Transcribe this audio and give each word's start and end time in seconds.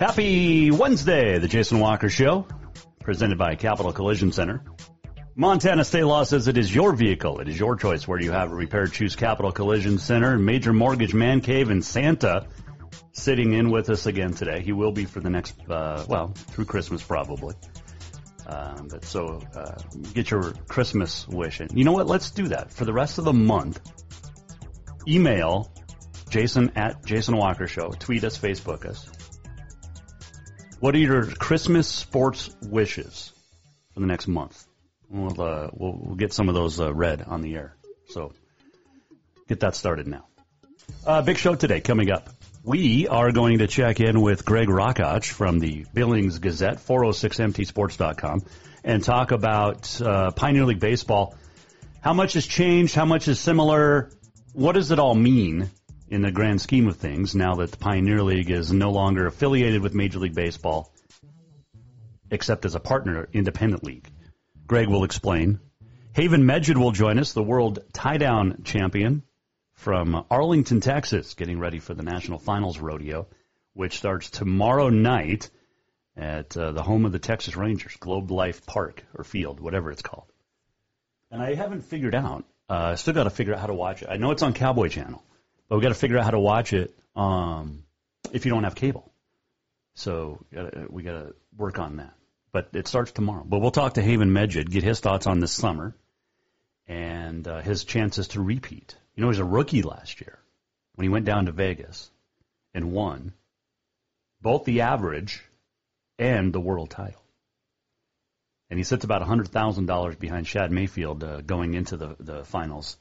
Happy 0.00 0.70
Wednesday, 0.70 1.36
the 1.36 1.46
Jason 1.46 1.78
Walker 1.78 2.08
Show, 2.08 2.46
presented 3.00 3.36
by 3.36 3.54
Capital 3.54 3.92
Collision 3.92 4.32
Center. 4.32 4.64
Montana 5.36 5.84
state 5.84 6.04
law 6.04 6.22
says 6.22 6.48
it 6.48 6.56
is 6.56 6.74
your 6.74 6.96
vehicle. 6.96 7.40
It 7.40 7.48
is 7.48 7.60
your 7.60 7.76
choice 7.76 8.08
where 8.08 8.18
you 8.18 8.32
have 8.32 8.50
it 8.50 8.54
repaired. 8.54 8.94
Choose 8.94 9.14
Capital 9.14 9.52
Collision 9.52 9.98
Center, 9.98 10.38
Major 10.38 10.72
Mortgage 10.72 11.12
Man 11.12 11.42
Cave, 11.42 11.68
and 11.68 11.84
Santa 11.84 12.46
sitting 13.12 13.52
in 13.52 13.70
with 13.70 13.90
us 13.90 14.06
again 14.06 14.32
today. 14.32 14.62
He 14.62 14.72
will 14.72 14.90
be 14.90 15.04
for 15.04 15.20
the 15.20 15.28
next, 15.28 15.60
uh, 15.68 16.02
well, 16.08 16.28
through 16.28 16.64
Christmas 16.64 17.02
probably. 17.02 17.54
Um, 18.46 18.88
but 18.88 19.04
so 19.04 19.42
uh, 19.54 19.82
get 20.14 20.30
your 20.30 20.54
Christmas 20.66 21.28
wish 21.28 21.60
in. 21.60 21.76
You 21.76 21.84
know 21.84 21.92
what? 21.92 22.06
Let's 22.06 22.30
do 22.30 22.48
that 22.48 22.72
for 22.72 22.86
the 22.86 22.94
rest 22.94 23.18
of 23.18 23.26
the 23.26 23.34
month. 23.34 23.78
Email 25.06 25.70
Jason 26.30 26.72
at 26.74 27.04
Jason 27.04 27.36
Walker 27.36 27.66
Show. 27.66 27.90
Tweet 27.90 28.24
us, 28.24 28.38
Facebook 28.38 28.86
us. 28.86 29.06
What 30.80 30.94
are 30.94 30.98
your 30.98 31.26
Christmas 31.26 31.86
sports 31.86 32.48
wishes 32.62 33.34
for 33.92 34.00
the 34.00 34.06
next 34.06 34.26
month? 34.26 34.66
We'll 35.10 35.38
uh, 35.38 35.68
we'll, 35.74 35.92
we'll 35.92 36.16
get 36.16 36.32
some 36.32 36.48
of 36.48 36.54
those 36.54 36.80
uh, 36.80 36.94
read 36.94 37.22
on 37.22 37.42
the 37.42 37.54
air. 37.54 37.76
So 38.08 38.32
get 39.46 39.60
that 39.60 39.74
started 39.74 40.06
now. 40.06 40.26
Uh, 41.06 41.20
big 41.20 41.36
show 41.36 41.54
today 41.54 41.82
coming 41.82 42.10
up. 42.10 42.30
We 42.64 43.08
are 43.08 43.30
going 43.30 43.58
to 43.58 43.66
check 43.66 44.00
in 44.00 44.22
with 44.22 44.46
Greg 44.46 44.68
Rachac 44.68 45.30
from 45.30 45.58
the 45.58 45.84
Billings 45.92 46.38
Gazette, 46.38 46.78
406mtsports.com, 46.78 48.42
and 48.82 49.04
talk 49.04 49.32
about 49.32 50.00
uh, 50.00 50.30
Pioneer 50.30 50.64
League 50.64 50.80
Baseball. 50.80 51.34
How 52.00 52.14
much 52.14 52.32
has 52.32 52.46
changed? 52.46 52.94
How 52.94 53.04
much 53.04 53.28
is 53.28 53.38
similar? 53.38 54.10
What 54.54 54.72
does 54.72 54.92
it 54.92 54.98
all 54.98 55.14
mean 55.14 55.70
in 56.10 56.22
the 56.22 56.32
grand 56.32 56.60
scheme 56.60 56.88
of 56.88 56.96
things 56.96 57.34
now 57.34 57.54
that 57.54 57.70
the 57.70 57.76
Pioneer 57.76 58.22
League 58.22 58.50
is 58.50 58.72
no 58.72 58.90
longer 58.90 59.26
affiliated 59.26 59.80
with 59.80 59.94
Major 59.94 60.18
League 60.18 60.34
Baseball, 60.34 60.92
except 62.30 62.64
as 62.64 62.74
a 62.74 62.80
partner 62.80 63.28
independent 63.32 63.84
league? 63.84 64.08
Greg 64.66 64.88
will 64.88 65.04
explain. 65.04 65.60
Haven 66.12 66.42
Meged 66.42 66.76
will 66.76 66.90
join 66.90 67.18
us, 67.18 67.32
the 67.32 67.42
world 67.42 67.78
tie 67.92 68.18
down 68.18 68.62
champion 68.64 69.22
from 69.74 70.26
Arlington, 70.30 70.80
Texas, 70.80 71.34
getting 71.34 71.58
ready 71.58 71.78
for 71.78 71.94
the 71.94 72.02
National 72.02 72.38
Finals 72.38 72.78
Rodeo, 72.78 73.28
which 73.74 73.96
starts 73.96 74.28
tomorrow 74.28 74.88
night 74.88 75.48
at 76.16 76.56
uh, 76.56 76.72
the 76.72 76.82
home 76.82 77.06
of 77.06 77.12
the 77.12 77.18
Texas 77.20 77.56
Rangers, 77.56 77.96
Globe 77.96 78.30
Life 78.30 78.66
Park 78.66 79.04
or 79.14 79.24
Field, 79.24 79.60
whatever 79.60 79.90
it's 79.90 80.02
called. 80.02 80.30
And 81.30 81.40
I 81.40 81.54
haven't 81.54 81.82
figured 81.82 82.14
out. 82.14 82.44
Uh, 82.68 82.90
I 82.92 82.94
still 82.96 83.14
got 83.14 83.24
to 83.24 83.30
figure 83.30 83.54
out 83.54 83.60
how 83.60 83.68
to 83.68 83.74
watch 83.74 84.02
it. 84.02 84.08
I 84.10 84.16
know 84.16 84.32
it's 84.32 84.42
on 84.42 84.52
Cowboy 84.52 84.88
Channel, 84.88 85.24
but 85.70 85.76
we 85.76 85.82
got 85.82 85.90
to 85.90 85.94
figure 85.94 86.18
out 86.18 86.24
how 86.24 86.32
to 86.32 86.40
watch 86.40 86.72
it 86.72 86.92
um, 87.14 87.84
if 88.32 88.44
you 88.44 88.50
don't 88.50 88.64
have 88.64 88.74
cable. 88.74 89.10
So 89.94 90.44
we 90.90 91.04
got 91.04 91.12
to 91.12 91.34
work 91.56 91.78
on 91.78 91.98
that. 91.98 92.12
But 92.52 92.70
it 92.74 92.88
starts 92.88 93.12
tomorrow. 93.12 93.44
But 93.46 93.60
we'll 93.60 93.70
talk 93.70 93.94
to 93.94 94.02
Haven 94.02 94.30
Meged, 94.30 94.68
get 94.68 94.82
his 94.82 94.98
thoughts 94.98 95.28
on 95.28 95.38
this 95.38 95.52
summer 95.52 95.94
and 96.88 97.46
uh, 97.46 97.60
his 97.60 97.84
chances 97.84 98.28
to 98.28 98.42
repeat. 98.42 98.96
You 99.14 99.20
know, 99.20 99.28
he 99.28 99.30
was 99.30 99.38
a 99.38 99.44
rookie 99.44 99.82
last 99.82 100.20
year 100.20 100.40
when 100.96 101.04
he 101.04 101.08
went 101.08 101.24
down 101.24 101.46
to 101.46 101.52
Vegas 101.52 102.10
and 102.74 102.90
won 102.90 103.32
both 104.42 104.64
the 104.64 104.80
average 104.80 105.40
and 106.18 106.52
the 106.52 106.60
world 106.60 106.90
title. 106.90 107.22
And 108.70 108.78
he 108.78 108.82
sits 108.82 109.04
about 109.04 109.22
$100,000 109.22 110.18
behind 110.18 110.48
Shad 110.48 110.72
Mayfield 110.72 111.22
uh, 111.22 111.42
going 111.42 111.74
into 111.74 111.96
the, 111.96 112.16
the 112.18 112.44
finals. 112.44 112.96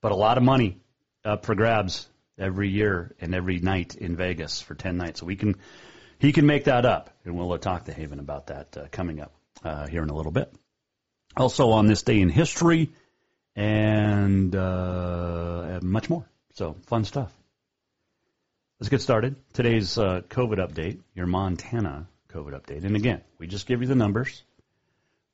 But 0.00 0.12
a 0.12 0.16
lot 0.16 0.38
of 0.38 0.42
money 0.42 0.78
up 1.24 1.46
for 1.46 1.54
grabs 1.54 2.08
every 2.38 2.70
year 2.70 3.14
and 3.20 3.34
every 3.34 3.60
night 3.60 3.96
in 3.96 4.16
Vegas 4.16 4.60
for 4.60 4.74
10 4.74 4.96
nights. 4.96 5.20
So 5.20 5.26
we 5.26 5.36
can, 5.36 5.56
he 6.18 6.32
can 6.32 6.46
make 6.46 6.64
that 6.64 6.86
up. 6.86 7.10
And 7.24 7.36
we'll 7.36 7.52
uh, 7.52 7.58
talk 7.58 7.84
to 7.84 7.92
Haven 7.92 8.18
about 8.18 8.48
that 8.48 8.76
uh, 8.76 8.86
coming 8.90 9.20
up 9.20 9.32
uh, 9.62 9.86
here 9.86 10.02
in 10.02 10.08
a 10.10 10.14
little 10.14 10.32
bit. 10.32 10.52
Also 11.36 11.70
on 11.70 11.86
this 11.86 12.02
day 12.02 12.20
in 12.20 12.28
history, 12.28 12.90
and 13.56 14.54
uh, 14.54 15.80
much 15.82 16.08
more. 16.08 16.24
So 16.54 16.76
fun 16.86 17.04
stuff. 17.04 17.32
Let's 18.78 18.88
get 18.88 19.02
started. 19.02 19.36
Today's 19.52 19.98
uh, 19.98 20.22
COVID 20.28 20.56
update, 20.56 21.00
your 21.14 21.26
Montana 21.26 22.08
COVID 22.32 22.58
update. 22.58 22.84
And 22.84 22.96
again, 22.96 23.20
we 23.38 23.46
just 23.46 23.66
give 23.66 23.82
you 23.82 23.88
the 23.88 23.94
numbers. 23.94 24.42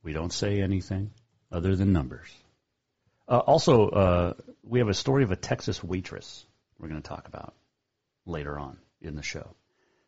We 0.03 0.13
don't 0.13 0.33
say 0.33 0.61
anything 0.61 1.13
other 1.53 1.77
than 1.77 1.93
numbers. 1.93 2.29
Uh, 3.29 3.39
also, 3.39 3.89
uh, 3.89 4.35
we 4.67 4.81
have 4.81 4.89
a 4.89 4.95
story 4.95 5.23
of 5.23 5.31
a 5.31 5.37
Texas 5.37 5.83
waitress 5.83 6.45
we're 6.79 6.89
going 6.89 7.01
to 7.01 7.09
talk 7.09 7.29
about 7.29 7.55
later 8.27 8.59
on 8.59 8.77
in 9.01 9.15
the 9.15 9.23
show. 9.23 9.55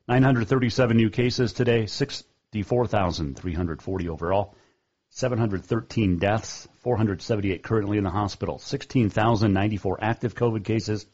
937 0.08 0.96
new 0.96 1.10
cases 1.10 1.52
today, 1.52 1.86
64,340 1.86 4.08
overall. 4.08 4.56
713 5.10 6.18
deaths, 6.18 6.68
478 6.80 7.62
currently 7.62 7.96
in 7.96 8.04
the 8.04 8.10
hospital, 8.10 8.58
16,094 8.58 9.98
active 10.02 10.34
COVID 10.34 10.64
cases, 10.64 11.06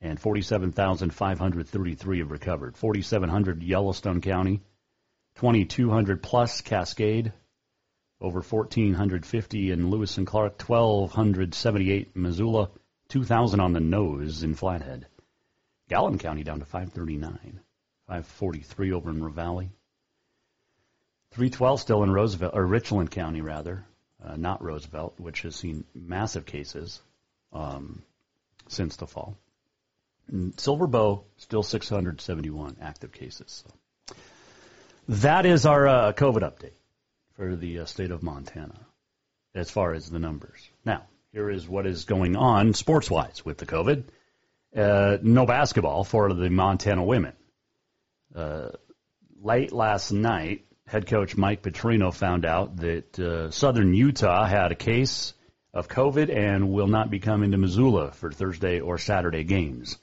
and 0.00 0.18
47,533 0.18 2.18
have 2.20 2.30
recovered. 2.30 2.74
4,700 2.76 3.62
Yellowstone 3.62 4.22
County, 4.22 4.62
2,200 5.36 6.22
plus 6.22 6.62
Cascade, 6.62 7.34
over 8.22 8.40
1,450 8.40 9.72
in 9.72 9.90
Lewis 9.90 10.16
and 10.16 10.26
Clark, 10.26 10.62
1,278 10.62 12.16
Missoula, 12.16 12.70
2,000 13.08 13.60
on 13.60 13.72
the 13.72 13.80
nose 13.80 14.44
in 14.44 14.54
Flathead. 14.54 15.06
Gallatin 15.88 16.20
County 16.20 16.44
down 16.44 16.60
to 16.60 16.64
539, 16.64 17.60
543 18.06 18.92
over 18.92 19.10
in 19.10 19.20
Ravalli. 19.20 19.70
312 21.32 21.80
still 21.80 22.02
in 22.04 22.10
Roosevelt, 22.12 22.54
or 22.54 22.64
Richland 22.64 23.10
County 23.10 23.40
rather, 23.40 23.84
uh, 24.24 24.36
not 24.36 24.62
Roosevelt, 24.62 25.14
which 25.18 25.42
has 25.42 25.56
seen 25.56 25.84
massive 25.94 26.46
cases 26.46 27.02
um, 27.52 28.02
since 28.68 28.96
the 28.96 29.06
fall. 29.06 29.36
And 30.28 30.58
Silver 30.60 30.86
Bow 30.86 31.24
still 31.38 31.64
671 31.64 32.76
active 32.80 33.12
cases. 33.12 33.64
So 33.66 34.14
that 35.08 35.44
is 35.44 35.66
our 35.66 35.88
uh, 35.88 36.12
COVID 36.12 36.42
update 36.42 36.72
for 37.34 37.56
the 37.56 37.80
uh, 37.80 37.84
state 37.84 38.10
of 38.10 38.22
Montana 38.22 38.78
as 39.54 39.70
far 39.70 39.92
as 39.92 40.08
the 40.10 40.18
numbers. 40.18 40.68
Now, 40.84 41.02
here 41.32 41.50
is 41.50 41.68
what 41.68 41.86
is 41.86 42.04
going 42.04 42.36
on 42.36 42.74
sports 42.74 43.10
wise 43.10 43.44
with 43.44 43.58
the 43.58 43.66
COVID. 43.66 44.04
Uh, 44.76 45.18
no 45.22 45.46
basketball 45.46 46.04
for 46.04 46.32
the 46.32 46.48
Montana 46.48 47.04
women. 47.04 47.34
Uh, 48.34 48.70
late 49.42 49.72
last 49.72 50.12
night, 50.12 50.64
head 50.86 51.06
coach 51.06 51.36
Mike 51.36 51.62
Petrino 51.62 52.12
found 52.12 52.44
out 52.44 52.76
that 52.76 53.18
uh, 53.18 53.50
Southern 53.50 53.94
Utah 53.94 54.46
had 54.46 54.72
a 54.72 54.76
case 54.76 55.34
of 55.74 55.88
COVID 55.88 56.34
and 56.34 56.70
will 56.70 56.86
not 56.86 57.10
be 57.10 57.18
coming 57.18 57.52
to 57.52 57.56
Missoula 57.56 58.12
for 58.12 58.30
Thursday 58.30 58.80
or 58.80 58.98
Saturday 58.98 59.44
games. 59.44 59.98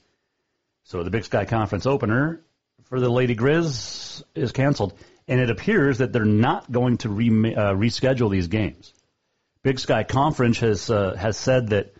So 0.84 1.02
the 1.04 1.10
Big 1.10 1.24
Sky 1.24 1.44
Conference 1.44 1.86
opener 1.86 2.40
for 2.84 2.98
the 2.98 3.08
Lady 3.08 3.36
Grizz 3.36 4.22
is 4.34 4.50
canceled, 4.52 4.94
and 5.30 5.40
it 5.40 5.48
appears 5.48 5.98
that 5.98 6.12
they're 6.12 6.24
not 6.24 6.70
going 6.70 6.98
to 6.98 7.08
re- 7.08 7.54
uh, 7.54 7.72
reschedule 7.72 8.30
these 8.30 8.48
games. 8.48 8.92
Big 9.62 9.78
Sky 9.78 10.02
Conference 10.02 10.58
has 10.58 10.90
uh, 10.90 11.14
has 11.14 11.36
said 11.36 11.68
that 11.68 11.94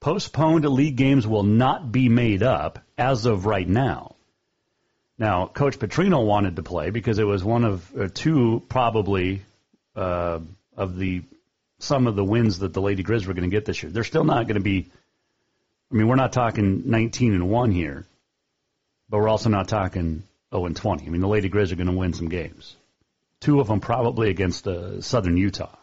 Postponed 0.00 0.64
league 0.64 0.96
games 0.96 1.28
will 1.28 1.44
not 1.44 1.92
be 1.92 2.08
made 2.08 2.42
up 2.42 2.80
as 2.98 3.24
of 3.24 3.46
right 3.46 3.68
now. 3.68 4.16
Now, 5.16 5.46
Coach 5.46 5.78
Petrino 5.78 6.26
wanted 6.26 6.56
to 6.56 6.64
play 6.64 6.90
because 6.90 7.20
it 7.20 7.24
was 7.24 7.44
one 7.44 7.64
of 7.64 7.96
uh, 7.96 8.08
two 8.12 8.64
probably 8.68 9.42
uh, 9.94 10.40
of 10.76 10.96
the 10.96 11.22
some 11.78 12.08
of 12.08 12.16
the 12.16 12.24
wins 12.24 12.58
that 12.58 12.72
the 12.72 12.82
Lady 12.82 13.04
Grizz 13.04 13.26
were 13.26 13.34
going 13.34 13.48
to 13.48 13.54
get 13.56 13.64
this 13.64 13.80
year. 13.80 13.92
They're 13.92 14.02
still 14.02 14.24
not 14.24 14.48
going 14.48 14.56
to 14.56 14.60
be. 14.60 14.90
I 15.92 15.94
mean, 15.94 16.08
we're 16.08 16.16
not 16.16 16.32
talking 16.32 16.82
19 16.86 17.34
and 17.34 17.48
one 17.48 17.70
here, 17.70 18.04
but 19.08 19.18
we're 19.18 19.28
also 19.28 19.50
not 19.50 19.68
talking 19.68 20.24
0 20.52 20.66
and 20.66 20.76
20. 20.76 21.06
I 21.06 21.08
mean, 21.08 21.20
the 21.20 21.28
Lady 21.28 21.50
Grizz 21.50 21.72
are 21.72 21.76
going 21.76 21.88
to 21.88 21.92
win 21.92 22.12
some 22.12 22.28
games. 22.28 22.76
Two 23.40 23.60
of 23.60 23.66
them 23.66 23.80
probably 23.80 24.30
against 24.30 24.68
uh, 24.68 25.00
Southern 25.00 25.36
Utah. 25.36 25.74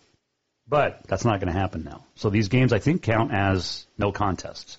But 0.68 1.02
that's 1.08 1.26
not 1.26 1.40
going 1.40 1.52
to 1.52 1.60
happen 1.60 1.84
now. 1.84 2.06
So 2.16 2.30
these 2.30 2.48
games, 2.48 2.72
I 2.72 2.80
think, 2.80 3.02
count 3.02 3.34
as 3.34 3.88
no 3.98 4.12
contests. 4.12 4.78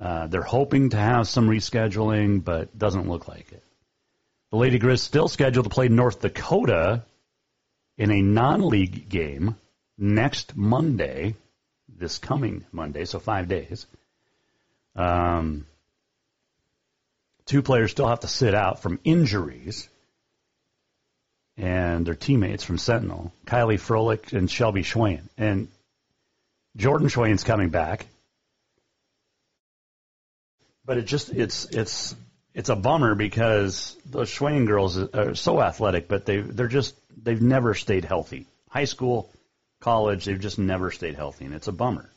Uh, 0.00 0.28
they're 0.28 0.42
hoping 0.42 0.90
to 0.90 0.96
have 0.96 1.26
some 1.26 1.48
rescheduling, 1.48 2.44
but 2.44 2.78
doesn't 2.78 3.08
look 3.08 3.26
like 3.26 3.50
it. 3.50 3.62
The 4.50 4.56
Lady 4.56 4.78
Grizz 4.78 5.00
still 5.00 5.28
scheduled 5.28 5.64
to 5.64 5.70
play 5.70 5.88
North 5.88 6.20
Dakota 6.20 7.02
in 7.98 8.12
a 8.12 8.22
non-league 8.22 9.08
game 9.08 9.56
next 9.98 10.56
Monday, 10.56 11.34
this 11.88 12.18
coming 12.18 12.64
Monday, 12.70 13.04
so 13.04 13.18
five 13.18 13.48
days. 13.48 13.86
Um, 14.94 15.66
two 17.48 17.62
players 17.62 17.90
still 17.90 18.06
have 18.06 18.20
to 18.20 18.28
sit 18.28 18.54
out 18.54 18.82
from 18.82 19.00
injuries 19.04 19.88
and 21.56 22.06
their 22.06 22.14
teammates 22.14 22.62
from 22.62 22.78
Sentinel, 22.78 23.32
Kylie 23.46 23.80
Froelich 23.80 24.32
and 24.32 24.48
Shelby 24.48 24.82
Schweyen. 24.82 25.22
And 25.36 25.68
Jordan 26.76 27.08
Schweyen's 27.08 27.42
coming 27.42 27.70
back. 27.70 28.06
But 30.84 30.98
it 30.98 31.06
just 31.06 31.30
it's 31.30 31.64
it's 31.66 32.14
it's 32.54 32.68
a 32.68 32.76
bummer 32.76 33.14
because 33.14 33.96
those 34.06 34.30
Schweyen 34.30 34.66
girls 34.66 34.96
are 34.96 35.34
so 35.34 35.60
athletic, 35.60 36.06
but 36.06 36.24
they 36.26 36.40
they're 36.40 36.68
just 36.68 36.94
they've 37.22 37.42
never 37.42 37.74
stayed 37.74 38.04
healthy. 38.04 38.46
High 38.70 38.84
school, 38.84 39.30
college, 39.80 40.26
they've 40.26 40.40
just 40.40 40.58
never 40.58 40.90
stayed 40.90 41.16
healthy, 41.16 41.44
and 41.46 41.54
it's 41.54 41.68
a 41.68 41.72
bummer 41.72 42.08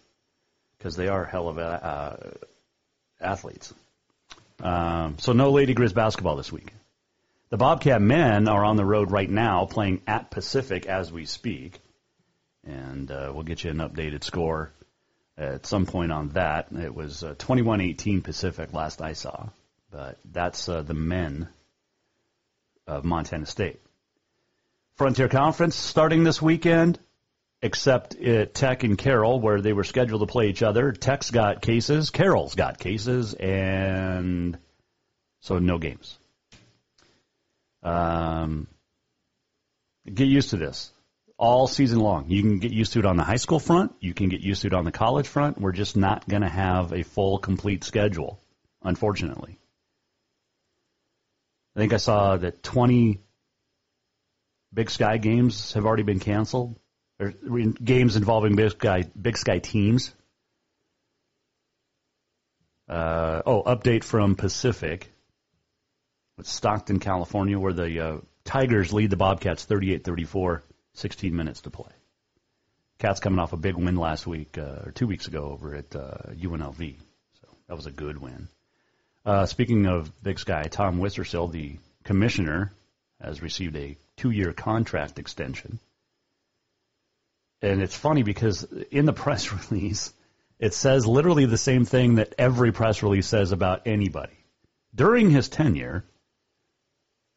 because 0.78 0.96
they 0.96 1.08
are 1.08 1.26
hell 1.26 1.50
of 1.50 1.58
uh, 1.58 2.16
athletes. 3.20 3.74
Um, 4.62 5.18
so 5.20 5.34
no 5.34 5.52
Lady 5.52 5.74
Grizz 5.74 5.94
basketball 5.94 6.36
this 6.36 6.52
week. 6.52 6.74
The 7.50 7.58
Bobcat 7.58 8.02
men 8.02 8.48
are 8.48 8.64
on 8.64 8.78
the 8.78 8.86
road 8.86 9.12
right 9.12 9.30
now, 9.30 9.66
playing 9.66 10.02
at 10.08 10.32
Pacific 10.32 10.86
as 10.86 11.12
we 11.12 11.26
speak, 11.26 11.80
and 12.66 13.12
uh, 13.12 13.32
we'll 13.34 13.44
get 13.44 13.64
you 13.64 13.72
an 13.72 13.78
updated 13.78 14.24
score 14.24 14.72
at 15.38 15.66
some 15.66 15.86
point 15.86 16.12
on 16.12 16.30
that. 16.30 16.68
It 16.72 16.94
was 16.94 17.24
uh, 17.24 17.34
21-18 17.36 18.24
Pacific 18.24 18.74
last 18.74 19.02
I 19.02 19.14
saw, 19.14 19.50
but 19.92 20.18
that's 20.24 20.70
uh, 20.70 20.82
the 20.82 20.94
men 20.94 21.50
of 22.88 23.04
Montana 23.04 23.46
State. 23.46 23.82
Frontier 24.96 25.28
Conference 25.28 25.76
starting 25.76 26.24
this 26.24 26.42
weekend, 26.42 27.00
except 27.62 28.16
at 28.16 28.54
Tech 28.54 28.84
and 28.84 28.98
Carroll, 28.98 29.40
where 29.40 29.62
they 29.62 29.74
were 29.74 29.84
scheduled 29.84 30.22
to 30.22 30.28
play 30.28 30.50
each 30.50 30.64
other. 30.64 30.92
Tech's 30.92 31.32
got 31.32 31.62
cases, 31.62 32.10
Carroll's 32.10 32.56
got 32.56 32.80
cases, 32.80 33.34
and 33.34 34.58
so 35.42 35.60
no 35.60 35.78
games. 35.78 36.18
Um, 37.84 38.68
get 40.12 40.28
used 40.28 40.52
to 40.52 40.58
this 40.58 40.92
all 41.42 41.66
season 41.68 42.00
long. 42.00 42.30
You 42.30 42.44
can 42.44 42.60
get 42.60 42.72
used 42.72 42.94
to 42.94 43.00
it 43.00 43.06
on 43.06 43.18
the 43.18 43.24
high 43.24 43.38
school 43.38 43.60
front. 43.60 43.94
You 44.00 44.14
can 44.14 44.30
get 44.30 44.42
used 44.42 44.62
to 44.62 44.68
it 44.68 44.74
on 44.74 44.86
the 44.86 44.92
college 44.92 45.28
front. 45.28 45.60
We're 45.60 45.72
just 45.72 45.98
not 45.98 46.30
going 46.30 46.44
to 46.44 46.50
have 46.50 46.94
a 46.94 47.02
full, 47.02 47.40
complete 47.40 47.84
schedule, 47.84 48.40
unfortunately. 48.84 49.58
I 51.76 51.80
think 51.80 51.94
I 51.94 51.98
saw 51.98 52.38
that 52.38 52.62
20 52.62 53.22
Big 54.74 54.92
Sky 54.92 55.18
games 55.18 55.74
have 55.74 55.86
already 55.86 56.04
been 56.04 56.20
canceled, 56.20 56.80
or 57.22 57.34
games 57.84 58.16
involving 58.16 58.56
Big 58.56 58.72
Sky, 58.72 59.04
Big 59.20 59.38
Sky 59.38 59.60
teams. 59.60 60.14
Uh, 62.90 63.42
oh, 63.46 63.64
update 63.64 64.04
from 64.04 64.36
Pacific. 64.36 65.10
With 66.38 66.48
Stockton, 66.48 67.00
California, 67.00 67.60
where 67.60 67.74
the 67.74 68.00
uh, 68.00 68.18
Tigers 68.44 68.92
lead 68.92 69.12
the 69.12 69.18
Bobcats 69.18 69.66
38-34, 69.66 70.62
16 70.94 71.36
minutes 71.36 71.62
to 71.62 71.70
play. 71.70 71.92
Cats 72.98 73.20
coming 73.20 73.40
off 73.40 73.54
a 73.54 73.58
big 73.58 73.76
win 73.76 73.96
last 73.96 74.26
week 74.26 74.58
uh, 74.58 74.86
or 74.86 74.92
two 74.92 75.08
weeks 75.08 75.28
ago 75.28 75.50
over 75.52 75.76
at 75.76 75.96
uh, 75.96 76.18
UNLV, 76.34 76.96
so 77.42 77.48
that 77.68 77.76
was 77.76 77.86
a 77.86 77.92
good 77.92 78.20
win. 78.20 78.48
Uh, 79.26 79.46
speaking 79.46 79.86
of 79.86 80.12
Big 80.24 80.40
Sky, 80.40 80.64
Tom 80.64 81.00
Wistrcill, 81.00 81.52
the 81.52 81.78
commissioner, 82.04 82.72
has 83.20 83.42
received 83.42 83.76
a 83.76 83.98
two-year 84.18 84.54
contract 84.54 85.20
extension. 85.20 85.80
And 87.62 87.82
it's 87.82 87.96
funny 87.96 88.24
because 88.24 88.64
in 88.92 89.06
the 89.06 89.14
press 89.14 89.52
release, 89.72 90.14
it 90.60 90.74
says 90.74 91.08
literally 91.08 91.46
the 91.46 91.58
same 91.58 91.86
thing 91.86 92.16
that 92.16 92.36
every 92.38 92.72
press 92.72 93.04
release 93.04 93.28
says 93.28 93.52
about 93.52 93.88
anybody. 93.88 94.38
During 94.94 95.30
his 95.30 95.50
tenure, 95.50 96.04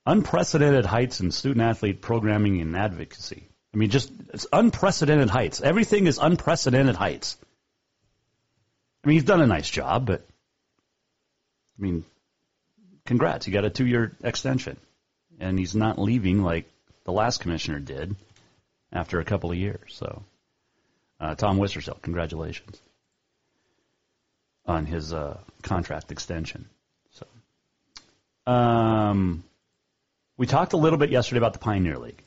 unprecedented 0.06 0.84
heights 0.84 1.20
in 1.20 1.30
student 1.30 1.62
athlete 1.62 2.02
programming 2.02 2.60
and 2.60 2.76
advocacy. 2.76 3.48
I 3.72 3.76
mean, 3.76 3.90
just 3.90 4.12
it's 4.32 4.46
unprecedented 4.52 5.30
heights. 5.30 5.60
Everything 5.60 6.06
is 6.06 6.18
unprecedented 6.18 6.96
heights. 6.96 7.36
I 9.02 9.08
mean, 9.08 9.14
he's 9.14 9.24
done 9.24 9.40
a 9.40 9.46
nice 9.46 9.68
job, 9.68 10.06
but 10.06 10.20
I 11.78 11.82
mean, 11.82 12.04
congrats, 13.04 13.46
you 13.46 13.52
got 13.52 13.64
a 13.64 13.70
two-year 13.70 14.16
extension, 14.22 14.76
and 15.40 15.58
he's 15.58 15.74
not 15.74 15.98
leaving 15.98 16.42
like 16.42 16.70
the 17.04 17.12
last 17.12 17.40
commissioner 17.40 17.80
did 17.80 18.14
after 18.94 19.20
a 19.20 19.24
couple 19.24 19.50
of 19.50 19.58
years. 19.58 19.92
So, 19.92 20.22
uh, 21.20 21.34
Tom 21.34 21.58
Wistrcill, 21.58 22.00
congratulations 22.00 22.80
on 24.66 24.86
his 24.86 25.12
uh, 25.12 25.38
contract 25.62 26.10
extension. 26.12 26.68
So, 27.10 27.26
um, 28.50 29.44
we 30.36 30.46
talked 30.46 30.72
a 30.72 30.78
little 30.78 30.98
bit 30.98 31.10
yesterday 31.10 31.38
about 31.38 31.52
the 31.52 31.58
Pioneer 31.58 31.98
League 31.98 32.22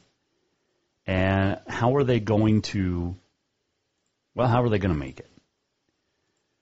and 1.08 1.58
how 1.68 1.96
are 1.96 2.04
they 2.04 2.20
going 2.20 2.62
to, 2.64 3.16
well, 4.36 4.48
how 4.48 4.64
are 4.64 4.70
they 4.70 4.78
going 4.78 4.94
to 4.94 5.00
make 5.00 5.20
it? 5.20 5.30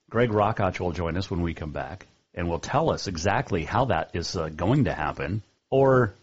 Greg 0.09 0.29
Rachac 0.29 0.79
will 0.79 0.91
join 0.91 1.17
us 1.17 1.29
when 1.29 1.41
we 1.41 1.53
come 1.53 1.71
back 1.71 2.07
and 2.33 2.47
will 2.47 2.59
tell 2.59 2.91
us 2.91 3.07
exactly 3.07 3.63
how 3.63 3.85
that 3.85 4.11
is 4.13 4.35
uh, 4.37 4.49
going 4.49 4.85
to 4.85 4.93
happen 4.93 5.41
or 5.69 6.13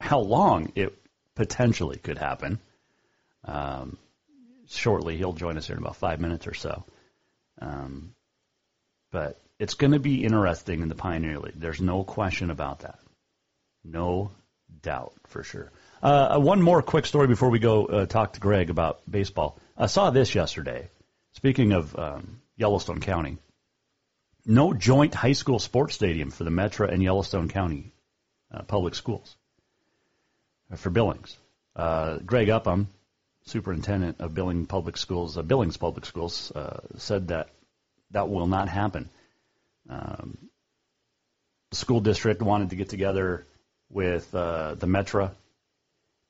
how 0.00 0.20
long 0.20 0.72
it 0.76 0.96
potentially 1.34 1.96
could 1.96 2.16
happen. 2.16 2.60
Um, 3.46 3.98
shortly, 4.68 5.16
he'll 5.16 5.32
join 5.32 5.56
us 5.56 5.66
here 5.66 5.76
in 5.76 5.82
about 5.82 5.96
five 5.96 6.20
minutes 6.20 6.46
or 6.46 6.54
so. 6.54 6.84
Um, 7.60 8.14
but 9.10 9.40
it's 9.58 9.74
going 9.74 9.92
to 9.92 10.00
be 10.00 10.24
interesting 10.24 10.82
in 10.82 10.88
the 10.88 10.94
Pioneer 10.94 11.38
League. 11.38 11.54
There's 11.58 11.80
no 11.80 12.04
question 12.04 12.50
about 12.50 12.80
that. 12.80 12.98
No 13.84 14.32
doubt 14.82 15.14
for 15.28 15.42
sure. 15.42 15.70
Uh, 16.02 16.38
one 16.38 16.60
more 16.60 16.82
quick 16.82 17.06
story 17.06 17.26
before 17.26 17.50
we 17.50 17.58
go 17.58 17.86
uh, 17.86 18.06
talk 18.06 18.34
to 18.34 18.40
Greg 18.40 18.68
about 18.70 19.00
baseball. 19.10 19.58
I 19.76 19.86
saw 19.86 20.10
this 20.10 20.34
yesterday. 20.34 20.90
Speaking 21.32 21.72
of 21.72 21.96
um, 21.98 22.40
Yellowstone 22.56 23.00
County, 23.00 23.38
no 24.44 24.72
joint 24.72 25.14
high 25.14 25.32
school 25.32 25.58
sports 25.58 25.94
stadium 25.94 26.30
for 26.30 26.44
the 26.44 26.50
Metra 26.50 26.92
and 26.92 27.02
Yellowstone 27.02 27.48
County 27.48 27.92
uh, 28.52 28.62
public 28.62 28.94
schools 28.94 29.36
uh, 30.72 30.76
for 30.76 30.90
Billings. 30.90 31.36
Uh, 31.74 32.18
Greg 32.18 32.48
Upham, 32.48 32.88
superintendent 33.46 34.20
of 34.20 34.34
Billings 34.34 34.68
Public 34.68 34.96
Schools, 34.96 35.38
uh, 35.38 35.42
Billings 35.42 35.76
Public 35.76 36.04
Schools, 36.04 36.52
said 36.96 37.28
that 37.28 37.48
that 38.10 38.28
will 38.28 38.46
not 38.46 38.68
happen. 38.68 39.08
Um, 39.88 40.38
the 41.70 41.76
school 41.76 42.00
district 42.00 42.42
wanted 42.42 42.70
to 42.70 42.76
get 42.76 42.88
together 42.88 43.46
with 43.90 44.34
uh, 44.34 44.74
the 44.74 44.86
Metra 44.86 45.32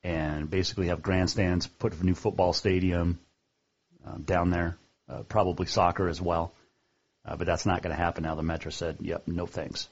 and 0.02 0.49
basically 0.49 0.88
have 0.88 1.02
grandstands, 1.02 1.66
put 1.66 1.92
a 1.92 2.04
new 2.04 2.14
football 2.14 2.52
stadium 2.52 3.18
um, 4.06 4.23
down 4.23 4.50
there, 4.50 4.76
uh, 5.08 5.23
probably 5.23 5.66
soccer 5.66 6.08
as 6.08 6.20
well. 6.20 6.52
Uh, 7.25 7.37
but 7.37 7.46
that's 7.46 7.66
not 7.66 7.82
going 7.82 7.94
to 7.94 8.00
happen 8.00 8.23
now. 8.23 8.35
The 8.35 8.42
Metra 8.42 8.73
said, 8.73 8.99
yep, 9.00 9.26
no 9.26 9.46
thanks. 9.46 9.88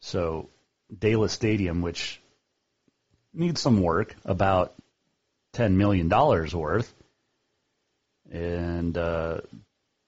So 0.00 0.48
Daylis 0.94 1.30
Stadium, 1.30 1.82
which 1.82 2.20
needs 3.34 3.60
some 3.60 3.82
work, 3.82 4.14
about 4.24 4.74
$10 5.54 5.72
million 5.74 6.08
worth, 6.08 6.94
and 8.30 8.96
uh, 8.98 9.40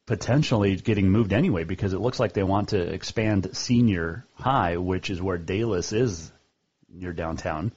potentially 0.06 0.76
getting 0.76 1.10
moved 1.10 1.32
anyway 1.32 1.64
because 1.64 1.92
it 1.92 2.00
looks 2.00 2.20
like 2.20 2.32
they 2.32 2.42
want 2.42 2.70
to 2.70 2.80
expand 2.80 3.56
senior 3.56 4.26
high, 4.34 4.76
which 4.76 5.10
is 5.10 5.22
where 5.22 5.38
Daylis 5.38 5.92
is 5.92 6.32
near 6.88 7.12
downtown. 7.12 7.72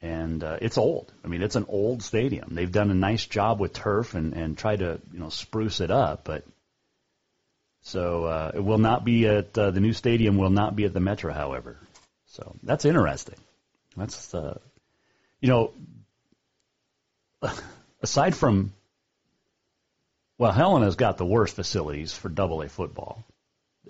and 0.00 0.42
uh, 0.42 0.58
it's 0.60 0.78
old. 0.78 1.12
I 1.24 1.28
mean, 1.28 1.42
it's 1.42 1.56
an 1.56 1.66
old 1.68 2.02
stadium. 2.02 2.48
They've 2.54 2.70
done 2.70 2.90
a 2.90 2.94
nice 2.94 3.24
job 3.24 3.60
with 3.60 3.72
turf 3.72 4.14
and 4.14 4.34
and 4.34 4.58
tried 4.58 4.80
to 4.80 5.00
you 5.12 5.20
know 5.20 5.28
spruce 5.28 5.80
it 5.80 5.90
up, 5.90 6.24
but 6.24 6.44
so 7.82 8.24
uh, 8.24 8.52
it 8.54 8.60
will 8.60 8.78
not 8.78 9.04
be 9.04 9.26
at 9.26 9.56
uh, 9.56 9.70
the 9.70 9.80
new 9.80 9.92
stadium. 9.92 10.36
Will 10.38 10.50
not 10.50 10.76
be 10.76 10.84
at 10.84 10.92
the 10.92 11.00
Metra, 11.00 11.32
however. 11.34 11.78
So 12.26 12.56
that's 12.62 12.84
interesting. 12.84 13.38
That's 13.96 14.34
uh, 14.34 14.58
you 15.40 15.48
know, 15.48 15.72
aside 18.02 18.34
from 18.34 18.72
well, 20.38 20.52
Helena's 20.52 20.96
got 20.96 21.18
the 21.18 21.26
worst 21.26 21.54
facilities 21.54 22.12
for 22.12 22.28
Double 22.28 22.62
A 22.62 22.68
football. 22.68 23.24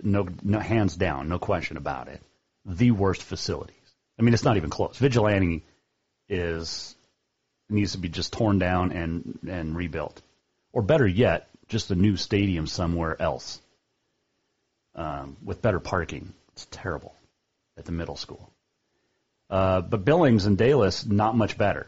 No, 0.03 0.29
no, 0.43 0.59
hands 0.59 0.97
down, 0.97 1.29
no 1.29 1.39
question 1.39 1.77
about 1.77 2.09
it. 2.09 2.21
The 2.67 2.91
worst 2.91 3.23
facilities. 3.23 3.77
I 4.19 4.23
mean, 4.23 4.35
it's 4.35 4.45
not 4.45 4.57
even 4.57 4.69
close. 4.69 4.99
Vigilante 4.99 5.65
is 6.29 6.95
needs 7.71 7.93
to 7.93 7.99
be 7.99 8.09
just 8.09 8.33
torn 8.33 8.59
down 8.59 8.93
and 8.93 9.39
and 9.49 9.77
rebuilt, 9.77 10.21
or 10.73 10.83
better 10.83 11.07
yet, 11.07 11.49
just 11.69 11.91
a 11.91 11.95
new 11.95 12.17
stadium 12.17 12.67
somewhere 12.67 13.21
else 13.21 13.61
um, 14.95 15.37
with 15.43 15.63
better 15.63 15.81
parking. 15.81 16.33
It's 16.53 16.67
terrible 16.71 17.15
at 17.79 17.85
the 17.85 17.93
middle 17.93 18.17
school. 18.17 18.53
Uh, 19.49 19.81
but 19.81 20.05
Billings 20.05 20.47
and 20.47 20.59
Daylis 20.59 21.07
not 21.07 21.37
much 21.37 21.57
better. 21.57 21.87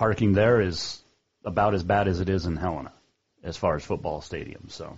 Parking 0.00 0.32
there 0.32 0.62
is 0.62 0.98
about 1.44 1.74
as 1.74 1.82
bad 1.82 2.08
as 2.08 2.20
it 2.20 2.30
is 2.30 2.46
in 2.46 2.56
Helena 2.56 2.90
as 3.44 3.58
far 3.58 3.76
as 3.76 3.84
football 3.84 4.22
stadiums. 4.22 4.70
So 4.70 4.96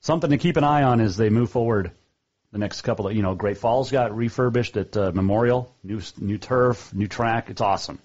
something 0.00 0.28
to 0.28 0.36
keep 0.36 0.58
an 0.58 0.64
eye 0.64 0.82
on 0.82 1.00
as 1.00 1.16
they 1.16 1.30
move 1.30 1.48
forward 1.48 1.90
the 2.52 2.58
next 2.58 2.82
couple 2.82 3.08
of, 3.08 3.16
you 3.16 3.22
know, 3.22 3.34
Great 3.34 3.56
Falls 3.56 3.90
got 3.90 4.14
refurbished 4.14 4.76
at 4.76 4.94
uh, 4.98 5.12
Memorial, 5.14 5.74
new 5.82 6.02
new 6.18 6.36
turf, 6.36 6.92
new 6.92 7.08
track. 7.08 7.48
It's 7.48 7.62
awesome. 7.62 8.00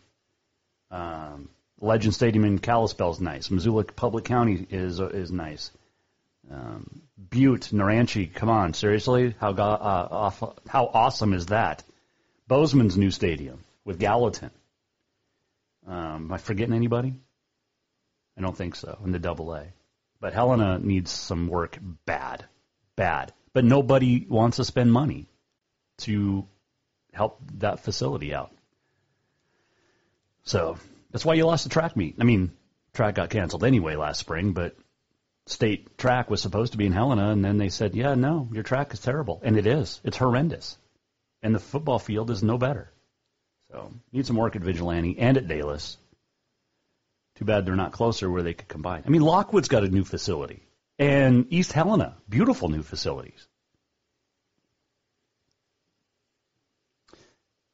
Um, 0.92 1.50
Legend 1.82 2.14
Stadium 2.14 2.46
in 2.46 2.60
Kalispell 2.60 3.12
is 3.12 3.20
nice. 3.20 3.52
Missoula 3.52 3.84
Public 3.84 4.24
County 4.24 4.66
is 4.70 5.02
uh, 5.02 5.10
is 5.10 5.30
nice. 5.30 5.72
Um, 6.50 7.02
Butte, 7.30 7.72
Naranche, 7.74 8.34
come 8.34 8.48
on, 8.48 8.74
seriously, 8.74 9.36
how 9.42 9.52
uh, 9.52 10.08
off, 10.10 10.42
how 10.70 10.86
awesome 10.86 11.34
is 11.34 11.48
that? 11.48 11.84
Bozeman's 12.48 12.98
new 12.98 13.12
stadium 13.12 13.66
with 13.84 14.00
Gallatin. 14.00 14.52
Um, 15.90 16.26
am 16.26 16.32
I 16.32 16.38
forgetting 16.38 16.76
anybody? 16.76 17.16
I 18.38 18.42
don't 18.42 18.56
think 18.56 18.76
so 18.76 19.00
in 19.04 19.12
the 19.12 19.20
Double 19.20 19.54
A. 19.54 19.66
But 20.22 20.34
Helena 20.34 20.78
needs 20.78 21.12
some 21.12 21.48
work 21.48 21.80
bad, 22.06 22.46
bad. 22.96 23.34
But 23.54 23.66
nobody 23.66 24.26
wants 24.30 24.58
to 24.58 24.64
spend 24.64 24.94
money 24.94 25.28
to 26.00 26.48
help 27.12 27.42
that 27.56 27.80
facility 27.80 28.36
out. 28.36 28.52
So 30.44 30.78
that's 31.12 31.26
why 31.26 31.34
you 31.34 31.46
lost 31.46 31.64
the 31.64 31.70
track 31.70 31.98
meet. 31.98 32.16
I 32.20 32.24
mean, 32.24 32.52
track 32.94 33.16
got 33.16 33.32
canceled 33.32 33.64
anyway 33.64 33.96
last 33.96 34.20
spring, 34.20 34.54
but 34.54 34.78
state 35.48 35.98
track 35.98 36.30
was 36.30 36.42
supposed 36.42 36.74
to 36.74 36.78
be 36.78 36.86
in 36.86 36.92
Helena, 36.92 37.32
and 37.32 37.44
then 37.44 37.58
they 37.58 37.70
said, 37.70 37.96
yeah, 37.96 38.14
no, 38.14 38.48
your 38.54 38.64
track 38.64 38.94
is 38.94 39.00
terrible. 39.00 39.42
And 39.44 39.58
it 39.58 39.66
is. 39.66 40.00
It's 40.04 40.18
horrendous. 40.18 40.78
And 41.42 41.56
the 41.56 41.60
football 41.60 41.98
field 41.98 42.30
is 42.30 42.44
no 42.44 42.60
better. 42.60 42.92
So 43.72 43.92
need 44.12 44.26
some 44.26 44.36
work 44.36 44.56
at 44.56 44.62
Vigilante 44.62 45.18
and 45.20 45.38
at 45.38 45.48
Daylis. 45.48 45.98
Too 47.36 47.46
bad 47.46 47.66
they're 47.66 47.76
not 47.76 47.92
closer 47.92 48.30
where 48.30 48.44
they 48.44 48.54
could 48.54 48.68
combine. 48.68 49.04
I 49.06 49.10
mean, 49.10 49.22
Lockwood's 49.22 49.68
got 49.68 49.84
a 49.84 49.90
new 49.90 50.04
facility. 50.04 50.64
And 50.98 51.46
East 51.52 51.72
Helena, 51.72 52.18
beautiful 52.28 52.68
new 52.68 52.84
facilities. 52.84 53.48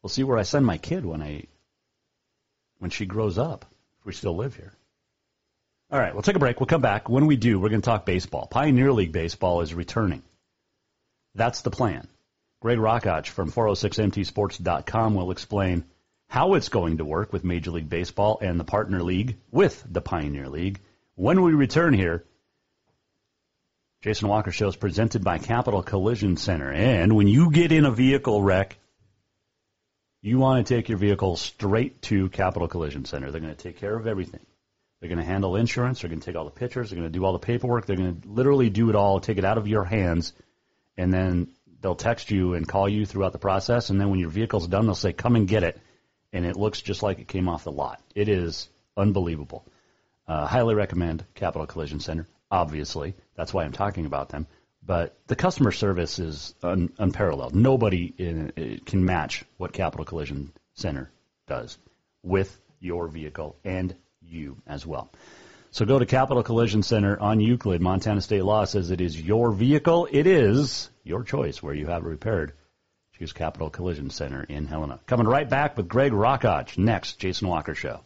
We'll 0.03 0.11
see 0.11 0.23
where 0.23 0.37
I 0.37 0.43
send 0.43 0.65
my 0.65 0.77
kid 0.77 1.03
when 1.03 1.23
I 1.23 1.45
when 2.77 2.91
she 2.91 3.07
grows 3.07 3.39
up, 3.39 3.65
if 3.99 4.05
we 4.05 4.13
still 4.13 4.35
live 4.35 4.55
here. 4.55 4.73
All 5.91 5.99
right, 5.99 6.13
we'll 6.13 6.21
take 6.21 6.35
a 6.35 6.39
break. 6.39 6.59
We'll 6.59 6.67
come 6.67 6.81
back. 6.81 7.09
When 7.09 7.25
we 7.25 7.37
do, 7.37 7.59
we're 7.59 7.69
going 7.69 7.81
to 7.81 7.85
talk 7.85 8.05
baseball. 8.05 8.47
Pioneer 8.47 8.91
League 8.91 9.11
baseball 9.11 9.61
is 9.61 9.73
returning. 9.73 10.21
That's 11.33 11.61
the 11.61 11.71
plan. 11.71 12.07
Greg 12.65 12.79
Rachac 12.79 13.27
from 13.27 13.51
406mtsports.com 13.51 15.13
will 15.13 15.29
explain 15.29 15.85
how 16.27 16.55
it's 16.55 16.69
going 16.69 16.97
to 16.97 17.05
work 17.05 17.31
with 17.31 17.43
Major 17.43 17.69
League 17.69 17.89
Baseball 17.89 18.39
and 18.41 18.59
the 18.59 18.63
partner 18.63 19.03
league 19.03 19.37
with 19.51 19.85
the 19.87 20.01
Pioneer 20.01 20.49
League. 20.49 20.79
When 21.13 21.43
we 21.43 21.53
return 21.53 21.93
here, 21.93 22.23
Jason 24.01 24.29
Walker 24.29 24.49
Show 24.49 24.67
is 24.67 24.75
presented 24.75 25.23
by 25.23 25.37
Capital 25.37 25.83
Collision 25.83 26.37
Center. 26.37 26.71
And 26.71 27.15
when 27.15 27.27
you 27.27 27.51
get 27.51 27.71
in 27.71 27.85
a 27.85 27.91
vehicle 27.91 28.41
wreck, 28.41 28.79
you 30.23 30.39
want 30.39 30.65
to 30.65 30.75
take 30.75 30.89
your 30.89 30.97
vehicle 30.97 31.35
straight 31.35 32.01
to 32.01 32.29
Capital 32.29 32.67
Collision 32.67 33.05
Center. 33.05 33.29
They're 33.29 33.41
going 33.41 33.55
to 33.55 33.63
take 33.63 33.77
care 33.77 33.95
of 33.95 34.07
everything. 34.07 34.43
They're 34.99 35.09
going 35.09 35.19
to 35.19 35.23
handle 35.23 35.55
insurance. 35.55 36.01
They're 36.01 36.09
going 36.09 36.19
to 36.19 36.25
take 36.25 36.35
all 36.35 36.45
the 36.45 36.49
pictures. 36.49 36.89
They're 36.89 36.97
going 36.97 37.13
to 37.13 37.15
do 37.15 37.25
all 37.25 37.33
the 37.33 37.37
paperwork. 37.37 37.85
They're 37.85 37.95
going 37.95 38.21
to 38.21 38.27
literally 38.27 38.71
do 38.71 38.89
it 38.89 38.95
all, 38.95 39.19
take 39.19 39.37
it 39.37 39.45
out 39.45 39.59
of 39.59 39.67
your 39.67 39.83
hands, 39.83 40.33
and 40.97 41.13
then 41.13 41.49
they'll 41.85 41.93
text 41.93 42.31
you 42.31 42.55
and 42.55 42.67
call 42.67 42.89
you 42.89 43.05
throughout 43.05 43.31
the 43.31 43.37
process. 43.37 43.91
And 43.91 44.01
then 44.01 44.09
when 44.09 44.19
your 44.19 44.31
vehicle's 44.31 44.67
done, 44.67 44.87
they'll 44.87 44.95
say, 44.95 45.13
come 45.13 45.35
and 45.35 45.47
get 45.47 45.61
it 45.61 45.79
and 46.33 46.43
it 46.47 46.57
looks 46.57 46.81
just 46.81 47.03
like 47.03 47.19
it 47.19 47.27
came 47.27 47.47
off 47.47 47.63
the 47.63 47.71
lot. 47.71 48.01
It 48.15 48.27
is 48.27 48.67
unbelievable. 48.97 49.63
Uh, 50.27 50.47
highly 50.47 50.73
recommend 50.73 51.23
Capital 51.35 51.67
Collision 51.67 51.99
Center. 51.99 52.25
Obviously, 52.49 53.13
that's 53.35 53.53
why 53.53 53.65
I'm 53.65 53.71
talking 53.71 54.07
about 54.07 54.29
them. 54.29 54.47
But 54.83 55.15
the 55.27 55.35
customer 55.35 55.71
service 55.71 56.17
is 56.17 56.55
un- 56.63 56.91
unparalleled. 56.97 57.53
Nobody 57.53 58.11
in, 58.17 58.81
can 58.83 59.05
match 59.05 59.45
what 59.57 59.71
Capital 59.71 60.05
Collision 60.05 60.53
Center 60.73 61.11
does 61.47 61.77
with 62.23 62.59
your 62.79 63.07
vehicle 63.07 63.57
and 63.63 63.93
you 64.23 64.57
as 64.65 64.87
well. 64.87 65.11
So 65.75 65.83
go 65.83 65.99
to 65.99 66.05
Capital 66.05 66.41
Collision 66.41 66.83
Center 66.83 67.19
on 67.19 67.41
Euclid. 67.41 67.81
Montana 67.81 68.21
State 68.21 68.45
Law 68.45 68.63
says 68.63 68.91
it 68.91 69.01
is 69.01 69.21
your 69.21 69.51
vehicle. 69.51 70.07
It 70.09 70.25
is 70.25 70.89
your 71.03 71.25
choice 71.25 71.61
where 71.61 71.73
you 71.73 71.87
have 71.87 72.05
it 72.05 72.07
repaired. 72.07 72.53
Choose 73.19 73.33
Capital 73.33 73.69
Collision 73.69 74.09
Center 74.09 74.41
in 74.41 74.67
Helena. 74.67 75.01
Coming 75.05 75.27
right 75.27 75.49
back 75.49 75.75
with 75.75 75.89
Greg 75.89 76.13
Rachac 76.13 76.77
next, 76.77 77.19
Jason 77.19 77.49
Walker 77.49 77.75
Show. 77.75 77.99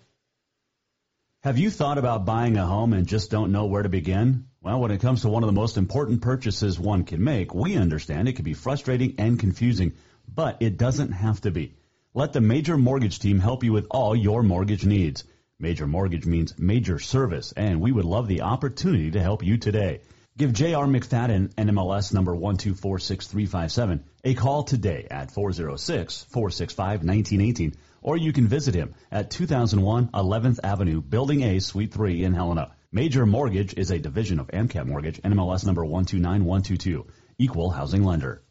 Have 1.43 1.59
you 1.59 1.69
thought 1.69 1.99
about 1.99 2.25
buying 2.25 2.57
a 2.57 2.65
home 2.65 2.91
and 2.91 3.05
just 3.05 3.29
don't 3.29 3.51
know 3.51 3.67
where 3.67 3.83
to 3.83 3.89
begin? 3.89 4.47
Well, 4.61 4.79
when 4.79 4.89
it 4.89 5.01
comes 5.01 5.21
to 5.21 5.29
one 5.29 5.43
of 5.43 5.47
the 5.47 5.53
most 5.61 5.77
important 5.77 6.23
purchases 6.23 6.79
one 6.79 7.03
can 7.03 7.23
make, 7.23 7.53
we 7.53 7.77
understand 7.77 8.27
it 8.27 8.33
can 8.33 8.45
be 8.45 8.55
frustrating 8.55 9.13
and 9.19 9.39
confusing, 9.39 9.93
but 10.27 10.57
it 10.59 10.79
doesn't 10.79 11.11
have 11.11 11.39
to 11.41 11.51
be. 11.51 11.75
Let 12.15 12.33
the 12.33 12.41
Major 12.41 12.79
Mortgage 12.79 13.19
team 13.19 13.37
help 13.37 13.63
you 13.63 13.73
with 13.73 13.85
all 13.91 14.15
your 14.15 14.41
mortgage 14.41 14.87
needs. 14.87 15.23
Major 15.61 15.87
Mortgage 15.87 16.25
means 16.25 16.57
major 16.57 16.99
service, 16.99 17.51
and 17.51 17.81
we 17.81 17.91
would 17.91 18.05
love 18.05 18.29
the 18.29 18.43
opportunity 18.43 19.11
to 19.11 19.21
help 19.21 19.43
you 19.43 19.57
today. 19.57 19.99
Give 20.37 20.53
J.R. 20.53 20.85
McFadden, 20.85 21.53
NMLS 21.55 22.13
number 22.13 22.33
1246357, 22.33 23.99
a 24.23 24.35
call 24.35 24.63
today 24.63 25.05
at 25.11 25.33
406-465-1918, 25.33 27.75
or 28.01 28.15
you 28.15 28.31
can 28.31 28.47
visit 28.47 28.73
him 28.73 28.93
at 29.11 29.31
2001 29.31 30.07
11th 30.13 30.59
Avenue, 30.63 31.01
Building 31.01 31.43
A, 31.43 31.59
Suite 31.59 31.91
3 31.91 32.23
in 32.23 32.33
Helena. 32.33 32.71
Major 32.93 33.25
Mortgage 33.25 33.73
is 33.73 33.91
a 33.91 33.99
division 33.99 34.39
of 34.39 34.47
AMCAP 34.47 34.85
Mortgage, 34.85 35.21
NMLS 35.21 35.65
number 35.65 35.83
129122, 35.83 37.05
equal 37.37 37.69
housing 37.69 38.05
lender. 38.05 38.41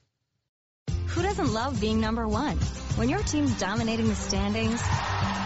Who 1.06 1.22
doesn't 1.22 1.54
love 1.54 1.80
being 1.80 2.02
number 2.02 2.28
one? 2.28 2.58
When 2.96 3.08
your 3.08 3.22
team's 3.22 3.58
dominating 3.58 4.08
the 4.08 4.14
standings, 4.14 4.82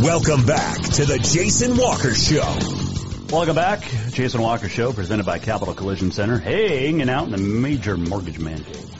Welcome 0.00 0.46
back 0.46 0.80
to 0.80 1.04
the 1.04 1.18
Jason 1.18 1.76
Walker 1.76 2.14
Show. 2.14 2.46
Welcome 3.34 3.56
back. 3.56 3.80
Jason 4.12 4.40
Walker 4.40 4.68
Show 4.68 4.92
presented 4.92 5.26
by 5.26 5.40
Capital 5.40 5.74
Collision 5.74 6.12
Center. 6.12 6.38
Hanging 6.38 7.10
out 7.10 7.24
in 7.24 7.32
the 7.32 7.38
major 7.38 7.96
mortgage 7.96 8.38
man 8.38 8.62
cave. 8.62 8.90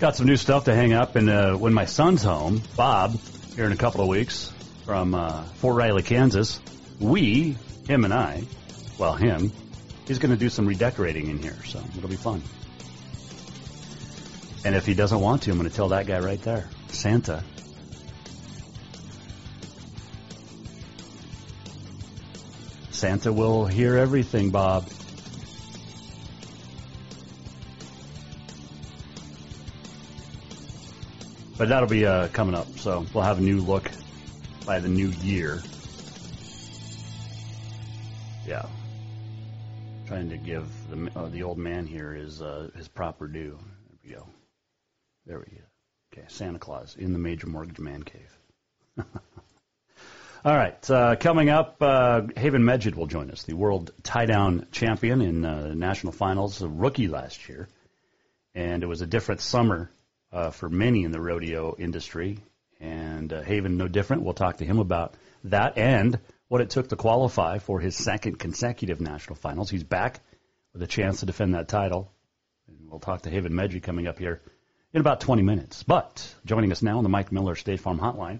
Got 0.00 0.16
some 0.16 0.24
new 0.24 0.38
stuff 0.38 0.64
to 0.64 0.74
hang 0.74 0.94
up, 0.94 1.14
and 1.14 1.28
uh, 1.28 1.56
when 1.56 1.74
my 1.74 1.84
son's 1.84 2.22
home, 2.22 2.62
Bob, 2.74 3.18
here 3.54 3.66
in 3.66 3.72
a 3.72 3.76
couple 3.76 4.00
of 4.00 4.08
weeks 4.08 4.50
from 4.86 5.14
uh, 5.14 5.42
Fort 5.56 5.76
Riley, 5.76 6.02
Kansas, 6.02 6.60
we, 6.98 7.54
him 7.86 8.06
and 8.06 8.14
I, 8.14 8.44
well, 8.96 9.12
him, 9.12 9.52
he's 10.06 10.18
going 10.18 10.32
to 10.32 10.38
do 10.38 10.48
some 10.48 10.66
redecorating 10.66 11.28
in 11.28 11.38
here, 11.38 11.56
so 11.66 11.82
it'll 11.98 12.08
be 12.08 12.16
fun. 12.16 12.42
And 14.64 14.74
if 14.74 14.86
he 14.86 14.94
doesn't 14.94 15.20
want 15.20 15.42
to, 15.42 15.50
I'm 15.50 15.58
going 15.58 15.68
to 15.68 15.76
tell 15.76 15.90
that 15.90 16.06
guy 16.06 16.18
right 16.20 16.40
there, 16.40 16.66
Santa. 16.88 17.44
Santa 22.98 23.32
will 23.32 23.64
hear 23.64 23.96
everything, 23.96 24.50
Bob. 24.50 24.88
But 31.56 31.68
that'll 31.68 31.88
be 31.88 32.04
uh, 32.04 32.26
coming 32.28 32.56
up, 32.56 32.66
so 32.76 33.06
we'll 33.14 33.22
have 33.22 33.38
a 33.38 33.40
new 33.40 33.60
look 33.60 33.88
by 34.66 34.80
the 34.80 34.88
new 34.88 35.10
year. 35.22 35.62
Yeah, 38.44 38.66
trying 40.08 40.28
to 40.30 40.36
give 40.36 40.66
the 40.90 41.08
uh, 41.16 41.28
the 41.28 41.44
old 41.44 41.58
man 41.58 41.86
here 41.86 42.14
his 42.14 42.42
uh, 42.42 42.68
his 42.74 42.88
proper 42.88 43.28
due. 43.28 43.60
There 43.86 43.98
we 44.04 44.10
go. 44.10 44.26
There 45.24 45.38
we 45.38 45.56
go. 45.56 45.62
Okay, 46.12 46.26
Santa 46.26 46.58
Claus 46.58 46.96
in 46.96 47.12
the 47.12 47.20
major 47.20 47.46
mortgage 47.46 47.78
man 47.78 48.02
cave. 48.02 48.38
All 50.44 50.54
right, 50.54 50.88
uh, 50.88 51.16
coming 51.16 51.48
up, 51.48 51.82
uh, 51.82 52.22
Haven 52.36 52.62
Meged 52.62 52.94
will 52.94 53.08
join 53.08 53.32
us, 53.32 53.42
the 53.42 53.54
world 53.54 53.90
tie 54.04 54.26
down 54.26 54.68
champion 54.70 55.20
in 55.20 55.44
uh, 55.44 55.74
national 55.74 56.12
finals, 56.12 56.62
a 56.62 56.68
rookie 56.68 57.08
last 57.08 57.48
year. 57.48 57.68
And 58.54 58.84
it 58.84 58.86
was 58.86 59.02
a 59.02 59.06
different 59.06 59.40
summer 59.40 59.90
uh, 60.32 60.50
for 60.50 60.68
many 60.68 61.02
in 61.02 61.10
the 61.10 61.20
rodeo 61.20 61.74
industry. 61.76 62.38
And 62.78 63.32
uh, 63.32 63.42
Haven, 63.42 63.78
no 63.78 63.88
different. 63.88 64.22
We'll 64.22 64.32
talk 64.32 64.58
to 64.58 64.64
him 64.64 64.78
about 64.78 65.14
that 65.42 65.76
and 65.76 66.20
what 66.46 66.60
it 66.60 66.70
took 66.70 66.88
to 66.90 66.96
qualify 66.96 67.58
for 67.58 67.80
his 67.80 67.96
second 67.96 68.38
consecutive 68.38 69.00
national 69.00 69.34
finals. 69.34 69.70
He's 69.70 69.82
back 69.82 70.20
with 70.72 70.82
a 70.82 70.86
chance 70.86 71.18
to 71.20 71.26
defend 71.26 71.54
that 71.54 71.66
title. 71.66 72.12
And 72.68 72.88
we'll 72.88 73.00
talk 73.00 73.22
to 73.22 73.30
Haven 73.30 73.54
Medjid 73.54 73.82
coming 73.82 74.06
up 74.06 74.20
here 74.20 74.40
in 74.92 75.00
about 75.00 75.20
20 75.20 75.42
minutes. 75.42 75.82
But 75.82 76.32
joining 76.46 76.70
us 76.70 76.80
now 76.80 76.98
on 76.98 77.02
the 77.02 77.10
Mike 77.10 77.32
Miller 77.32 77.56
State 77.56 77.80
Farm 77.80 77.98
Hotline 77.98 78.38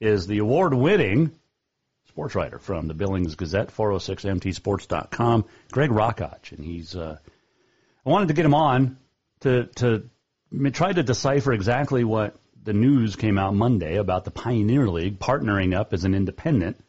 is 0.00 0.26
the 0.26 0.38
award-winning 0.38 1.32
sports 2.08 2.34
writer 2.34 2.58
from 2.58 2.88
the 2.88 2.94
Billings 2.94 3.34
Gazette, 3.34 3.74
406mtsports.com, 3.74 5.44
Greg 5.70 5.90
Rachac, 5.90 6.52
and 6.52 6.64
he's. 6.64 6.96
Uh, 6.96 7.18
I 8.04 8.08
wanted 8.08 8.28
to 8.28 8.34
get 8.34 8.44
him 8.44 8.54
on 8.54 8.96
to 9.40 9.66
to 9.76 10.08
try 10.72 10.92
to 10.92 11.02
decipher 11.02 11.52
exactly 11.52 12.04
what 12.04 12.36
the 12.62 12.72
news 12.72 13.16
came 13.16 13.38
out 13.38 13.54
Monday 13.54 13.96
about 13.96 14.24
the 14.24 14.30
Pioneer 14.30 14.88
League 14.88 15.18
partnering 15.18 15.74
up 15.74 15.92
as 15.92 16.04
an 16.04 16.14
independent 16.14 16.82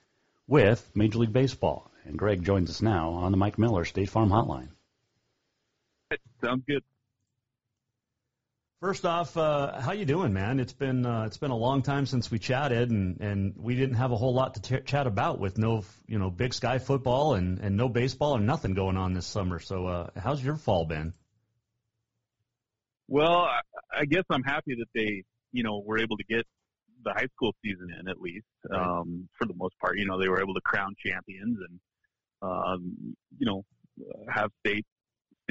with 0.47 0.89
Major 0.95 1.19
League 1.19 1.34
Baseball. 1.34 1.89
And 2.06 2.17
Greg 2.17 2.43
joins 2.43 2.69
us 2.69 2.82
now 2.82 3.12
on 3.12 3.32
the 3.32 3.38
Mike 3.38 3.58
Miller 3.58 3.86
State 3.86 4.10
Farm 4.10 4.30
Hotline. 4.30 4.69
Sounds 6.43 6.63
good. 6.67 6.84
First 8.82 9.06
off, 9.06 9.38
uh, 9.38 9.80
how 9.80 9.91
you 9.91 10.06
doing, 10.06 10.34
man? 10.34 10.60
It's 10.60 10.74
been 10.74 11.06
uh, 11.06 11.26
it's 11.26 11.38
been 11.38 11.52
a 11.52 11.56
long 11.56 11.84
time 11.84 12.08
since 12.08 12.32
we 12.32 12.39
chatted, 12.39 12.89
and, 12.89 13.22
and 13.22 13.54
we 13.56 13.76
didn't 13.76 13.98
have 13.98 14.12
a 14.12 14.17
whole 14.17 14.34
lot 14.34 14.56
to 14.56 14.62
t- 14.62 14.84
chat 14.84 15.06
about 15.06 15.39
with 15.39 15.60
no 15.60 15.84
you 16.08 16.17
know 16.17 16.32
Big 16.32 16.52
Sky 16.52 16.80
football 16.80 17.36
and, 17.36 17.60
and 17.60 17.78
no 17.78 17.89
baseball 17.89 18.34
and 18.34 18.48
nothing 18.48 18.74
going 18.74 18.98
on 18.98 19.13
this 19.13 19.28
summer. 19.28 19.60
So, 19.60 19.86
uh, 19.86 20.10
how's 20.17 20.44
your 20.44 20.56
fall 20.56 20.86
been? 20.86 21.13
Well, 23.08 23.48
I 23.96 24.06
guess 24.06 24.24
I'm 24.32 24.41
happy 24.41 24.74
that 24.74 24.88
they 24.96 25.26
you 25.52 25.62
know 25.62 25.84
were 25.86 26.00
able 26.00 26.17
to 26.17 26.24
get 26.24 26.48
the 27.06 27.13
high 27.13 27.28
school 27.36 27.54
season 27.63 27.89
in 28.00 28.08
at 28.08 28.20
least 28.20 28.48
um, 28.74 29.30
for 29.38 29.46
the 29.46 29.54
most 29.54 29.78
part. 29.80 30.00
You 30.00 30.08
know, 30.08 30.20
they 30.20 30.28
were 30.28 30.41
able 30.41 30.56
to 30.56 30.62
crown 30.62 30.96
champions 31.06 31.60
and 31.70 31.80
um, 32.41 33.15
you 33.38 33.46
know 33.46 33.63
have 34.28 34.50
state 34.65 34.88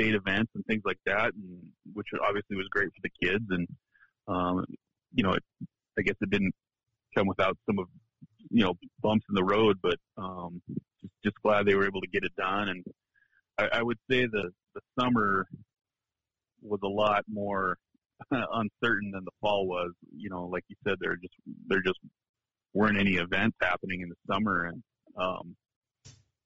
state 0.00 0.14
events 0.14 0.50
and 0.54 0.64
things 0.66 0.82
like 0.84 0.98
that, 1.06 1.32
and 1.34 1.62
which 1.92 2.06
obviously 2.26 2.56
was 2.56 2.68
great 2.70 2.88
for 2.88 3.02
the 3.02 3.26
kids. 3.26 3.44
And 3.50 3.68
um, 4.28 4.64
you 5.14 5.22
know, 5.22 5.32
it, 5.32 5.42
I 5.98 6.02
guess 6.02 6.16
it 6.20 6.30
didn't 6.30 6.54
come 7.16 7.26
without 7.26 7.56
some 7.66 7.78
of 7.78 7.86
you 8.50 8.64
know 8.64 8.74
bumps 9.02 9.26
in 9.28 9.34
the 9.34 9.44
road, 9.44 9.78
but 9.82 9.96
um, 10.16 10.62
just, 11.00 11.12
just 11.24 11.36
glad 11.42 11.66
they 11.66 11.74
were 11.74 11.86
able 11.86 12.00
to 12.00 12.08
get 12.08 12.24
it 12.24 12.32
done. 12.36 12.68
And 12.68 12.84
I, 13.58 13.78
I 13.78 13.82
would 13.82 13.98
say 14.10 14.26
the 14.26 14.50
the 14.74 14.80
summer 14.98 15.46
was 16.62 16.80
a 16.84 16.88
lot 16.88 17.24
more 17.28 17.76
uncertain 18.30 19.10
than 19.12 19.24
the 19.24 19.32
fall 19.40 19.66
was. 19.66 19.92
You 20.16 20.30
know, 20.30 20.46
like 20.46 20.64
you 20.68 20.76
said, 20.86 20.96
there 21.00 21.16
just 21.16 21.34
there 21.66 21.82
just 21.84 21.98
weren't 22.72 22.98
any 22.98 23.14
events 23.16 23.56
happening 23.60 24.00
in 24.02 24.08
the 24.08 24.32
summer, 24.32 24.66
and 24.66 24.82
um, 25.20 25.56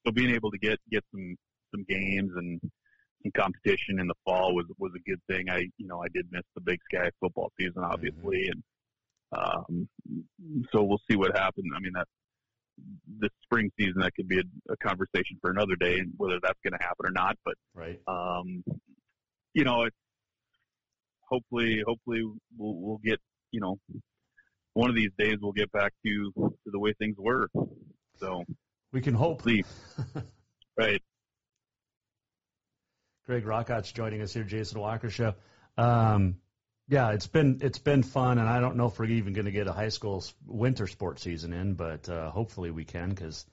so 0.06 0.12
being 0.12 0.34
able 0.34 0.50
to 0.50 0.58
get 0.58 0.78
get 0.90 1.04
some 1.12 1.36
some 1.72 1.84
games 1.88 2.30
and 2.36 2.60
some 3.24 3.32
competition 3.36 4.00
in 4.00 4.06
the 4.06 4.14
fall 4.24 4.54
was 4.54 4.66
was 4.78 4.92
a 4.94 5.10
good 5.10 5.20
thing. 5.28 5.48
I 5.50 5.60
you 5.78 5.86
know 5.86 6.02
I 6.02 6.08
did 6.14 6.26
miss 6.30 6.42
the 6.54 6.60
Big 6.60 6.78
Sky 6.92 7.10
football 7.20 7.50
season 7.58 7.82
obviously, 7.82 8.48
and 8.50 8.62
um, 9.36 9.88
so 10.72 10.82
we'll 10.82 11.00
see 11.10 11.16
what 11.16 11.36
happens. 11.36 11.66
I 11.74 11.80
mean 11.80 11.92
that 11.94 12.06
this 13.20 13.30
spring 13.42 13.70
season 13.78 14.00
that 14.00 14.14
could 14.14 14.28
be 14.28 14.38
a, 14.38 14.72
a 14.72 14.76
conversation 14.78 15.38
for 15.40 15.50
another 15.50 15.76
day, 15.76 15.98
and 15.98 16.12
whether 16.16 16.38
that's 16.42 16.58
going 16.64 16.78
to 16.78 16.84
happen 16.84 17.06
or 17.06 17.10
not. 17.12 17.36
But 17.44 17.54
right, 17.74 18.00
um, 18.06 18.62
you 19.54 19.64
know, 19.64 19.82
it's 19.82 19.96
hopefully 21.28 21.82
hopefully 21.86 22.22
we'll 22.56 22.74
we'll 22.76 23.00
get 23.04 23.18
you 23.50 23.60
know 23.60 23.78
one 24.74 24.90
of 24.90 24.96
these 24.96 25.10
days 25.18 25.36
we'll 25.40 25.52
get 25.52 25.70
back 25.72 25.92
to 26.04 26.32
to 26.36 26.70
the 26.70 26.78
way 26.78 26.92
things 26.98 27.16
were. 27.18 27.48
So 28.18 28.44
we 28.92 29.00
can 29.00 29.14
hope. 29.14 29.42
Right. 30.76 31.00
Greg 33.26 33.44
Rachac 33.44 33.92
joining 33.92 34.20
us 34.20 34.34
here, 34.34 34.44
Jason 34.44 34.80
Walker 34.80 35.08
Show. 35.08 35.34
Um, 35.78 36.36
yeah, 36.88 37.12
it's 37.12 37.26
been 37.26 37.60
it's 37.62 37.78
been 37.78 38.02
fun, 38.02 38.38
and 38.38 38.48
I 38.48 38.60
don't 38.60 38.76
know 38.76 38.86
if 38.86 38.98
we're 38.98 39.06
even 39.06 39.32
going 39.32 39.46
to 39.46 39.50
get 39.50 39.66
a 39.66 39.72
high 39.72 39.88
school 39.88 40.22
winter 40.46 40.86
sports 40.86 41.22
season 41.22 41.52
in, 41.54 41.74
but 41.74 42.08
uh, 42.08 42.30
hopefully 42.30 42.70
we 42.70 42.84
can 42.84 43.08
because 43.08 43.46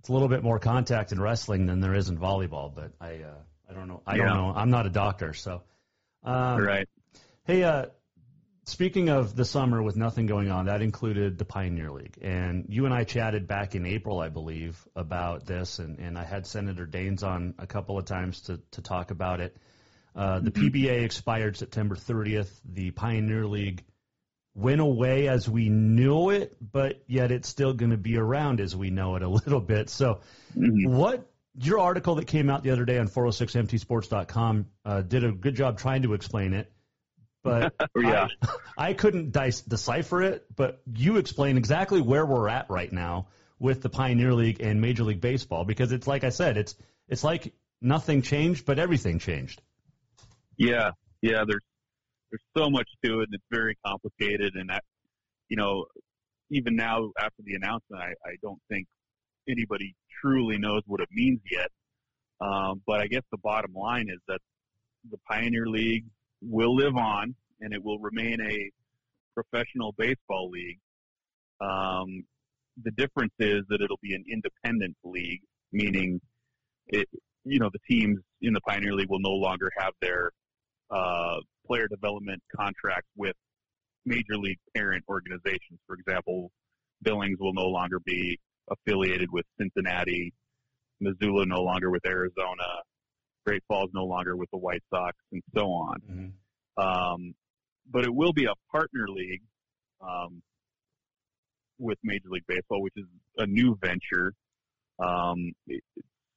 it's 0.00 0.08
a 0.08 0.12
little 0.12 0.28
bit 0.28 0.42
more 0.42 0.58
contact 0.58 1.12
in 1.12 1.20
wrestling 1.20 1.66
than 1.66 1.80
there 1.80 1.94
is 1.94 2.08
in 2.08 2.18
volleyball. 2.18 2.74
But 2.74 2.90
I 3.00 3.22
uh, 3.22 3.34
I 3.70 3.74
don't 3.74 3.86
know 3.86 4.02
I 4.04 4.16
yeah. 4.16 4.24
don't 4.24 4.36
know 4.36 4.52
I'm 4.56 4.70
not 4.70 4.86
a 4.86 4.90
doctor, 4.90 5.32
so 5.32 5.62
um, 6.24 6.60
right. 6.60 6.88
Hey, 7.44 7.62
uh, 7.62 7.86
speaking 8.64 9.08
of 9.08 9.34
the 9.34 9.44
summer 9.44 9.82
with 9.82 9.96
nothing 9.96 10.26
going 10.26 10.50
on, 10.50 10.66
that 10.66 10.82
included 10.82 11.38
the 11.38 11.44
Pioneer 11.44 11.90
League, 11.90 12.18
and 12.22 12.66
you 12.68 12.84
and 12.84 12.94
I 12.94 13.04
chatted 13.04 13.46
back 13.46 13.74
in 13.74 13.86
April, 13.86 14.20
I 14.20 14.28
believe, 14.28 14.76
about 14.94 15.46
this, 15.46 15.78
and, 15.78 15.98
and 15.98 16.18
I 16.18 16.24
had 16.24 16.46
Senator 16.46 16.86
Daines 16.86 17.22
on 17.22 17.54
a 17.58 17.66
couple 17.66 17.98
of 17.98 18.04
times 18.04 18.42
to 18.42 18.60
to 18.72 18.82
talk 18.82 19.10
about 19.10 19.40
it. 19.40 19.56
Uh, 20.14 20.40
the 20.40 20.50
PBA 20.50 21.04
expired 21.04 21.56
September 21.56 21.96
30th. 21.96 22.50
The 22.64 22.90
Pioneer 22.90 23.46
League 23.46 23.84
went 24.54 24.80
away 24.80 25.28
as 25.28 25.48
we 25.48 25.68
knew 25.68 26.30
it, 26.30 26.56
but 26.60 27.02
yet 27.06 27.30
it's 27.30 27.48
still 27.48 27.72
going 27.72 27.90
to 27.90 27.96
be 27.96 28.18
around 28.18 28.60
as 28.60 28.76
we 28.76 28.90
know 28.90 29.16
it 29.16 29.22
a 29.22 29.28
little 29.28 29.60
bit. 29.60 29.88
So, 29.88 30.20
what 30.54 31.30
your 31.58 31.78
article 31.78 32.16
that 32.16 32.26
came 32.26 32.50
out 32.50 32.62
the 32.62 32.70
other 32.70 32.84
day 32.84 32.98
on 32.98 33.08
406mtsports.com 33.08 34.66
uh, 34.84 35.02
did 35.02 35.24
a 35.24 35.32
good 35.32 35.54
job 35.54 35.78
trying 35.78 36.02
to 36.02 36.14
explain 36.14 36.54
it, 36.54 36.70
but 37.42 37.74
Yeah. 37.96 38.28
I, 38.76 38.88
I 38.88 38.92
couldn't 38.94 39.32
dice, 39.32 39.60
decipher 39.60 40.22
it. 40.22 40.46
But 40.54 40.82
you 40.94 41.16
explain 41.16 41.56
exactly 41.58 42.00
where 42.00 42.24
we're 42.24 42.48
at 42.48 42.70
right 42.70 42.92
now 42.92 43.28
with 43.58 43.82
the 43.82 43.88
Pioneer 43.88 44.34
League 44.34 44.60
and 44.60 44.80
Major 44.80 45.04
League 45.04 45.20
Baseball 45.20 45.64
because 45.64 45.92
it's 45.92 46.06
like 46.06 46.24
I 46.24 46.30
said, 46.30 46.56
it's 46.56 46.74
it's 47.08 47.24
like 47.24 47.52
nothing 47.80 48.22
changed, 48.22 48.64
but 48.64 48.78
everything 48.78 49.18
changed. 49.18 49.60
Yeah, 50.56 50.90
yeah. 51.20 51.44
There's 51.46 51.62
there's 52.30 52.42
so 52.56 52.70
much 52.70 52.88
to 53.04 53.20
it, 53.20 53.24
and 53.24 53.34
it's 53.34 53.44
very 53.50 53.76
complicated. 53.84 54.54
And 54.54 54.70
that, 54.70 54.84
you 55.48 55.56
know, 55.56 55.86
even 56.50 56.76
now 56.76 57.10
after 57.18 57.42
the 57.44 57.54
announcement, 57.54 58.02
I, 58.02 58.12
I 58.26 58.36
don't 58.42 58.60
think 58.70 58.86
anybody 59.48 59.94
truly 60.22 60.58
knows 60.58 60.82
what 60.86 61.00
it 61.00 61.08
means 61.12 61.40
yet. 61.50 61.68
Um, 62.40 62.82
but 62.86 63.00
I 63.00 63.06
guess 63.06 63.22
the 63.30 63.38
bottom 63.38 63.72
line 63.74 64.08
is 64.08 64.18
that 64.28 64.40
the 65.10 65.18
Pioneer 65.28 65.66
League 65.66 66.06
will 66.42 66.74
live 66.74 66.96
on, 66.96 67.34
and 67.60 67.72
it 67.72 67.82
will 67.82 67.98
remain 67.98 68.38
a 68.40 68.70
professional 69.34 69.94
baseball 69.96 70.50
league. 70.50 70.78
Um, 71.60 72.24
the 72.82 72.90
difference 72.92 73.32
is 73.38 73.62
that 73.68 73.80
it'll 73.80 74.00
be 74.02 74.14
an 74.14 74.24
independent 74.30 74.96
league, 75.04 75.42
meaning 75.72 76.20
it, 76.88 77.08
you 77.44 77.58
know, 77.58 77.70
the 77.72 77.78
teams 77.88 78.18
in 78.40 78.52
the 78.52 78.60
Pioneer 78.60 78.94
League 78.94 79.10
will 79.10 79.20
no 79.20 79.30
longer 79.30 79.70
have 79.78 79.92
their 80.00 80.30
uh, 80.90 81.36
player 81.66 81.86
development 81.88 82.42
contracts 82.54 83.08
with 83.16 83.34
major 84.04 84.36
league 84.36 84.58
parent 84.74 85.04
organizations. 85.08 85.78
For 85.86 85.94
example, 85.94 86.50
Billings 87.02 87.38
will 87.40 87.54
no 87.54 87.66
longer 87.66 87.98
be 88.04 88.38
affiliated 88.70 89.30
with 89.30 89.44
Cincinnati, 89.58 90.32
Missoula 91.00 91.46
no 91.46 91.62
longer 91.62 91.90
with 91.90 92.04
Arizona, 92.06 92.82
Great 93.46 93.62
Falls 93.68 93.90
no 93.94 94.04
longer 94.04 94.36
with 94.36 94.50
the 94.50 94.58
White 94.58 94.82
Sox, 94.90 95.16
and 95.32 95.42
so 95.54 95.66
on. 95.66 95.96
Um, 96.76 97.34
but 97.90 98.04
it 98.04 98.14
will 98.14 98.32
be 98.32 98.44
a 98.44 98.54
partner 98.70 99.06
league 99.08 99.42
um, 100.00 100.42
with 101.78 101.98
Major 102.02 102.28
League 102.30 102.44
Baseball, 102.46 102.82
which 102.82 102.94
is 102.96 103.06
a 103.38 103.46
new 103.46 103.76
venture. 103.82 104.32
Um, 104.98 105.52
it, 105.66 105.82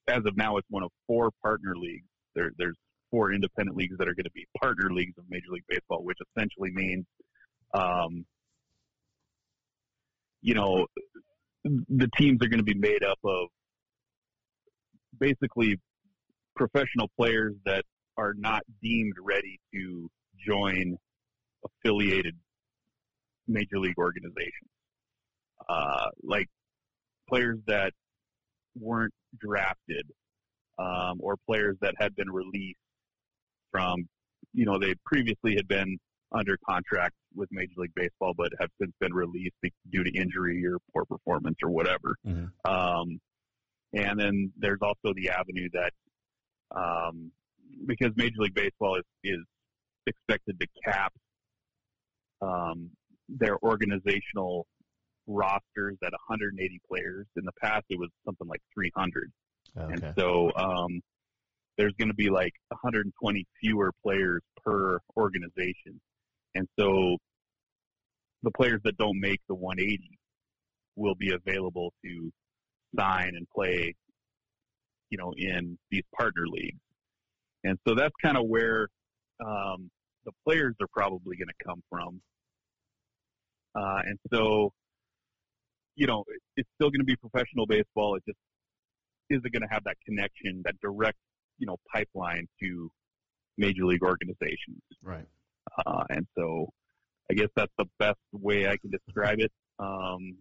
as 0.07 0.25
of 0.25 0.37
now, 0.37 0.57
it's 0.57 0.67
one 0.69 0.83
of 0.83 0.91
four 1.07 1.29
partner 1.43 1.75
leagues. 1.75 2.05
There, 2.35 2.51
there's 2.57 2.77
four 3.11 3.33
independent 3.33 3.77
leagues 3.77 3.97
that 3.97 4.07
are 4.07 4.13
going 4.13 4.25
to 4.25 4.31
be 4.31 4.45
partner 4.61 4.91
leagues 4.91 5.13
of 5.17 5.25
Major 5.29 5.47
League 5.51 5.63
Baseball, 5.69 6.03
which 6.03 6.17
essentially 6.35 6.71
means, 6.71 7.05
um, 7.73 8.25
you 10.41 10.53
know, 10.53 10.85
the 11.63 12.09
teams 12.17 12.39
are 12.43 12.49
going 12.49 12.59
to 12.59 12.63
be 12.63 12.75
made 12.75 13.03
up 13.03 13.17
of 13.23 13.47
basically 15.19 15.79
professional 16.55 17.09
players 17.17 17.53
that 17.65 17.83
are 18.17 18.33
not 18.37 18.61
deemed 18.81 19.13
ready 19.21 19.59
to 19.73 20.09
join 20.45 20.97
affiliated 21.63 22.35
major 23.47 23.79
league 23.79 23.97
organizations. 23.97 24.69
Uh, 25.67 26.07
like 26.23 26.47
players 27.27 27.57
that 27.67 27.91
weren't 28.79 29.13
drafted, 29.39 30.05
um, 30.77 31.19
or 31.19 31.35
players 31.47 31.75
that 31.81 31.93
had 31.97 32.15
been 32.15 32.29
released 32.29 32.77
from, 33.71 34.07
you 34.53 34.65
know, 34.65 34.77
they 34.77 34.93
previously 35.05 35.55
had 35.55 35.67
been 35.67 35.97
under 36.31 36.57
contract 36.67 37.13
with 37.35 37.47
Major 37.51 37.73
League 37.77 37.93
Baseball, 37.95 38.33
but 38.35 38.51
have 38.59 38.69
since 38.79 38.91
been 38.99 39.13
released 39.13 39.55
due 39.91 40.03
to 40.03 40.11
injury 40.11 40.65
or 40.65 40.77
poor 40.93 41.05
performance 41.05 41.57
or 41.63 41.69
whatever. 41.69 42.15
Um, 42.65 43.19
and 43.93 44.19
then 44.19 44.51
there's 44.57 44.79
also 44.81 45.13
the 45.15 45.29
avenue 45.29 45.69
that, 45.73 45.93
um, 46.75 47.31
because 47.85 48.11
Major 48.15 48.39
League 48.39 48.53
Baseball 48.53 48.97
is, 48.97 49.03
is 49.23 49.39
expected 50.07 50.59
to 50.59 50.67
cap 50.85 51.13
um, 52.41 52.89
their 53.27 53.57
organizational 53.63 54.67
rosters 55.27 55.97
at 56.03 56.11
180 56.11 56.79
players. 56.87 57.25
In 57.35 57.45
the 57.45 57.51
past, 57.61 57.85
it 57.89 57.99
was 57.99 58.09
something 58.25 58.47
like 58.47 58.61
300. 58.73 59.31
And 59.75 60.13
so 60.17 60.51
um, 60.55 61.01
there's 61.77 61.93
going 61.97 62.09
to 62.09 62.15
be 62.15 62.29
like 62.29 62.53
120 62.69 63.45
fewer 63.59 63.91
players 64.03 64.41
per 64.63 64.99
organization. 65.17 65.99
And 66.53 66.67
so 66.79 67.17
the 68.43 68.51
players 68.51 68.79
that 68.85 68.97
don't 68.97 69.19
make 69.19 69.41
the 69.49 69.55
180 69.55 70.17
will 70.95 71.15
be 71.15 71.33
available 71.33 71.91
to 72.05 72.31
sign 72.97 73.31
and 73.35 73.47
play, 73.53 73.93
you 75.09 75.17
know, 75.17 75.33
in 75.37 75.77
these 75.91 76.03
partner 76.17 76.47
leagues. 76.47 76.79
And 77.63 77.77
so 77.87 77.95
that's 77.95 78.13
kind 78.21 78.37
of 78.37 78.45
where 78.47 78.87
um, 79.45 79.89
the 80.25 80.31
players 80.45 80.75
are 80.81 80.87
probably 80.93 81.35
going 81.35 81.47
to 81.47 81.65
come 81.65 81.81
from. 81.89 82.21
Uh, 83.75 84.01
and 84.05 84.17
so, 84.31 84.71
you 85.95 86.07
know, 86.07 86.23
it's 86.55 86.69
still 86.75 86.89
going 86.89 86.99
to 86.99 87.05
be 87.05 87.15
professional 87.15 87.65
baseball. 87.65 88.15
It 88.15 88.23
just 88.27 88.37
isn't 89.29 89.51
going 89.51 89.61
to 89.61 89.67
have 89.73 89.83
that 89.85 89.97
connection, 90.05 90.61
that 90.65 90.75
direct, 90.81 91.17
you 91.57 91.67
know, 91.67 91.77
pipeline 91.93 92.47
to 92.61 92.89
major 93.57 93.85
league 93.85 94.03
organizations. 94.03 94.81
Right. 95.03 95.25
Uh, 95.85 96.03
and 96.09 96.27
so 96.37 96.69
I 97.29 97.33
guess 97.33 97.49
that's 97.55 97.71
the 97.77 97.85
best 97.99 98.19
way 98.31 98.67
I 98.67 98.77
can 98.77 98.91
describe 98.91 99.39
it. 99.39 99.51
Um, 99.79 100.37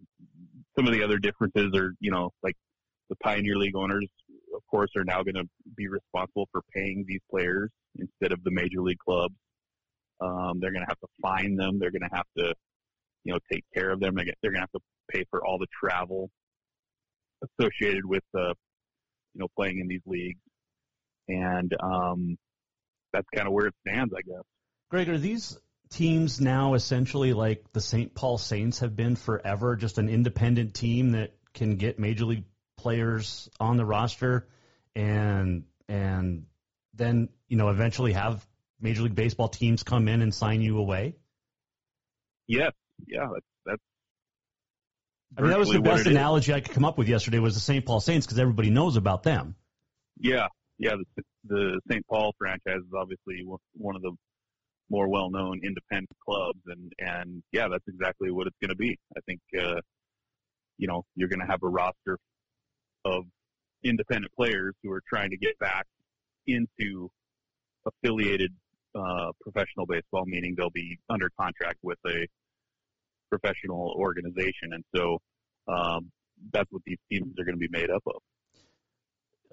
some 0.77 0.87
of 0.87 0.93
the 0.93 1.03
other 1.03 1.17
differences 1.17 1.73
are, 1.75 1.93
you 1.99 2.11
know, 2.11 2.31
like 2.43 2.55
the 3.09 3.15
Pioneer 3.17 3.57
League 3.57 3.75
owners, 3.75 4.07
of 4.55 4.61
course, 4.69 4.89
are 4.95 5.03
now 5.03 5.23
going 5.23 5.35
to 5.35 5.47
be 5.75 5.87
responsible 5.87 6.47
for 6.51 6.61
paying 6.73 7.05
these 7.07 7.21
players 7.29 7.69
instead 7.97 8.31
of 8.31 8.43
the 8.43 8.51
major 8.51 8.81
league 8.81 8.99
clubs. 8.99 9.35
Um, 10.21 10.59
they're 10.59 10.71
going 10.71 10.85
to 10.85 10.89
have 10.89 10.99
to 10.99 11.07
find 11.21 11.59
them. 11.59 11.79
They're 11.79 11.91
going 11.91 12.09
to 12.09 12.15
have 12.15 12.25
to, 12.37 12.53
you 13.23 13.33
know, 13.33 13.39
take 13.51 13.63
care 13.73 13.91
of 13.91 13.99
them. 13.99 14.15
They're 14.15 14.25
going 14.25 14.55
to 14.55 14.59
have 14.59 14.71
to 14.71 14.81
pay 15.11 15.25
for 15.29 15.45
all 15.45 15.57
the 15.57 15.67
travel 15.79 16.29
associated 17.59 18.05
with, 18.05 18.23
uh, 18.37 18.53
you 19.33 19.41
know, 19.41 19.47
playing 19.57 19.79
in 19.79 19.87
these 19.87 20.01
leagues. 20.05 20.39
And 21.27 21.73
um, 21.81 22.37
that's 23.11 23.27
kind 23.33 23.47
of 23.47 23.53
where 23.53 23.67
it 23.67 23.73
stands, 23.85 24.13
I 24.15 24.21
guess. 24.21 24.43
Greg, 24.89 25.09
are 25.09 25.17
these 25.17 25.57
teams 25.89 26.39
now 26.39 26.73
essentially 26.73 27.33
like 27.33 27.65
the 27.73 27.81
St. 27.81 28.13
Paul 28.13 28.37
Saints 28.37 28.79
have 28.79 28.95
been 28.95 29.15
forever, 29.15 29.75
just 29.75 29.97
an 29.97 30.09
independent 30.09 30.73
team 30.73 31.11
that 31.11 31.33
can 31.53 31.77
get 31.77 31.99
major 31.99 32.25
league 32.25 32.45
players 32.77 33.49
on 33.59 33.77
the 33.77 33.85
roster 33.85 34.47
and 34.95 35.63
and 35.87 36.45
then, 36.93 37.29
you 37.47 37.57
know, 37.57 37.69
eventually 37.69 38.13
have 38.13 38.45
major 38.79 39.03
league 39.03 39.15
baseball 39.15 39.49
teams 39.49 39.83
come 39.83 40.07
in 40.07 40.21
and 40.21 40.33
sign 40.33 40.61
you 40.61 40.77
away? 40.77 41.15
Yes, 42.47 42.71
yeah, 43.07 43.27
that's 43.33 43.45
that's. 43.65 43.81
I 45.37 45.41
mean, 45.41 45.49
that 45.49 45.59
was 45.59 45.69
the 45.69 45.81
best 45.81 46.01
it 46.01 46.07
is. 46.07 46.15
analogy 46.15 46.53
I 46.53 46.61
could 46.61 46.73
come 46.73 46.85
up 46.85 46.97
with 46.97 47.09
yesterday 47.09 47.39
was 47.39 47.55
the 47.55 47.59
St. 47.59 47.85
Paul 47.85 47.99
Saints 47.99 48.25
because 48.25 48.39
everybody 48.39 48.69
knows 48.69 48.95
about 48.95 49.23
them. 49.23 49.55
Yeah, 50.19 50.47
yeah. 50.77 50.93
The, 51.15 51.23
the 51.45 51.81
St. 51.91 52.05
Paul 52.07 52.33
franchise 52.37 52.77
is 52.77 52.93
obviously 52.95 53.43
one- 53.43 53.59
one 53.73 53.95
of 53.95 54.01
the 54.01 54.11
more 54.89 55.09
well-known 55.09 55.61
independent 55.63 56.15
clubs, 56.23 56.59
and 56.67 56.91
and 56.99 57.43
yeah, 57.51 57.67
that's 57.69 57.87
exactly 57.87 58.31
what 58.31 58.47
it's 58.47 58.55
going 58.61 58.69
to 58.69 58.75
be. 58.75 58.97
I 59.17 59.19
think 59.25 59.41
uh, 59.59 59.81
you 60.77 60.87
know 60.87 61.03
you're 61.15 61.29
going 61.29 61.41
to 61.41 61.47
have 61.47 61.63
a 61.63 61.67
roster 61.67 62.17
of 63.05 63.23
independent 63.83 64.33
players 64.33 64.73
who 64.83 64.91
are 64.91 65.01
trying 65.07 65.29
to 65.29 65.37
get 65.37 65.57
back 65.59 65.85
into 66.47 67.09
affiliated 67.85 68.51
uh, 68.95 69.31
professional 69.41 69.85
baseball, 69.85 70.23
meaning 70.25 70.55
they'll 70.57 70.69
be 70.69 70.97
under 71.09 71.29
contract 71.39 71.77
with 71.83 71.99
a 72.07 72.27
professional 73.29 73.93
organization, 73.97 74.71
and 74.71 74.83
so 74.95 75.19
um, 75.67 76.11
that's 76.53 76.71
what 76.71 76.81
these 76.85 76.97
teams 77.11 77.33
are 77.39 77.43
going 77.43 77.55
to 77.55 77.59
be 77.59 77.69
made 77.69 77.89
up 77.89 78.03
of. 78.07 78.21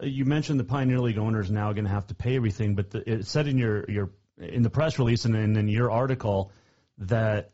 Uh, 0.02 0.06
You 0.06 0.24
mentioned 0.24 0.60
the 0.60 0.64
Pioneer 0.64 1.00
League 1.00 1.18
owners 1.18 1.50
now 1.50 1.72
going 1.72 1.84
to 1.84 1.90
have 1.90 2.06
to 2.08 2.14
pay 2.14 2.36
everything, 2.36 2.74
but 2.74 2.90
the, 2.90 3.10
it 3.10 3.26
said 3.26 3.46
in 3.46 3.58
your, 3.58 3.90
your 3.90 4.10
in 4.38 4.62
the 4.62 4.70
press 4.70 4.98
release 4.98 5.24
and 5.24 5.36
in, 5.36 5.56
in 5.56 5.68
your 5.68 5.90
article 5.90 6.52
that 6.98 7.50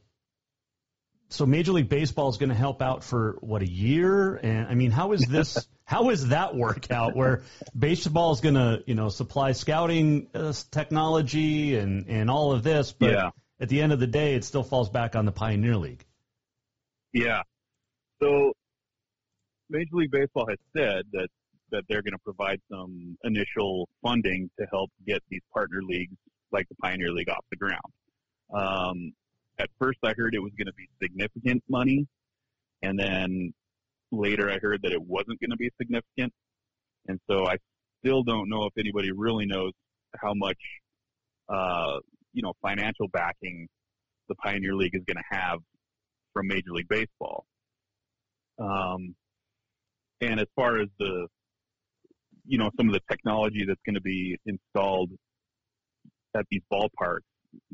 so 1.30 1.44
Major 1.44 1.72
League 1.72 1.88
Baseball 1.88 2.30
is 2.30 2.38
going 2.38 2.48
to 2.48 2.54
help 2.54 2.80
out 2.80 3.04
for 3.04 3.36
what 3.40 3.62
a 3.62 3.68
year, 3.68 4.34
and 4.36 4.66
I 4.66 4.74
mean, 4.74 4.90
how 4.90 5.12
is 5.12 5.22
this? 5.22 5.66
how 5.88 6.10
is 6.10 6.28
that 6.28 6.54
work 6.54 6.90
out? 6.90 7.16
Where 7.16 7.44
baseball 7.76 8.32
is 8.32 8.42
going 8.42 8.56
to 8.56 8.84
you 8.86 8.94
know 8.94 9.08
supply 9.08 9.52
scouting 9.52 10.28
uh, 10.34 10.52
technology 10.70 11.76
and 11.76 12.06
and 12.10 12.30
all 12.30 12.52
of 12.52 12.62
this, 12.62 12.92
but 12.92 13.10
Yeah. 13.12 13.30
at 13.58 13.70
the 13.70 13.80
end 13.80 13.94
of 13.94 13.98
the 13.98 14.06
day, 14.06 14.34
it 14.34 14.44
still 14.44 14.62
falls 14.62 14.90
back 14.90 15.16
on 15.16 15.24
the 15.24 15.32
Pioneer 15.32 15.76
League. 15.76 16.04
Yeah. 17.14 17.40
So 18.22 18.52
Major 19.70 19.96
League 19.96 20.10
Baseball 20.10 20.44
has 20.46 20.58
said 20.76 21.06
that 21.12 21.28
that 21.70 21.84
they're 21.88 22.02
going 22.02 22.12
to 22.12 22.22
provide 22.22 22.60
some 22.70 23.16
initial 23.24 23.88
funding 24.02 24.50
to 24.60 24.66
help 24.66 24.90
get 25.06 25.22
these 25.30 25.42
partner 25.54 25.80
leagues 25.82 26.16
like 26.52 26.68
the 26.68 26.74
Pioneer 26.82 27.12
League 27.12 27.30
off 27.30 27.44
the 27.50 27.56
ground. 27.56 27.80
Um, 28.52 29.12
at 29.58 29.70
first, 29.78 30.00
I 30.04 30.12
heard 30.18 30.34
it 30.34 30.40
was 30.40 30.52
going 30.58 30.66
to 30.66 30.72
be 30.74 30.86
significant 31.02 31.62
money, 31.66 32.06
and 32.82 32.98
then 32.98 33.54
later 34.10 34.50
I 34.50 34.58
heard 34.60 34.80
that 34.82 34.92
it 34.92 35.02
wasn't 35.02 35.40
going 35.40 35.50
to 35.50 35.56
be 35.56 35.70
significant. 35.80 36.32
And 37.06 37.18
so 37.30 37.46
I 37.46 37.56
still 38.04 38.22
don't 38.22 38.48
know 38.48 38.64
if 38.64 38.72
anybody 38.78 39.10
really 39.12 39.46
knows 39.46 39.72
how 40.16 40.32
much, 40.34 40.58
uh, 41.48 41.98
you 42.32 42.42
know, 42.42 42.52
financial 42.62 43.08
backing 43.12 43.66
the 44.28 44.34
Pioneer 44.36 44.74
League 44.74 44.94
is 44.94 45.02
going 45.06 45.16
to 45.16 45.36
have 45.36 45.58
from 46.32 46.48
Major 46.48 46.72
League 46.72 46.88
Baseball. 46.88 47.44
Um, 48.58 49.14
and 50.20 50.40
as 50.40 50.46
far 50.54 50.80
as 50.80 50.88
the, 50.98 51.26
you 52.46 52.58
know, 52.58 52.70
some 52.76 52.88
of 52.88 52.94
the 52.94 53.00
technology 53.10 53.64
that's 53.66 53.80
going 53.86 53.94
to 53.94 54.00
be 54.00 54.36
installed 54.46 55.10
at 56.36 56.44
these 56.50 56.62
ballparks, 56.72 57.20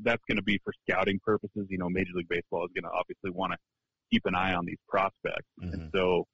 that's 0.03 0.23
going 0.29 0.37
to 0.37 0.43
be 0.43 0.61
for 0.65 0.73
scouting 0.89 1.19
purposes. 1.25 1.67
You 1.69 1.79
know, 1.79 1.89
Major 1.89 2.13
League 2.15 2.29
Baseball 2.29 2.65
is 2.65 2.71
going 2.75 2.85
to 2.85 2.97
obviously 2.97 3.31
want 3.31 3.53
to 3.53 3.59
keep 4.13 4.23
an 4.27 4.35
eye 4.35 4.55
on 4.55 4.65
these 4.67 4.79
prospects, 4.89 5.49
mm-hmm. 5.63 5.73
and 5.75 5.91
so 5.95 6.25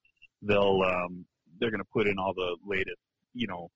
they'll 0.42 0.82
um, 0.82 1.24
they're 1.60 1.70
going 1.70 1.82
to 1.82 1.88
put 1.92 2.06
in 2.06 2.18
all 2.18 2.32
the 2.34 2.56
latest, 2.66 2.98
you 3.34 3.46
know, 3.46 3.68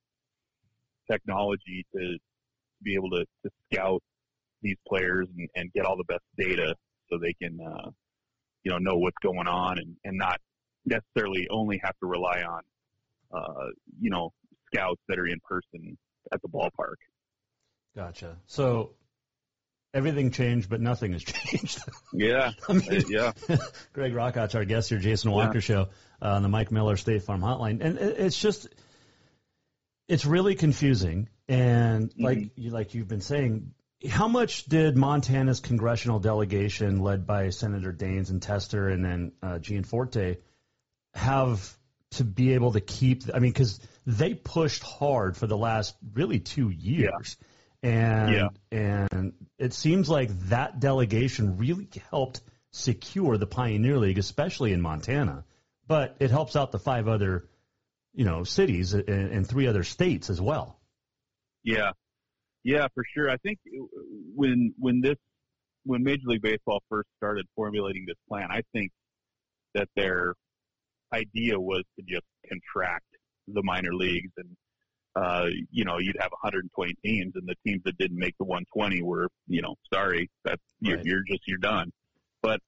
technology 1.11 1.85
to 1.95 2.17
be 2.83 2.95
able 2.95 3.11
to, 3.11 3.25
to 3.45 3.51
scout 3.73 4.03
these 4.63 4.77
players 4.89 5.27
and, 5.37 5.49
and 5.55 5.73
get 5.73 5.85
all 5.85 5.97
the 5.97 6.05
best 6.05 6.25
data 6.39 6.75
so 7.11 7.19
they 7.19 7.35
can, 7.35 7.59
uh, 7.61 7.91
you 8.63 8.73
know, 8.73 8.79
know 8.79 8.97
what's 8.97 9.17
going 9.23 9.47
on 9.47 9.79
and, 9.79 9.97
and 10.05 10.17
not 10.17 10.39
necessarily 10.87 11.47
only 11.51 11.81
have 11.83 11.95
to 12.01 12.07
rely 12.07 12.43
on, 12.43 12.63
uh, 13.35 13.67
you 14.01 14.11
know, 14.11 14.31
scouts 14.73 15.01
that 15.09 15.19
are 15.19 15.27
in 15.27 15.39
person 15.47 15.97
at 16.33 16.41
the 16.43 16.49
ballpark. 16.49 16.97
Gotcha. 17.95 18.37
So 18.47 18.93
everything 19.95 20.33
changed, 20.33 20.69
but 20.69 20.81
nothing 20.81 21.13
has 21.13 21.23
changed. 21.25 21.83
yeah. 22.13 22.51
I 22.69 22.73
mean, 22.73 23.05
yeah. 23.09 23.33
Greg 23.93 24.13
Rachac, 24.13 24.55
our 24.55 24.65
guest 24.65 24.91
here, 24.91 24.99
Jason 24.99 25.31
Walker 25.31 25.55
yeah. 25.55 25.61
Show 25.61 25.89
uh, 26.21 26.29
on 26.29 26.43
the 26.43 26.49
Mike 26.49 26.71
Miller 26.71 26.97
State 26.97 27.23
Farm 27.23 27.41
Hotline, 27.41 27.81
and 27.81 27.99
it's 27.99 28.39
just 28.39 28.69
it's 30.09 30.27
really 30.27 30.57
confusing. 30.57 31.29
And 31.49 32.11
mm-hmm. 32.11 32.25
like 32.25 32.51
you 32.57 32.71
like 32.71 32.95
you've 32.95 33.09
been 33.09 33.21
saying, 33.21 33.73
how 34.09 34.29
much 34.29 34.65
did 34.65 34.97
Montana's 34.97 35.61
congressional 35.61 36.19
delegation, 36.19 37.01
led 37.01 37.27
by 37.27 37.51
Senator 37.51 37.93
Daines 37.93 38.31
and 38.31 38.43
Tester, 38.43 38.89
and 38.89 39.05
then 39.05 39.33
uh, 39.43 39.59
Gianforte, 39.59 40.39
have 41.15 41.77
to 42.13 42.25
be 42.25 42.55
able 42.55 42.73
to 42.73 42.81
keep? 42.81 43.23
I 43.33 43.39
mean, 43.39 43.53
because 43.53 43.81
they 44.07 44.35
pushed 44.35 44.83
hard 44.83 45.37
for 45.37 45.47
the 45.47 45.57
last 45.57 45.95
really 46.15 46.41
two 46.41 46.71
years. 46.71 47.37
Yeah 47.41 47.49
and 47.85 48.35
yeah. 48.35 48.49
and 48.71 49.35
it 49.59 49.75
seems 49.75 50.09
like 50.09 50.31
that 50.49 50.81
delegation 50.81 51.59
really 51.59 51.87
helped 52.11 52.41
secure 52.71 53.37
the 53.37 53.47
Pioneer 53.47 53.99
League, 53.99 54.19
especially 54.19 54.73
in 54.73 54.81
Montana. 54.81 55.45
But 55.87 56.17
it 56.19 56.31
helps 56.31 56.57
out 56.57 56.73
the 56.73 56.79
five 56.79 57.09
other, 57.09 57.47
you 58.15 58.25
know, 58.25 58.43
cities 58.45 58.95
and, 58.95 59.07
and 59.07 59.47
three 59.47 59.67
other 59.67 59.85
states 59.85 60.31
as 60.31 60.41
well. 60.41 60.81
Yeah, 61.63 61.93
yeah, 62.63 62.89
for 62.95 63.05
sure. 63.15 63.31
I 63.31 63.37
think 63.37 63.59
when 64.35 64.75
when 64.79 65.03
this 65.03 65.17
when 65.85 66.03
Major 66.03 66.25
League 66.25 66.43
Baseball 66.43 66.83
first 66.89 67.09
started 67.19 67.45
formulating 67.55 68.07
this 68.07 68.17
plan, 68.31 68.49
I 68.51 68.63
think 68.73 68.93
that 69.75 69.89
their 69.95 70.35
idea 71.13 71.61
was 71.61 71.83
to 71.99 72.05
just 72.09 72.25
contract 72.49 73.05
the 73.47 73.63
minor 73.63 73.95
leagues 73.95 74.33
and 74.39 74.57
uh, 75.17 75.47
you 75.71 75.85
know, 75.85 75.99
you'd 75.99 76.17
have 76.19 76.33
120 76.33 76.95
teams, 77.05 77.33
and 77.37 77.49
the 77.49 77.55
teams 77.67 77.83
that 77.85 77.97
didn't 77.99 78.19
make 78.19 78.37
the 78.39 78.45
120 78.45 79.03
were, 79.03 79.29
you 79.47 79.63
know, 79.63 79.77
sorry, 79.93 80.29
that's 80.45 80.63
you're, 80.81 80.97
right. 80.97 81.05
you're 81.07 81.23
just 81.29 81.43
you're 81.47 81.59
done. 81.59 81.93
But 82.43 82.61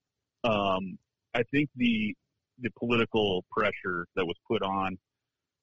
um, 0.45 0.99
I 1.35 1.43
think 1.53 1.69
the 1.77 2.15
the 2.61 2.71
political 2.79 3.45
pressure 3.51 4.07
that 4.15 4.25
was 4.25 4.37
put 4.49 4.63
on, 4.63 4.97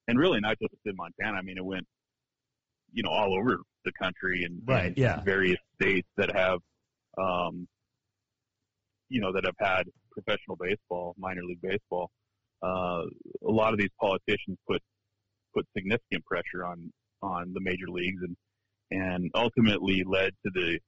and 0.07 0.19
really 0.19 0.39
not 0.39 0.57
just 0.61 0.73
in 0.85 0.95
Montana. 0.95 1.37
I 1.37 1.41
mean, 1.41 1.57
it 1.57 1.65
went, 1.65 1.87
you 2.91 3.01
know, 3.01 3.09
all 3.09 3.33
over 3.33 3.59
the 3.85 3.91
country 3.93 4.43
and, 4.43 4.61
right, 4.65 4.87
and 4.87 4.97
yeah. 4.97 5.21
various 5.21 5.59
states 5.81 6.07
that 6.17 6.35
have, 6.35 6.59
um, 7.17 7.67
you 9.09 9.21
know, 9.21 9.31
that 9.33 9.45
have 9.45 9.55
had 9.57 9.83
professional 10.11 10.57
baseball, 10.59 11.15
minor 11.17 11.43
league 11.43 11.61
baseball. 11.61 12.11
Uh, 12.61 13.03
a 13.45 13.51
lot 13.51 13.73
of 13.73 13.79
these 13.79 13.89
politicians 13.99 14.57
put 14.67 14.81
put 15.53 15.65
significant 15.75 16.25
pressure 16.25 16.65
on 16.65 16.91
on 17.21 17.53
the 17.53 17.61
major 17.61 17.87
leagues 17.89 18.21
and 18.21 18.35
and 18.91 19.31
ultimately 19.35 20.03
led 20.05 20.31
to 20.43 20.51
the 20.53 20.79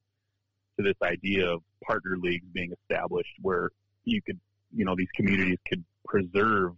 to 0.78 0.84
this 0.84 0.96
idea 1.04 1.48
of 1.48 1.62
partner 1.84 2.18
leagues 2.22 2.46
being 2.54 2.72
established 2.82 3.34
where 3.42 3.70
you 4.04 4.22
could 4.26 4.40
you 4.74 4.86
know 4.86 4.96
these 4.98 5.08
communities 5.16 5.58
could 5.68 5.84
preserve 6.06 6.74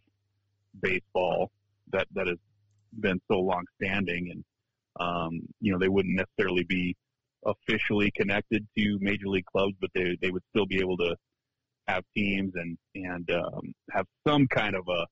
baseball 0.81 1.51
that 1.91 2.07
that 2.13 2.27
has 2.27 2.37
been 2.99 3.19
so 3.29 3.39
long 3.39 3.63
standing 3.81 4.29
and 4.31 4.43
um, 4.99 5.41
you 5.59 5.71
know 5.71 5.79
they 5.79 5.89
wouldn't 5.89 6.15
necessarily 6.15 6.63
be 6.63 6.95
officially 7.45 8.11
connected 8.15 8.65
to 8.77 8.97
major 8.99 9.27
league 9.27 9.45
clubs 9.45 9.73
but 9.79 9.89
they 9.93 10.17
they 10.21 10.31
would 10.31 10.43
still 10.49 10.65
be 10.65 10.79
able 10.79 10.97
to 10.97 11.15
have 11.87 12.03
teams 12.15 12.51
and 12.55 12.77
and 12.95 13.29
um, 13.31 13.73
have 13.91 14.05
some 14.27 14.47
kind 14.47 14.75
of 14.75 14.87
a 14.87 15.05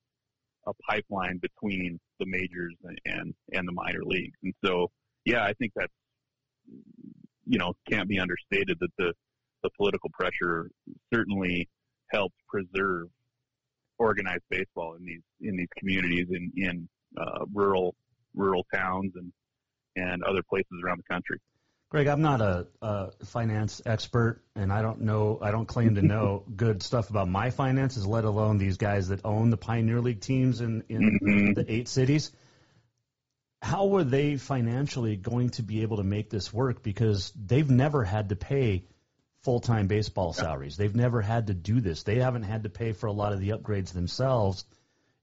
a 0.66 0.72
pipeline 0.88 1.38
between 1.38 1.98
the 2.18 2.26
majors 2.26 2.74
and 3.04 3.34
and 3.52 3.68
the 3.68 3.72
minor 3.72 4.04
leagues. 4.04 4.36
And 4.42 4.54
so, 4.64 4.90
yeah, 5.24 5.44
I 5.44 5.52
think 5.54 5.72
that 5.76 5.90
you 7.46 7.58
know 7.58 7.72
can't 7.90 8.08
be 8.08 8.18
understated 8.18 8.78
that 8.80 8.90
the 8.98 9.12
the 9.62 9.70
political 9.76 10.10
pressure 10.10 10.70
certainly 11.12 11.68
helped 12.10 12.36
preserve 12.48 13.08
organized 13.98 14.44
baseball 14.50 14.94
in 14.94 15.04
these 15.04 15.22
in 15.40 15.56
these 15.56 15.68
communities 15.78 16.26
in 16.30 16.52
in 16.56 16.88
uh, 17.20 17.44
rural 17.52 17.94
rural 18.34 18.66
towns 18.74 19.12
and 19.16 19.32
and 19.96 20.22
other 20.24 20.42
places 20.48 20.72
around 20.84 20.98
the 20.98 21.14
country. 21.14 21.38
Greg, 21.88 22.08
I'm 22.08 22.20
not 22.20 22.40
a, 22.40 22.66
a, 22.82 23.12
finance 23.26 23.80
expert, 23.86 24.42
and 24.56 24.72
I 24.72 24.82
don't 24.82 25.02
know, 25.02 25.38
I 25.40 25.52
don't 25.52 25.66
claim 25.66 25.94
to 25.94 26.02
know 26.02 26.44
good 26.56 26.82
stuff 26.82 27.10
about 27.10 27.28
my 27.28 27.50
finances, 27.50 28.04
let 28.04 28.24
alone 28.24 28.58
these 28.58 28.76
guys 28.76 29.08
that 29.08 29.24
own 29.24 29.50
the 29.50 29.56
Pioneer 29.56 30.00
League 30.00 30.20
teams 30.20 30.60
in, 30.60 30.82
in 30.88 31.18
mm-hmm. 31.22 31.52
the 31.52 31.64
eight 31.72 31.86
cities. 31.88 32.32
How 33.62 33.86
were 33.86 34.04
they 34.04 34.36
financially 34.36 35.16
going 35.16 35.50
to 35.50 35.62
be 35.62 35.82
able 35.82 35.98
to 35.98 36.02
make 36.02 36.28
this 36.28 36.52
work? 36.52 36.82
Because 36.82 37.32
they've 37.36 37.70
never 37.70 38.02
had 38.02 38.30
to 38.30 38.36
pay 38.36 38.84
full 39.42 39.60
time 39.60 39.86
baseball 39.86 40.32
salaries. 40.32 40.76
They've 40.76 40.94
never 40.94 41.20
had 41.22 41.46
to 41.46 41.54
do 41.54 41.80
this. 41.80 42.02
They 42.02 42.16
haven't 42.16 42.42
had 42.42 42.64
to 42.64 42.68
pay 42.68 42.92
for 42.92 43.06
a 43.06 43.12
lot 43.12 43.32
of 43.32 43.40
the 43.40 43.50
upgrades 43.50 43.92
themselves 43.92 44.64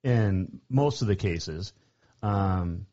in 0.01 0.61
most 0.69 1.01
of 1.01 1.09
the 1.09 1.15
cases 1.15 1.73
um, 2.21 2.85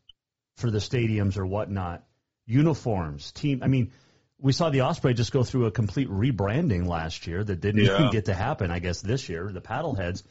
for 0.56 0.70
the 0.70 0.78
stadiums 0.78 1.38
or 1.38 1.46
whatnot 1.46 2.04
uniforms, 2.50 3.30
team. 3.32 3.62
I 3.62 3.68
mean, 3.68 3.92
we 4.38 4.52
saw 4.52 4.70
the 4.70 4.82
Osprey 4.82 5.14
just 5.14 5.32
go 5.32 5.44
through 5.44 5.66
a 5.66 5.70
complete 5.70 6.08
rebranding 6.08 6.86
last 6.86 7.26
year 7.26 7.44
that 7.44 7.60
didn't 7.60 7.84
yeah. 7.84 7.94
even 7.94 8.10
get 8.10 8.24
to 8.24 8.34
happen, 8.34 8.70
I 8.70 8.78
guess, 8.78 9.00
this 9.00 9.28
year, 9.28 9.50
the 9.52 9.60
paddleheads. 9.60 10.22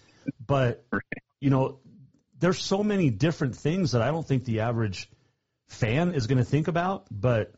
But, 0.46 0.84
you 1.40 1.50
know, 1.50 1.80
there's 2.40 2.60
so 2.60 2.84
many 2.84 3.10
different 3.10 3.56
things 3.56 3.94
that 3.94 4.02
I 4.02 4.12
don't 4.12 4.28
think 4.28 4.46
the 4.46 4.62
average 4.62 5.10
fan 5.68 6.14
is 6.14 6.28
going 6.28 6.40
to 6.40 6.44
think 6.44 6.68
about. 6.68 7.06
But 7.12 7.54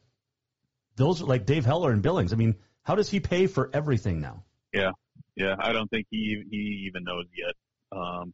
those 0.97 1.21
are 1.21 1.25
like 1.25 1.45
Dave 1.45 1.65
Heller 1.65 1.91
and 1.91 2.01
Billings. 2.01 2.33
I 2.33 2.35
mean, 2.35 2.55
how 2.83 2.95
does 2.95 3.09
he 3.09 3.19
pay 3.19 3.47
for 3.47 3.69
everything 3.73 4.21
now? 4.21 4.43
Yeah. 4.73 4.91
Yeah. 5.35 5.55
I 5.57 5.71
don't 5.71 5.89
think 5.89 6.07
he, 6.11 6.43
he 6.51 6.85
even 6.87 7.03
knows 7.03 7.25
yet. 7.35 7.55
Um, 7.97 8.33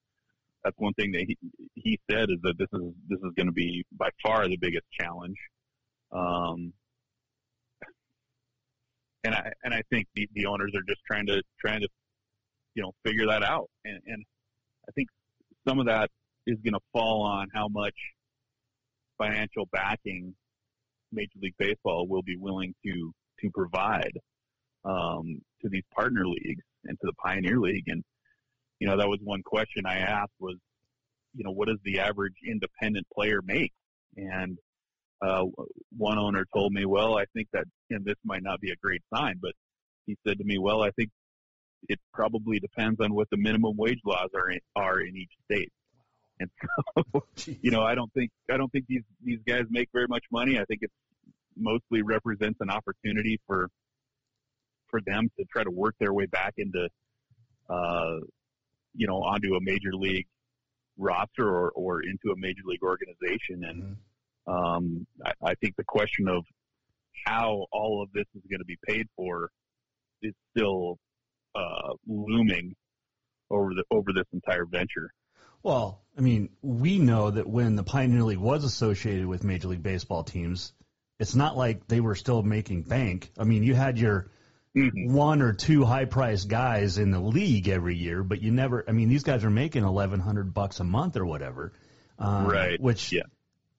that's 0.64 0.78
one 0.78 0.94
thing 0.94 1.12
that 1.12 1.24
he, 1.28 1.38
he 1.76 2.00
said 2.10 2.30
is 2.30 2.40
that 2.42 2.58
this 2.58 2.68
is, 2.74 2.94
this 3.08 3.20
is 3.20 3.32
going 3.36 3.46
to 3.46 3.54
be 3.54 3.86
by 3.92 4.10
far 4.24 4.48
the 4.48 4.58
biggest 4.58 4.86
challenge. 5.00 5.38
Um, 6.12 6.74
and 9.24 9.36
I 9.36 9.52
and 9.64 9.74
I 9.74 9.82
think 9.90 10.08
the, 10.16 10.28
the 10.34 10.46
owners 10.46 10.72
are 10.76 10.84
just 10.88 11.02
trying 11.06 11.28
to 11.28 11.42
trying 11.60 11.82
to 11.82 11.88
you 12.76 12.84
know 12.84 12.92
figure 13.06 13.28
that 13.28 13.44
out, 13.44 13.70
and, 13.86 14.00
and 14.06 14.24
I 14.88 14.92
think 14.94 15.10
some 15.68 15.80
of 15.80 15.86
that 15.88 16.10
is 16.46 16.58
going 16.64 16.74
to 16.74 16.80
fall 16.94 17.24
on 17.24 17.48
how 17.54 17.68
much 17.68 17.96
financial 19.18 19.68
backing 19.72 20.34
Major 21.12 21.40
League 21.42 21.56
Baseball 21.58 22.08
will 22.08 22.22
be 22.22 22.38
willing 22.38 22.74
to 22.86 23.12
to 23.42 23.50
provide 23.54 24.14
um, 24.86 25.42
to 25.62 25.70
these 25.70 25.84
partner 25.94 26.26
leagues 26.26 26.64
and 26.86 26.98
to 27.02 27.08
the 27.08 27.14
Pioneer 27.14 27.60
League. 27.60 27.88
And 27.88 28.04
you 28.80 28.88
know 28.88 28.98
that 28.98 29.08
was 29.08 29.20
one 29.24 29.42
question 29.44 29.86
I 29.86 29.98
asked 29.98 30.32
was, 30.40 30.56
you 31.36 31.44
know, 31.44 31.52
what 31.52 31.68
does 31.68 31.80
the 31.84 32.00
average 32.00 32.36
independent 32.48 33.08
player 33.14 33.42
make? 33.44 33.74
And 34.16 34.58
uh, 35.22 35.44
one 35.98 36.18
owner 36.18 36.46
told 36.54 36.74
me, 36.74 36.86
well, 36.86 37.18
I 37.18 37.26
think 37.34 37.48
that, 37.54 37.66
and 37.90 38.06
this 38.06 38.16
might 38.24 38.44
not 38.44 38.60
be 38.62 38.72
a 38.72 38.76
great 38.76 39.02
sign, 39.14 39.40
but 39.42 39.54
he 40.06 40.16
said 40.26 40.38
to 40.38 40.44
me, 40.44 40.58
well, 40.58 40.84
I 40.84 40.92
think 40.92 41.10
it 41.90 42.00
probably 42.14 42.60
depends 42.60 43.00
on 43.02 43.14
what 43.14 43.28
the 43.32 43.38
minimum 43.38 43.76
wage 43.78 44.00
laws 44.06 44.30
are 44.36 44.50
in, 44.52 44.60
are 44.76 45.02
in 45.02 45.16
each 45.16 45.32
state. 45.46 45.72
And 46.40 46.50
so, 46.96 47.24
you 47.62 47.72
know, 47.72 47.82
I 47.82 47.96
don't 47.96 48.14
think 48.14 48.30
I 48.52 48.58
don't 48.58 48.72
think 48.72 48.86
these 48.88 49.02
these 49.24 49.40
guys 49.48 49.64
make 49.70 49.90
very 49.92 50.08
much 50.08 50.24
money. 50.32 50.60
I 50.60 50.66
think 50.66 50.82
it 50.84 50.92
mostly 51.56 52.04
represents 52.04 52.60
an 52.62 52.70
opportunity 52.70 53.40
for 53.48 53.70
for 54.88 55.02
them 55.06 55.30
to 55.38 55.46
try 55.52 55.64
to 55.64 55.72
work 55.72 55.96
their 56.00 56.14
way 56.14 56.26
back 56.28 56.54
into, 56.58 56.88
uh, 57.70 58.18
you 58.94 59.08
know, 59.08 59.18
onto 59.18 59.56
a 59.56 59.62
major 59.62 59.94
league 59.94 60.28
roster 60.98 61.48
or, 61.48 61.72
or 61.72 62.02
into 62.02 62.32
a 62.32 62.38
major 62.38 62.62
league 62.66 62.84
organization. 62.84 63.64
And 63.66 63.98
um, 64.48 65.06
I, 65.26 65.32
I 65.44 65.54
think 65.56 65.76
the 65.76 65.84
question 65.84 66.28
of 66.28 66.44
how 67.26 67.66
all 67.72 68.02
of 68.02 68.12
this 68.14 68.26
is 68.36 68.42
going 68.50 68.60
to 68.60 68.66
be 68.66 68.78
paid 68.88 69.08
for 69.16 69.50
is 70.22 70.34
still 70.56 70.98
uh, 71.56 71.94
looming 72.08 72.76
over 73.50 73.74
the 73.74 73.84
over 73.92 74.14
this 74.14 74.26
entire 74.34 74.66
venture. 74.66 75.12
Well, 75.64 76.02
I 76.18 76.22
mean, 76.22 76.50
we 76.62 77.00
know 77.00 77.32
that 77.32 77.48
when 77.48 77.76
the 77.76 77.84
Pioneer 77.84 78.24
League 78.24 78.38
was 78.38 78.64
associated 78.64 79.26
with 79.26 79.44
Major 79.44 79.70
League 79.70 79.84
Baseball 79.84 80.24
teams, 80.24 80.74
it's 81.20 81.36
not 81.36 81.58
like 81.58 81.88
they 81.88 82.00
were 82.00 82.16
still 82.16 82.44
making 82.44 82.84
bank. 82.84 83.32
I 83.38 83.44
mean, 83.44 83.64
you 83.64 83.74
had 83.74 83.98
your 83.98 84.30
mm-hmm. 84.76 85.14
one 85.14 85.42
or 85.42 85.54
two 85.54 85.84
high-priced 85.84 86.48
guys 86.48 87.00
in 87.00 87.12
the 87.12 87.20
league 87.20 87.68
every 87.68 87.96
year, 87.96 88.24
but 88.24 88.42
you 88.42 88.52
never. 88.52 88.86
I 88.88 88.92
mean, 88.92 89.10
these 89.10 89.24
guys 89.24 89.44
are 89.44 89.50
making 89.50 89.84
eleven 89.84 90.20
hundred 90.20 90.54
bucks 90.54 90.80
a 90.80 90.84
month 90.84 91.18
or 91.18 91.26
whatever, 91.26 91.74
um, 92.20 92.48
right? 92.48 92.80
Which 92.80 93.12
yeah. 93.12 93.24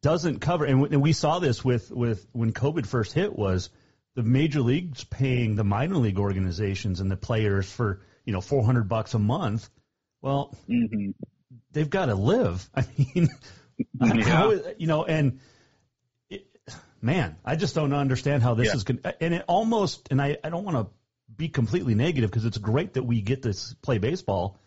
Doesn't 0.03 0.41
cover. 0.41 0.65
And, 0.65 1.03
we 1.03 1.13
saw 1.13 1.39
this 1.39 1.65
with 1.65 1.91
with 1.91 2.27
when 2.33 2.53
COVID 2.53 2.87
first 2.87 3.13
hit 3.13 3.37
was 3.37 3.71
the 4.15 4.23
major 4.23 4.61
leagues 4.61 5.05
paying 5.05 5.55
the 5.55 5.65
minor 5.65 5.97
league 5.97 6.19
organizations 6.19 7.01
and 7.01 7.11
the 7.11 7.17
players 7.17 7.71
for 7.71 8.01
you 8.25 8.33
know 8.33 8.41
four 8.41 8.65
hundred 8.65 8.89
bucks 8.89 9.15
a 9.15 9.19
month. 9.19 9.69
Well, 10.21 10.57
mm-hmm. 10.69 11.11
they've 11.73 11.91
got 11.91 12.07
to 12.07 12.15
live. 12.15 12.69
I 12.75 12.85
mean, 12.97 13.29
yeah. 14.01 14.25
how, 14.25 14.53
you 14.77 14.87
know, 14.87 15.05
and 15.05 15.41
man, 17.01 17.37
I 17.45 17.57
just 17.57 17.75
don't 17.75 17.93
understand 17.93 18.43
how 18.43 18.55
this 18.55 18.69
yeah. 18.69 18.75
is 18.75 18.85
going 18.85 18.99
to, 18.99 19.23
and 19.23 19.35
it 19.35 19.45
almost, 19.47 20.09
and 20.11 20.21
I, 20.21 20.37
I 20.43 20.51
don't 20.51 20.65
want 20.65 20.77
to 20.77 20.93
be 21.35 21.49
completely 21.49 21.95
negative 21.95 22.31
because 22.31 22.45
it's 22.45 22.59
great 22.59 22.95
that 22.95 23.05
we 23.05 23.21
get 23.21 23.43
to 23.43 23.55
play 23.83 23.99
baseball 23.99 24.59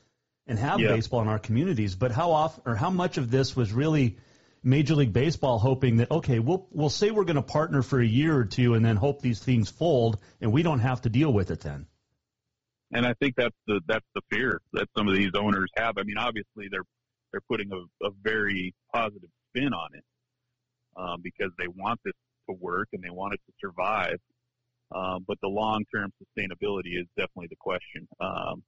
and 0.48 0.58
have 0.58 0.80
yeah. 0.80 0.90
baseball 0.90 1.22
in 1.22 1.28
our 1.28 1.40
communities, 1.40 1.96
but 1.96 2.12
how 2.12 2.32
often 2.32 2.64
or 2.66 2.76
how 2.76 2.90
much 2.90 3.18
of 3.18 3.30
this 3.30 3.56
was 3.56 3.72
really 3.72 4.18
Major 4.64 4.96
League 4.96 5.14
Baseball 5.14 5.58
hoping 5.58 5.98
that, 5.98 6.12
okay, 6.12 6.40
we'll, 6.40 6.68
we'll 6.72 6.90
say 6.90 7.12
we're 7.12 7.24
going 7.24 7.36
to 7.36 7.42
partner 7.42 7.82
for 7.82 8.00
a 8.00 8.06
year 8.06 8.36
or 8.36 8.46
two 8.46 8.76
and 8.76 8.86
then 8.86 8.96
hope 8.96 9.22
these 9.22 9.40
things 9.40 9.70
fold 9.70 10.20
and 10.40 10.52
we 10.52 10.62
don't 10.62 10.80
have 10.80 11.02
to 11.02 11.10
deal 11.10 11.34
with 11.34 11.50
it 11.52 11.62
then. 11.62 11.88
And 12.94 13.06
I 13.06 13.14
think 13.14 13.36
that's 13.36 13.56
the, 13.68 13.82
that's 13.88 14.06
the 14.14 14.22
fear 14.30 14.62
that 14.74 14.88
some 14.96 15.08
of 15.08 15.16
these 15.16 15.32
owners 15.36 15.70
have. 15.78 15.98
I 15.98 16.04
mean, 16.04 16.18
obviously 16.18 16.68
they're, 16.70 16.86
they're 17.32 17.42
putting 17.50 17.72
a, 17.72 18.06
a 18.06 18.12
very 18.22 18.76
positive 18.94 19.30
spin 19.50 19.74
on 19.74 19.90
it 19.94 20.04
um, 20.96 21.22
because 21.24 21.52
they 21.58 21.68
want 21.68 22.00
this 22.04 22.14
to 22.50 22.56
work 22.60 22.90
and 22.94 23.02
they 23.04 23.10
want 23.10 23.34
it 23.34 23.40
to 23.48 23.54
survive. 23.60 24.18
Um, 24.94 25.24
but 25.26 25.38
the 25.42 25.48
long-term 25.48 26.12
sustainability 26.22 27.00
is 27.00 27.08
definitely 27.16 27.48
the 27.50 27.56
question. 27.56 28.08
Um, 28.20 28.64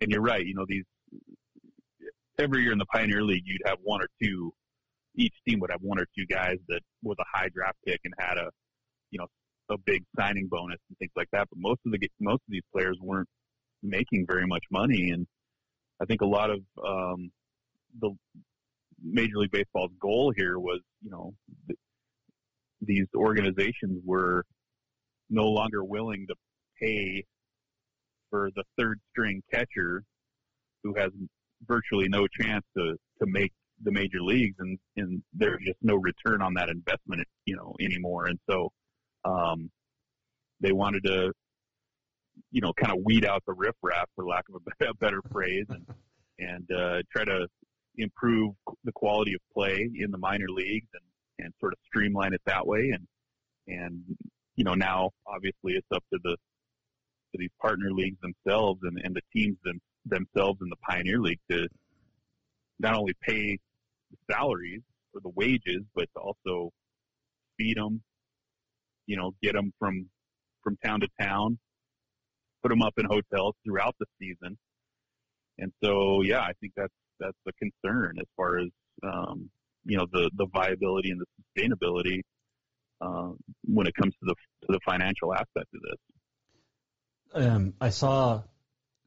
and 0.00 0.10
you're 0.10 0.20
right. 0.20 0.44
You 0.44 0.54
know, 0.54 0.66
these 0.68 0.84
every 2.38 2.62
year 2.62 2.72
in 2.72 2.78
the 2.78 2.86
Pioneer 2.86 3.22
League, 3.22 3.44
you'd 3.46 3.62
have 3.66 3.78
one 3.82 4.02
or 4.02 4.08
two. 4.20 4.52
Each 5.16 5.34
team 5.46 5.60
would 5.60 5.70
have 5.70 5.80
one 5.80 5.98
or 5.98 6.06
two 6.16 6.26
guys 6.26 6.56
that 6.68 6.80
was 7.02 7.16
a 7.20 7.38
high 7.38 7.48
draft 7.54 7.76
pick 7.86 8.00
and 8.04 8.14
had 8.18 8.38
a, 8.38 8.50
you 9.10 9.18
know, 9.18 9.26
a 9.70 9.78
big 9.78 10.02
signing 10.18 10.48
bonus 10.50 10.78
and 10.88 10.98
things 10.98 11.12
like 11.16 11.28
that. 11.32 11.48
But 11.50 11.58
most 11.58 11.80
of 11.86 11.92
the 11.92 12.08
most 12.20 12.42
of 12.46 12.50
these 12.50 12.62
players 12.72 12.98
weren't 13.00 13.28
making 13.82 14.26
very 14.28 14.46
much 14.46 14.64
money, 14.70 15.10
and 15.10 15.26
I 16.00 16.04
think 16.06 16.20
a 16.20 16.26
lot 16.26 16.50
of 16.50 16.60
um, 16.84 17.30
the 18.00 18.10
Major 19.02 19.36
League 19.36 19.52
Baseball's 19.52 19.92
goal 20.00 20.32
here 20.36 20.58
was, 20.58 20.80
you 21.02 21.10
know, 21.10 21.34
th- 21.68 21.78
these 22.80 23.06
organizations 23.14 24.02
were 24.04 24.44
no 25.30 25.44
longer 25.44 25.84
willing 25.84 26.26
to 26.28 26.34
pay 26.80 27.24
for 28.30 28.50
the 28.56 28.64
third 28.78 29.00
string 29.10 29.42
catcher 29.52 30.02
who 30.82 30.94
has 30.94 31.10
virtually 31.66 32.08
no 32.08 32.26
chance 32.26 32.64
to, 32.76 32.94
to 33.20 33.26
make 33.26 33.52
the 33.84 33.92
major 33.92 34.20
leagues 34.20 34.56
and, 34.58 34.78
and 34.96 35.22
there's 35.32 35.60
just 35.64 35.78
no 35.82 35.94
return 35.94 36.42
on 36.42 36.54
that 36.54 36.68
investment, 36.68 37.26
you 37.44 37.56
know, 37.56 37.74
anymore. 37.80 38.26
And 38.26 38.38
so, 38.50 38.72
um, 39.24 39.70
they 40.60 40.72
wanted 40.72 41.04
to, 41.04 41.32
you 42.50 42.60
know, 42.60 42.72
kind 42.72 42.92
of 42.92 43.04
weed 43.04 43.24
out 43.24 43.42
the 43.46 43.52
riffraff 43.52 44.08
for 44.14 44.26
lack 44.26 44.44
of 44.48 44.62
a, 44.80 44.86
a 44.90 44.94
better 44.94 45.20
phrase 45.30 45.66
and, 45.68 45.86
and, 46.38 46.70
uh, 46.72 47.02
try 47.12 47.24
to 47.24 47.46
improve 47.96 48.54
the 48.84 48.92
quality 48.92 49.34
of 49.34 49.40
play 49.52 49.88
in 49.94 50.10
the 50.10 50.18
minor 50.18 50.48
leagues 50.48 50.88
and, 50.94 51.44
and 51.46 51.54
sort 51.60 51.72
of 51.72 51.78
streamline 51.86 52.32
it 52.32 52.40
that 52.46 52.66
way. 52.66 52.92
And, 52.92 53.06
and, 53.68 54.02
you 54.56 54.64
know, 54.64 54.74
now 54.74 55.10
obviously 55.26 55.74
it's 55.74 55.86
up 55.94 56.04
to 56.12 56.18
the, 56.22 56.32
to 56.32 57.38
these 57.38 57.50
partner 57.60 57.90
leagues 57.92 58.18
themselves 58.20 58.80
and, 58.82 59.00
and 59.04 59.14
the 59.14 59.22
teams 59.32 59.56
them, 59.64 59.80
themselves 60.06 60.58
in 60.62 60.68
the 60.68 60.76
Pioneer 60.76 61.20
League 61.20 61.40
to 61.50 61.68
not 62.78 62.94
only 62.94 63.14
pay 63.22 63.58
the 64.14 64.34
salaries 64.34 64.82
or 65.12 65.20
the 65.20 65.30
wages, 65.30 65.82
but 65.94 66.08
to 66.14 66.20
also 66.20 66.70
feed 67.58 67.76
them, 67.76 68.02
you 69.06 69.16
know, 69.16 69.32
get 69.42 69.52
them 69.54 69.72
from, 69.78 70.08
from 70.62 70.76
town 70.84 71.00
to 71.00 71.08
town, 71.20 71.58
put 72.62 72.70
them 72.70 72.82
up 72.82 72.94
in 72.96 73.04
hotels 73.04 73.54
throughout 73.64 73.94
the 74.00 74.06
season. 74.20 74.56
And 75.58 75.72
so, 75.82 76.22
yeah, 76.22 76.40
I 76.40 76.52
think 76.60 76.72
that's 76.76 76.92
that's 77.20 77.36
a 77.46 77.52
concern 77.52 78.16
as 78.18 78.26
far 78.36 78.58
as 78.58 78.68
um, 79.02 79.48
you 79.84 79.96
know 79.96 80.06
the 80.12 80.30
the 80.36 80.46
viability 80.52 81.10
and 81.10 81.20
the 81.20 81.26
sustainability 81.62 82.20
uh, 83.00 83.32
when 83.64 83.86
it 83.86 83.94
comes 83.94 84.14
to 84.14 84.26
the 84.26 84.34
to 84.62 84.66
the 84.68 84.80
financial 84.84 85.32
aspect 85.32 85.68
of 85.74 85.80
this. 85.82 87.44
Um, 87.46 87.74
I 87.80 87.90
saw 87.90 88.42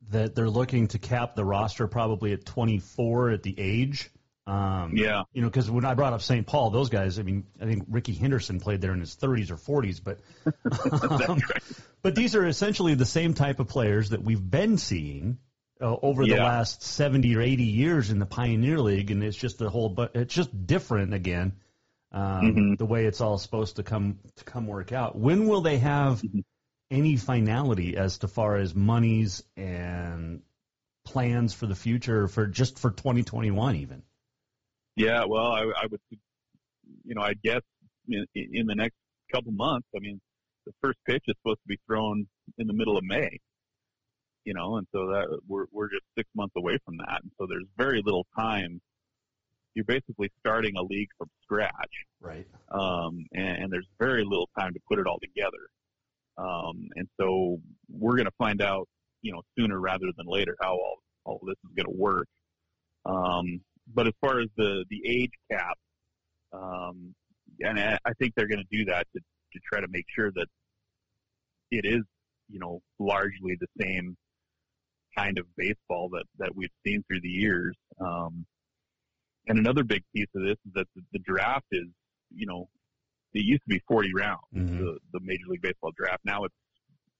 that 0.09 0.35
they're 0.35 0.49
looking 0.49 0.87
to 0.89 0.99
cap 0.99 1.35
the 1.35 1.45
roster 1.45 1.87
probably 1.87 2.33
at 2.33 2.45
24 2.45 3.31
at 3.31 3.43
the 3.43 3.55
age. 3.57 4.09
Um, 4.47 4.95
yeah. 4.95 5.23
You 5.33 5.41
know, 5.41 5.49
because 5.49 5.69
when 5.69 5.83
I 5.83 5.93
brought 5.93 6.13
up 6.13 6.21
St. 6.21 6.47
Paul, 6.47 6.69
those 6.69 6.89
guys, 6.89 7.19
I 7.19 7.23
mean, 7.23 7.45
I 7.61 7.65
think 7.65 7.83
Rickey 7.89 8.13
Henderson 8.13 8.61
played 8.61 8.79
there 8.79 8.93
in 8.93 9.01
his 9.01 9.15
30s 9.15 9.51
or 9.51 9.57
40s, 9.57 10.01
but 10.01 10.19
um, 11.29 11.39
right. 11.49 11.63
but 12.01 12.15
these 12.15 12.33
are 12.33 12.47
essentially 12.47 12.95
the 12.95 13.05
same 13.05 13.33
type 13.33 13.59
of 13.59 13.67
players 13.67 14.11
that 14.11 14.23
we've 14.23 14.41
been 14.49 14.77
seeing 14.77 15.39
uh, 15.81 15.95
over 16.01 16.23
yeah. 16.23 16.37
the 16.37 16.41
last 16.43 16.81
70 16.81 17.35
or 17.35 17.41
80 17.41 17.63
years 17.63 18.09
in 18.09 18.19
the 18.19 18.25
Pioneer 18.25 18.79
League, 18.79 19.11
and 19.11 19.21
it's 19.21 19.35
just 19.35 19.61
a 19.61 19.69
whole, 19.69 19.89
but 19.89 20.15
it's 20.15 20.33
just 20.33 20.65
different 20.65 21.13
again. 21.13 21.53
Um, 22.13 22.23
mm-hmm. 22.23 22.73
The 22.75 22.85
way 22.85 23.05
it's 23.05 23.19
all 23.19 23.37
supposed 23.37 23.75
to 23.75 23.83
come 23.83 24.19
to 24.37 24.45
come 24.45 24.65
work 24.65 24.93
out. 24.93 25.17
When 25.17 25.45
will 25.45 25.59
they 25.59 25.77
have 25.79 26.21
mm-hmm. 26.21 26.39
any 26.89 27.17
finality 27.17 27.97
as 27.97 28.19
to 28.19 28.29
far 28.29 28.55
as 28.55 28.73
monies 28.73 29.43
and 29.57 30.41
plans 31.05 31.53
for 31.53 31.65
the 31.65 31.75
future 31.75 32.29
for 32.29 32.47
just 32.47 32.79
for 32.79 32.91
2021 32.91 33.75
even? 33.75 34.03
Yeah, 34.97 35.23
well, 35.25 35.53
I, 35.53 35.61
I 35.61 35.85
would, 35.89 36.01
you 37.05 37.15
know, 37.15 37.21
I 37.21 37.33
guess 37.43 37.61
in, 38.09 38.25
in 38.35 38.67
the 38.67 38.75
next 38.75 38.95
couple 39.33 39.53
months. 39.53 39.87
I 39.95 39.99
mean, 39.99 40.19
the 40.65 40.73
first 40.81 40.97
pitch 41.07 41.23
is 41.27 41.35
supposed 41.41 41.59
to 41.59 41.67
be 41.67 41.79
thrown 41.87 42.27
in 42.57 42.67
the 42.67 42.73
middle 42.73 42.97
of 42.97 43.05
May 43.05 43.39
you 44.47 44.53
know, 44.53 44.77
and 44.77 44.87
so 44.93 45.07
that 45.07 45.27
we're 45.45 45.65
we're 45.73 45.89
just 45.89 46.05
six 46.17 46.29
months 46.33 46.53
away 46.55 46.79
from 46.85 46.95
that, 46.97 47.19
and 47.21 47.31
so 47.37 47.45
there's 47.47 47.65
very 47.77 48.01
little 48.03 48.25
time. 48.39 48.79
You're 49.75 49.83
basically 49.83 50.31
starting 50.39 50.77
a 50.77 50.81
league 50.81 51.09
from 51.17 51.27
scratch, 51.43 51.91
right? 52.21 52.47
Um, 52.71 53.25
and, 53.33 53.63
and 53.63 53.71
there's 53.71 53.85
very 53.99 54.23
little 54.23 54.49
time 54.57 54.73
to 54.73 54.79
put 54.89 54.99
it 54.99 55.05
all 55.05 55.19
together, 55.19 55.67
um, 56.37 56.87
and 56.95 57.09
so 57.19 57.59
we're 57.91 58.15
going 58.15 58.25
to 58.25 58.37
find 58.37 58.61
out, 58.61 58.87
you 59.21 59.33
know, 59.33 59.41
sooner 59.59 59.81
rather 59.81 60.07
than 60.15 60.25
later 60.25 60.55
how 60.61 60.71
all 60.71 60.95
all 61.25 61.39
this 61.45 61.57
is 61.65 61.75
going 61.75 61.93
to 61.93 62.01
work. 62.01 62.27
Um, 63.05 63.59
but 63.93 64.07
as 64.07 64.13
far 64.21 64.39
as 64.39 64.47
the 64.57 64.85
the 64.89 65.01
age 65.05 65.31
cap, 65.51 65.77
um, 66.53 67.13
and 67.59 67.79
I, 67.79 67.97
I 68.05 68.13
think 68.13 68.33
they're 68.35 68.47
going 68.47 68.63
to 68.69 68.77
do 68.77 68.85
that 68.85 69.07
to 69.15 69.19
to 69.19 69.59
try 69.71 69.79
to 69.81 69.87
make 69.89 70.05
sure 70.13 70.31
that 70.31 70.47
it 71.71 71.85
is, 71.85 72.03
you 72.49 72.59
know, 72.59 72.81
largely 72.99 73.57
the 73.59 73.67
same 73.81 74.15
kind 75.17 75.37
of 75.39 75.45
baseball 75.55 76.09
that 76.13 76.25
that 76.39 76.55
we've 76.55 76.69
seen 76.85 77.03
through 77.07 77.21
the 77.21 77.29
years. 77.29 77.75
Um, 77.99 78.45
and 79.47 79.57
another 79.57 79.83
big 79.83 80.03
piece 80.13 80.27
of 80.35 80.43
this 80.43 80.57
is 80.65 80.73
that 80.75 80.87
the, 80.95 81.01
the 81.13 81.19
draft 81.19 81.65
is, 81.71 81.87
you 82.35 82.45
know, 82.45 82.67
it 83.33 83.45
used 83.45 83.61
to 83.63 83.69
be 83.69 83.81
40 83.87 84.09
rounds, 84.13 84.41
mm-hmm. 84.53 84.77
the, 84.77 84.97
the 85.13 85.19
Major 85.21 85.45
League 85.47 85.61
Baseball 85.61 85.91
draft. 85.95 86.19
Now 86.25 86.43
it's 86.43 86.55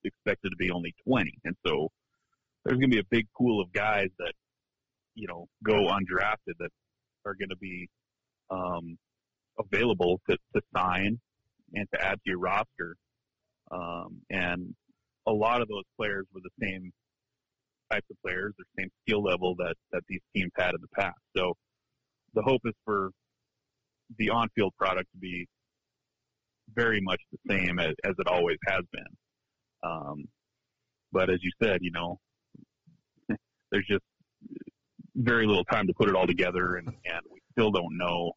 expected 0.04 0.50
to 0.50 0.56
be 0.58 0.72
only 0.72 0.94
20. 1.08 1.34
And 1.46 1.56
so 1.66 1.90
there's 2.64 2.80
going 2.80 2.90
to 2.92 2.96
be 2.96 3.00
a 3.00 3.10
big 3.10 3.28
pool 3.38 3.62
of 3.62 3.72
guys 3.72 4.08
that, 4.20 4.34
you 5.18 5.28
know, 5.28 5.48
go 5.66 5.74
undrafted 5.74 6.54
that 6.60 6.70
are 7.26 7.34
going 7.34 7.50
to 7.50 7.58
be 7.58 7.90
um, 8.52 8.98
available 9.60 10.22
to, 10.30 10.38
to 10.56 10.62
sign 10.76 11.20
and 11.74 11.88
to 11.94 12.02
add 12.02 12.14
to 12.14 12.30
your 12.30 12.40
roster. 12.40 12.96
Um, 13.72 14.22
and 14.30 14.76
a 15.28 15.32
lot 15.32 15.62
of 15.62 15.68
those 15.68 15.84
players 15.98 16.26
were 16.34 16.42
the 16.42 16.66
same 16.66 16.92
types 17.92 18.06
of 18.12 18.18
players, 18.24 18.54
the 18.58 18.66
same 18.80 18.90
skill 19.04 19.24
level 19.24 19.56
that, 19.58 19.74
that 19.92 20.04
these 20.08 20.22
teams 20.36 20.52
had 20.56 20.70
in 20.70 20.82
the 20.82 20.88
past. 20.96 21.18
So 21.36 21.54
the 22.36 22.44
hope 22.44 22.62
is 22.66 22.74
for 22.86 23.10
the 24.20 24.30
on-field 24.30 24.74
product 24.78 25.12
to 25.14 25.18
be 25.18 25.48
very 26.76 27.02
much 27.02 27.20
the 27.32 27.40
same 27.50 27.80
as, 27.80 27.94
as 28.04 28.14
it 28.20 28.28
always 28.28 28.58
has 28.68 28.84
been. 28.92 29.02
Um, 29.84 30.26
but 31.12 31.30
as 31.30 31.40
you 31.42 31.52
said, 31.62 31.80
you 31.82 31.92
know, 31.92 32.20
there's 33.72 33.88
just 33.88 34.04
very 35.18 35.48
little 35.48 35.66
time 35.66 35.88
to 35.88 35.94
put 35.94 36.08
it 36.10 36.16
all 36.16 36.28
together, 36.28 36.76
and, 36.76 36.88
and 36.88 37.22
we 37.32 37.42
still 37.52 37.72
don't 37.72 37.98
know 37.98 38.34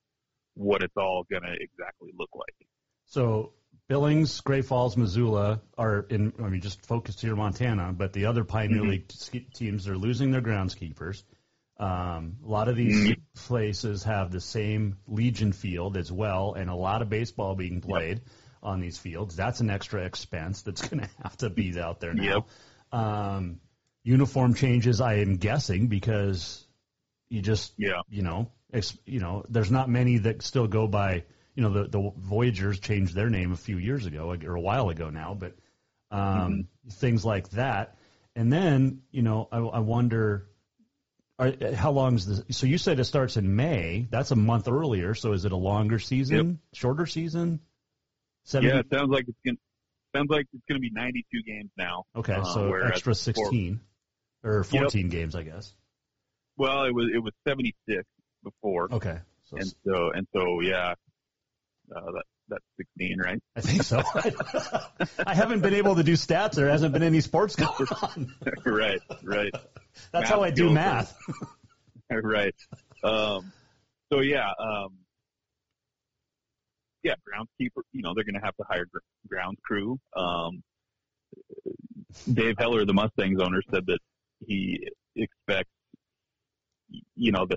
what 0.55 0.83
it's 0.83 0.97
all 0.97 1.25
going 1.31 1.43
to 1.43 1.53
exactly 1.53 2.11
look 2.19 2.31
like. 2.35 2.55
So 3.07 3.53
Billings, 3.89 4.41
Great 4.41 4.65
Falls, 4.65 4.97
Missoula 4.97 5.61
are 5.77 6.07
in. 6.09 6.33
I 6.43 6.49
mean, 6.49 6.61
just 6.61 6.85
focused 6.87 7.21
here 7.21 7.33
in 7.33 7.39
Montana, 7.39 7.93
but 7.93 8.13
the 8.13 8.27
other 8.27 8.45
Pioneer 8.45 8.83
Mhm. 8.83 8.89
League 8.89 9.53
teams 9.53 9.89
are 9.89 9.97
losing 9.99 10.31
their 10.31 10.43
groundskeepers. 10.43 11.23
Um, 11.77 12.37
a 12.45 12.49
lot 12.49 12.69
of 12.69 12.77
these 12.77 13.11
Mhm. 13.11 13.17
places 13.47 14.05
have 14.05 14.31
the 14.31 14.41
same 14.41 14.99
Legion 15.07 15.53
field 15.53 15.97
as 15.97 16.13
well, 16.13 16.55
and 16.55 16.69
a 16.71 16.75
lot 16.75 17.03
of 17.03 17.09
baseball 17.09 17.55
being 17.55 17.81
played 17.81 18.21
on 18.63 18.81
these 18.81 18.99
fields. 18.99 19.35
That's 19.35 19.61
an 19.61 19.71
extra 19.71 20.05
expense 20.05 20.63
that's 20.63 20.83
going 20.89 21.01
to 21.01 21.09
have 21.23 21.37
to 21.39 21.51
be 21.51 21.81
out 21.81 22.01
there 22.01 22.15
now. 22.15 22.47
Um, 22.93 23.61
uniform 24.05 24.55
changes, 24.55 25.01
I 25.01 25.15
am 25.15 25.37
guessing, 25.37 25.87
because 25.89 26.67
you 27.31 27.41
just, 27.41 27.73
yeah. 27.79 28.03
you 28.09 28.23
know, 28.23 28.51
ex, 28.73 28.97
you 29.07 29.21
know, 29.21 29.45
there's 29.49 29.71
not 29.71 29.89
many 29.89 30.19
that 30.19 30.43
still 30.43 30.67
go 30.67 30.87
by. 30.87 31.25
You 31.55 31.63
know, 31.63 31.71
the 31.71 31.89
the 31.89 32.13
Voyagers 32.17 32.81
changed 32.81 33.15
their 33.15 33.29
name 33.29 33.53
a 33.53 33.57
few 33.57 33.79
years 33.79 34.07
ago 34.07 34.37
or 34.45 34.55
a 34.55 34.61
while 34.61 34.89
ago 34.89 35.11
now, 35.11 35.35
but 35.35 35.55
um, 36.11 36.69
things 36.91 37.25
like 37.25 37.51
that. 37.51 37.97
And 38.37 38.53
then, 38.53 39.03
you 39.11 39.23
know, 39.23 39.49
I, 39.51 39.59
I 39.59 39.79
wonder. 39.81 40.47
Are, 41.39 41.55
how 41.75 41.91
long 41.93 42.17
is 42.17 42.27
this? 42.27 42.57
So 42.59 42.67
you 42.67 42.77
said 42.77 43.01
it 43.01 43.05
starts 43.05 43.39
in 43.39 43.57
May. 43.57 44.07
That's 44.11 44.31
a 44.31 44.37
month 44.37 44.69
earlier. 44.69 45.15
So 45.15 45.33
is 45.33 45.47
it 45.47 45.53
a 45.53 45.57
longer 45.57 45.99
season, 45.99 46.61
shorter 46.75 47.07
season? 47.07 47.61
Yeah, 48.53 48.81
it 48.81 48.87
sounds 48.93 49.11
like 49.11 49.25
it's 49.27 49.39
going 49.45 49.57
sounds 50.15 50.31
like 50.31 50.47
it's 50.53 50.65
going 50.69 50.81
to 50.81 50.81
be 50.81 50.91
92 50.91 51.43
games 51.43 51.71
now. 51.77 52.05
Okay, 52.17 52.35
uh, 52.35 52.45
so 52.45 52.75
extra 52.75 53.13
before- 53.13 53.15
16 53.15 53.81
or 54.43 54.65
14 54.65 55.09
games, 55.09 55.35
I 55.35 55.43
guess. 55.43 55.73
Well, 56.61 56.85
it 56.85 56.95
was 56.95 57.07
it 57.15 57.21
was 57.21 57.33
76 57.49 58.05
before. 58.45 58.93
Okay, 58.93 59.19
so 59.49 59.57
and 59.57 59.75
so 59.87 60.11
and 60.11 60.27
so 60.35 60.61
yeah, 60.61 60.93
uh, 61.97 62.13
that 62.13 62.25
that's 62.49 62.65
16, 62.77 63.19
right? 63.19 63.41
I 63.57 63.61
think 63.63 63.83
so. 63.83 64.03
I 65.27 65.35
haven't 65.35 65.61
been 65.61 65.73
able 65.73 65.97
to 65.97 66.03
do 66.03 66.13
stats. 66.13 66.53
There 66.57 66.69
hasn't 66.69 66.93
been 66.93 67.03
any 67.03 67.23
sports 67.23 67.57
going 67.57 67.73
on. 68.03 68.35
right, 68.67 69.01
right. 69.23 69.55
That's 70.13 70.29
how 70.29 70.43
I 70.43 70.51
do 70.51 70.69
math. 70.69 71.17
right. 72.11 72.55
Um, 73.03 73.53
so 74.13 74.21
yeah, 74.21 74.51
um, 74.59 74.99
yeah, 77.03 77.15
groundskeeper. 77.27 77.85
You 77.93 78.03
know, 78.03 78.13
they're 78.15 78.25
going 78.25 78.39
to 78.39 78.45
have 78.45 78.57
to 78.57 78.65
hire 78.69 78.85
gr- 78.85 78.99
grounds 79.27 79.61
crew. 79.65 79.99
Um, 80.15 80.63
Dave 82.31 82.57
Heller, 82.59 82.85
the 82.85 82.93
Mustangs 82.93 83.41
owner, 83.41 83.63
said 83.73 83.87
that 83.87 84.01
he 84.47 84.87
expects, 85.17 85.71
you 87.17 87.33
know, 87.33 87.47
the 87.47 87.57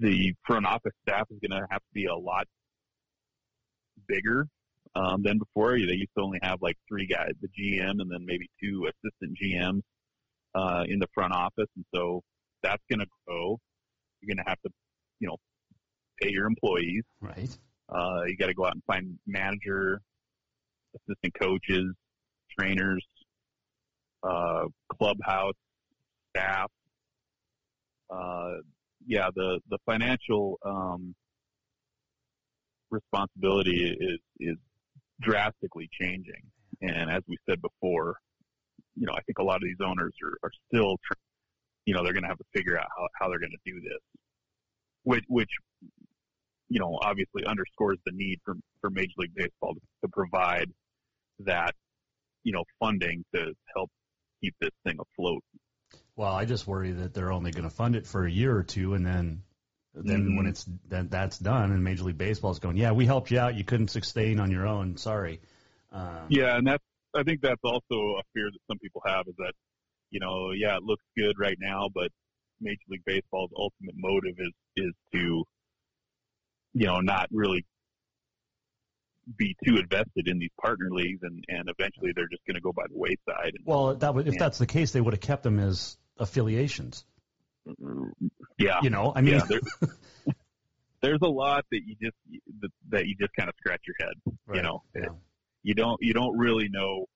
the 0.00 0.34
front 0.44 0.66
office 0.66 0.92
staff 1.06 1.26
is 1.30 1.38
going 1.38 1.58
to 1.58 1.66
have 1.70 1.80
to 1.80 1.92
be 1.94 2.06
a 2.06 2.14
lot 2.14 2.46
bigger 4.06 4.46
um, 4.94 5.22
than 5.22 5.38
before. 5.38 5.72
They 5.72 5.94
used 5.94 6.10
to 6.16 6.22
only 6.22 6.38
have 6.42 6.58
like 6.60 6.76
three 6.88 7.06
guys, 7.06 7.30
the 7.40 7.48
GM 7.48 8.00
and 8.00 8.10
then 8.10 8.24
maybe 8.24 8.48
two 8.62 8.86
assistant 8.88 9.38
GMs 9.42 9.82
uh, 10.54 10.84
in 10.88 10.98
the 10.98 11.06
front 11.14 11.32
office, 11.32 11.68
and 11.76 11.84
so 11.94 12.22
that's 12.62 12.82
going 12.90 13.00
to 13.00 13.06
grow. 13.26 13.58
You're 14.20 14.34
going 14.34 14.44
to 14.44 14.48
have 14.48 14.60
to, 14.62 14.70
you 15.20 15.28
know, 15.28 15.36
pay 16.20 16.30
your 16.30 16.46
employees. 16.46 17.02
Right. 17.20 17.56
Uh, 17.88 18.22
you 18.26 18.36
got 18.36 18.46
to 18.46 18.54
go 18.54 18.66
out 18.66 18.74
and 18.74 18.82
find 18.84 19.18
manager, 19.26 20.00
assistant 20.94 21.34
coaches, 21.40 21.92
trainers, 22.58 23.04
uh, 24.22 24.64
clubhouse 24.96 25.54
staff. 26.30 26.70
Uh, 28.12 28.56
yeah, 29.06 29.28
the 29.34 29.60
the 29.68 29.78
financial 29.86 30.58
um, 30.64 31.14
responsibility 32.90 33.96
is 33.98 34.18
is 34.38 34.56
drastically 35.20 35.88
changing, 36.00 36.42
and 36.80 37.10
as 37.10 37.22
we 37.26 37.36
said 37.48 37.60
before, 37.62 38.16
you 38.96 39.06
know, 39.06 39.12
I 39.12 39.20
think 39.22 39.38
a 39.38 39.42
lot 39.42 39.56
of 39.56 39.62
these 39.62 39.80
owners 39.84 40.12
are, 40.22 40.48
are 40.48 40.50
still, 40.68 40.96
you 41.86 41.94
know, 41.94 42.02
they're 42.04 42.12
going 42.12 42.24
to 42.24 42.28
have 42.28 42.38
to 42.38 42.44
figure 42.54 42.78
out 42.78 42.86
how 42.96 43.08
how 43.20 43.28
they're 43.28 43.40
going 43.40 43.52
to 43.52 43.72
do 43.72 43.80
this, 43.80 44.00
which 45.04 45.24
which 45.28 45.50
you 46.68 46.78
know 46.80 46.98
obviously 47.02 47.44
underscores 47.46 47.98
the 48.06 48.12
need 48.12 48.38
for 48.44 48.54
for 48.80 48.90
Major 48.90 49.14
League 49.18 49.34
Baseball 49.34 49.74
to, 49.74 49.80
to 50.02 50.08
provide 50.12 50.70
that 51.40 51.74
you 52.44 52.52
know 52.52 52.64
funding 52.78 53.24
to 53.34 53.52
help 53.74 53.90
keep 54.42 54.54
this 54.60 54.70
thing 54.84 54.98
afloat. 55.00 55.42
Well, 56.16 56.32
I 56.32 56.44
just 56.44 56.66
worry 56.66 56.92
that 56.92 57.14
they're 57.14 57.32
only 57.32 57.50
going 57.52 57.64
to 57.64 57.70
fund 57.74 57.96
it 57.96 58.06
for 58.06 58.26
a 58.26 58.30
year 58.30 58.54
or 58.54 58.62
two, 58.62 58.94
and 58.94 59.04
then 59.06 59.42
then 59.94 60.30
Mhm. 60.30 60.36
when 60.38 60.46
it's 60.46 60.64
then 60.88 61.08
that's 61.08 61.38
done, 61.38 61.70
and 61.70 61.84
Major 61.84 62.04
League 62.04 62.16
Baseball 62.16 62.50
is 62.50 62.58
going, 62.58 62.78
yeah, 62.78 62.92
we 62.92 63.04
helped 63.04 63.30
you 63.30 63.38
out. 63.38 63.54
You 63.56 63.64
couldn't 63.64 63.88
sustain 63.88 64.40
on 64.40 64.50
your 64.50 64.66
own. 64.66 64.96
Sorry. 64.96 65.40
Um, 65.90 66.26
Yeah, 66.30 66.56
and 66.56 66.66
that's 66.66 66.84
I 67.14 67.22
think 67.22 67.42
that's 67.42 67.60
also 67.62 68.16
a 68.18 68.22
fear 68.32 68.50
that 68.50 68.58
some 68.70 68.78
people 68.78 69.02
have 69.04 69.26
is 69.28 69.34
that 69.36 69.52
you 70.10 70.20
know 70.20 70.52
yeah 70.52 70.76
it 70.76 70.82
looks 70.82 71.04
good 71.16 71.38
right 71.38 71.56
now, 71.58 71.88
but 71.94 72.10
Major 72.60 72.80
League 72.88 73.04
Baseball's 73.04 73.50
ultimate 73.56 73.94
motive 73.96 74.34
is 74.38 74.52
is 74.76 74.92
to 75.12 75.44
you 76.74 76.86
know 76.86 77.00
not 77.00 77.28
really 77.30 77.64
be 79.38 79.54
too 79.64 79.76
invested 79.76 80.26
in 80.26 80.38
these 80.38 80.50
partner 80.60 80.90
leagues, 80.90 81.22
and 81.22 81.44
and 81.48 81.68
eventually 81.68 82.12
they're 82.14 82.28
just 82.28 82.44
going 82.46 82.54
to 82.56 82.60
go 82.62 82.72
by 82.72 82.84
the 82.88 82.96
wayside. 82.98 83.54
And, 83.54 83.64
Well, 83.64 83.94
that 83.96 84.14
would, 84.14 84.26
if 84.26 84.34
Yeah. 84.34 84.38
that's 84.40 84.58
the 84.58 84.66
case, 84.66 84.92
they 84.92 85.00
would 85.00 85.12
have 85.14 85.20
kept 85.20 85.42
them 85.42 85.58
as 85.58 85.96
affiliations. 86.22 87.04
yeah, 88.58 88.80
You 88.82 88.90
know, 88.90 89.12
I 89.14 89.20
mean, 89.20 89.34
yeah, 89.34 89.44
there, 89.48 89.60
there's 91.02 91.20
a 91.22 91.28
lot 91.28 91.64
that 91.70 91.80
you 91.86 91.96
just 92.02 92.16
that, 92.60 92.70
that 92.90 93.06
you 93.06 93.14
just 93.20 93.34
kind 93.34 93.48
of 93.48 93.54
scratch 93.58 93.82
your 93.86 93.96
head. 94.00 94.34
You 94.54 94.62
know, 94.62 94.82
yeah. 94.94 95.08
you 95.62 95.74
don't 95.74 96.00
you 96.00 96.14
don't 96.14 96.36
really 96.36 96.68
know, 96.68 97.06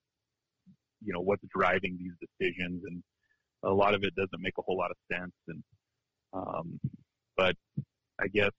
you 1.05 1.13
know, 1.13 1.21
what's 1.21 1.43
driving 1.57 1.99
these 1.99 2.13
decisions, 2.21 2.83
and 2.85 3.03
a 3.63 3.73
lot 3.73 3.95
of 3.95 4.03
it 4.03 4.15
doesn't 4.15 4.41
make 4.41 4.55
a 4.59 4.63
whole 4.63 4.77
lot 4.77 4.91
of 4.91 4.97
sense. 5.11 5.33
And 5.49 5.63
um, 6.33 6.81
but 7.37 7.57
I 8.21 8.29
guess 8.29 8.51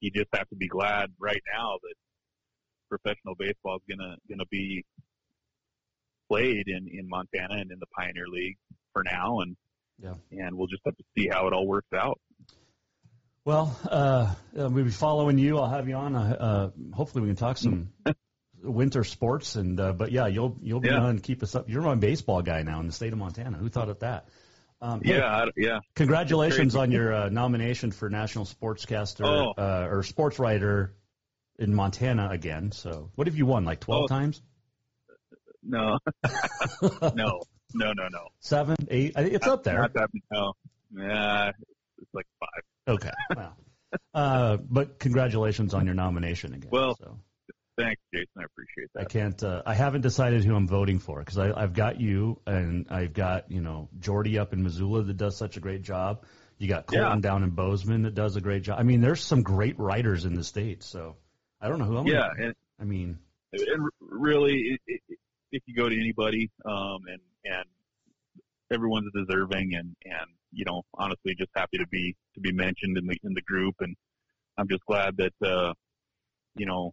you 0.00 0.10
just 0.10 0.28
have 0.32 0.48
to 0.48 0.56
be 0.56 0.68
glad 0.68 1.10
right 1.18 1.42
now 1.52 1.78
that 1.82 1.94
professional 2.88 3.34
baseball 3.38 3.76
is 3.76 3.96
gonna 3.96 4.16
gonna 4.28 4.46
be 4.50 4.84
played 6.28 6.68
in 6.68 6.88
in 6.88 7.08
Montana 7.08 7.54
and 7.54 7.70
in 7.70 7.78
the 7.78 7.86
Pioneer 7.96 8.28
League 8.28 8.58
for 8.92 9.02
now, 9.04 9.40
and 9.40 9.56
Yeah. 10.02 10.14
and 10.30 10.56
we'll 10.56 10.66
just 10.68 10.82
have 10.86 10.96
to 10.96 11.04
see 11.16 11.28
how 11.30 11.46
it 11.46 11.52
all 11.52 11.66
works 11.66 11.92
out. 11.94 12.18
Well, 13.44 13.76
uh, 13.90 14.32
uh, 14.58 14.68
we'll 14.70 14.84
be 14.84 14.90
following 14.90 15.38
you. 15.38 15.58
I'll 15.58 15.68
have 15.70 15.88
you 15.88 15.94
on. 15.94 16.14
Uh, 16.14 16.36
uh, 16.38 16.94
hopefully, 16.94 17.22
we 17.22 17.28
can 17.28 17.36
talk 17.36 17.56
some 17.56 17.90
winter 18.62 19.02
sports. 19.04 19.56
And 19.56 19.80
uh, 19.80 19.92
but 19.92 20.12
yeah, 20.12 20.26
you'll 20.26 20.56
you'll 20.62 20.80
be 20.80 20.88
Yeah. 20.88 21.00
on. 21.00 21.18
Keep 21.18 21.42
us 21.42 21.54
up. 21.54 21.68
You're 21.68 21.82
my 21.82 21.94
baseball 21.94 22.42
guy 22.42 22.62
now 22.62 22.80
in 22.80 22.86
the 22.86 22.92
state 22.92 23.12
of 23.12 23.18
Montana. 23.18 23.56
Who 23.56 23.68
thought 23.68 23.88
of 23.88 23.98
that? 24.00 24.28
Um, 24.82 25.00
hey, 25.02 25.16
Yeah, 25.18 25.26
I, 25.26 25.46
yeah. 25.56 25.80
Congratulations 25.94 26.74
on 26.76 26.90
your 26.90 27.12
uh, 27.14 27.28
nomination 27.28 27.90
for 27.90 28.08
National 28.10 28.44
Sportscaster 28.46 29.24
Oh. 29.26 29.52
uh, 29.56 29.88
or 29.90 30.02
Sports 30.02 30.38
Writer 30.38 30.94
in 31.58 31.74
Montana 31.74 32.28
again. 32.30 32.72
So, 32.72 33.10
what 33.14 33.26
have 33.26 33.36
you 33.36 33.46
won? 33.46 33.64
Like 33.64 33.80
twelve 33.80 34.04
Oh. 34.04 34.06
times? 34.08 34.40
No, 35.62 35.98
no, 37.14 37.42
no, 37.74 37.92
no, 37.92 38.08
no. 38.10 38.28
Seven, 38.40 38.76
eight? 38.88 39.12
I- 39.16 39.22
It's 39.22 39.46
up 39.46 39.64
there. 39.64 39.80
Not 39.80 39.94
that, 39.94 40.10
no. 40.30 40.52
Yeah, 40.96 41.50
it's 41.98 42.14
like 42.14 42.26
five. 42.40 42.62
Okay. 42.88 43.10
Wow. 43.36 43.52
Uh, 44.14 44.56
but 44.56 44.98
congratulations 44.98 45.74
on 45.74 45.84
your 45.86 45.94
nomination 45.94 46.54
again. 46.54 46.70
Well, 46.70 46.96
so. 46.96 47.18
thanks, 47.76 48.00
Jason. 48.14 48.28
I 48.38 48.44
appreciate 48.44 48.88
that. 48.94 49.00
I 49.00 49.04
can't. 49.04 49.42
Uh, 49.42 49.62
I 49.66 49.74
haven't 49.74 50.00
decided 50.02 50.44
who 50.44 50.54
I'm 50.54 50.68
voting 50.68 50.98
for 51.00 51.18
because 51.20 51.38
I've 51.38 51.72
got 51.72 52.00
you 52.00 52.40
and 52.46 52.86
I've 52.90 53.12
got 53.12 53.50
you 53.50 53.60
know 53.60 53.88
Jordy 53.98 54.38
up 54.38 54.52
in 54.52 54.62
Missoula 54.62 55.02
that 55.02 55.16
does 55.16 55.36
such 55.36 55.56
a 55.56 55.60
great 55.60 55.82
job. 55.82 56.24
You 56.58 56.68
got 56.68 56.86
Colton 56.86 57.06
Yeah. 57.18 57.20
down 57.20 57.42
in 57.42 57.50
Bozeman 57.50 58.02
that 58.02 58.14
does 58.14 58.36
a 58.36 58.40
great 58.40 58.62
job. 58.62 58.78
I 58.78 58.82
mean, 58.82 59.00
there's 59.00 59.22
some 59.24 59.42
great 59.42 59.78
writers 59.78 60.24
in 60.24 60.34
the 60.34 60.44
state. 60.44 60.82
So 60.82 61.16
I 61.60 61.68
don't 61.68 61.78
know 61.78 61.86
who 61.86 61.96
I'm. 61.98 62.06
Yeah, 62.06 62.28
and, 62.38 62.54
I 62.80 62.84
mean, 62.84 63.18
and 63.52 63.88
really, 64.00 64.78
it, 64.86 65.00
it, 65.08 65.18
if 65.52 65.62
you 65.66 65.74
go 65.74 65.88
to 65.88 65.98
anybody, 65.98 66.50
um, 66.64 66.98
and 67.08 67.20
and 67.44 67.64
everyone's 68.72 69.10
deserving, 69.14 69.74
and 69.74 69.94
and 70.04 70.30
you 70.52 70.64
know, 70.64 70.82
honestly, 70.94 71.34
just 71.38 71.50
happy 71.54 71.78
to 71.78 71.86
be 71.88 72.14
to 72.34 72.40
be 72.40 72.52
mentioned 72.52 72.98
in 72.98 73.06
the 73.06 73.16
in 73.24 73.34
the 73.34 73.42
group, 73.42 73.74
and 73.80 73.94
I'm 74.58 74.68
just 74.68 74.84
glad 74.86 75.16
that 75.18 75.32
uh, 75.46 75.72
you 76.56 76.66
know, 76.66 76.92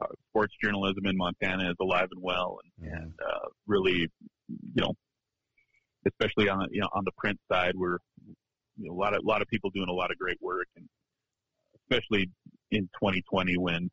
uh, 0.00 0.06
sports 0.28 0.54
journalism 0.62 1.06
in 1.06 1.16
Montana 1.16 1.70
is 1.70 1.76
alive 1.80 2.08
and 2.12 2.22
well, 2.22 2.58
and, 2.78 2.92
and 2.92 3.12
uh, 3.26 3.48
really, 3.66 4.08
you 4.48 4.82
know, 4.82 4.94
especially 6.06 6.48
on 6.48 6.66
you 6.70 6.80
know 6.80 6.88
on 6.92 7.04
the 7.04 7.12
print 7.16 7.38
side, 7.50 7.72
we're 7.74 7.98
you 8.76 8.88
know, 8.88 8.94
a 8.94 8.98
lot 8.98 9.14
of 9.14 9.22
a 9.24 9.26
lot 9.26 9.42
of 9.42 9.48
people 9.48 9.70
doing 9.70 9.88
a 9.88 9.92
lot 9.92 10.10
of 10.10 10.18
great 10.18 10.38
work, 10.40 10.66
and 10.76 10.86
especially 11.76 12.30
in 12.70 12.82
2020 13.00 13.56
when 13.58 13.90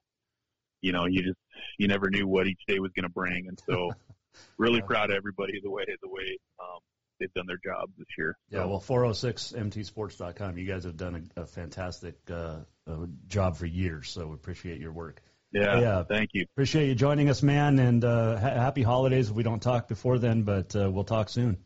you 0.82 0.92
know 0.92 1.06
you 1.06 1.24
just 1.24 1.40
you 1.78 1.88
never 1.88 2.10
knew 2.10 2.28
what 2.28 2.48
each 2.48 2.62
day 2.68 2.80
was 2.80 2.92
going 2.96 3.04
to 3.04 3.10
bring, 3.10 3.48
and 3.48 3.60
so 3.68 3.92
really 4.58 4.82
proud 4.82 5.10
of 5.10 5.16
everybody 5.16 5.60
the 5.62 5.70
way 5.70 5.86
the 6.02 6.10
way 6.10 6.38
um, 6.60 6.80
they've 7.20 7.34
done 7.34 7.46
their 7.48 7.60
job 7.64 7.90
this 7.98 8.08
year. 8.18 8.38
Yeah, 8.50 8.66
well, 8.66 8.82
406mtsports.com. 8.82 10.58
You 10.58 10.66
guys 10.66 10.84
have 10.84 10.98
done 10.98 11.30
a, 11.36 11.42
a 11.42 11.46
fantastic 11.46 12.16
uh, 12.30 12.60
uh, 12.88 13.06
job 13.28 13.58
for 13.58 13.66
years, 13.66 14.10
so 14.10 14.28
we 14.28 14.34
appreciate 14.36 14.80
your 14.80 14.92
work. 14.92 15.22
Yeah, 15.52 15.80
yeah, 15.80 16.04
thank 16.04 16.32
you. 16.34 16.46
Appreciate 16.54 16.88
you 16.88 16.96
joining 16.96 17.30
us, 17.30 17.42
man, 17.42 17.80
and 17.80 18.04
uh, 18.04 18.38
ha- 18.38 18.50
happy 18.50 18.84
holidays 18.84 19.30
if 19.30 19.36
we 19.36 19.44
don't 19.44 19.62
talk 19.62 19.88
before 19.88 20.20
then, 20.20 20.44
but 20.44 20.76
uh, 20.76 20.90
we'll 20.92 21.06
talk 21.06 21.30
soon. 21.30 21.58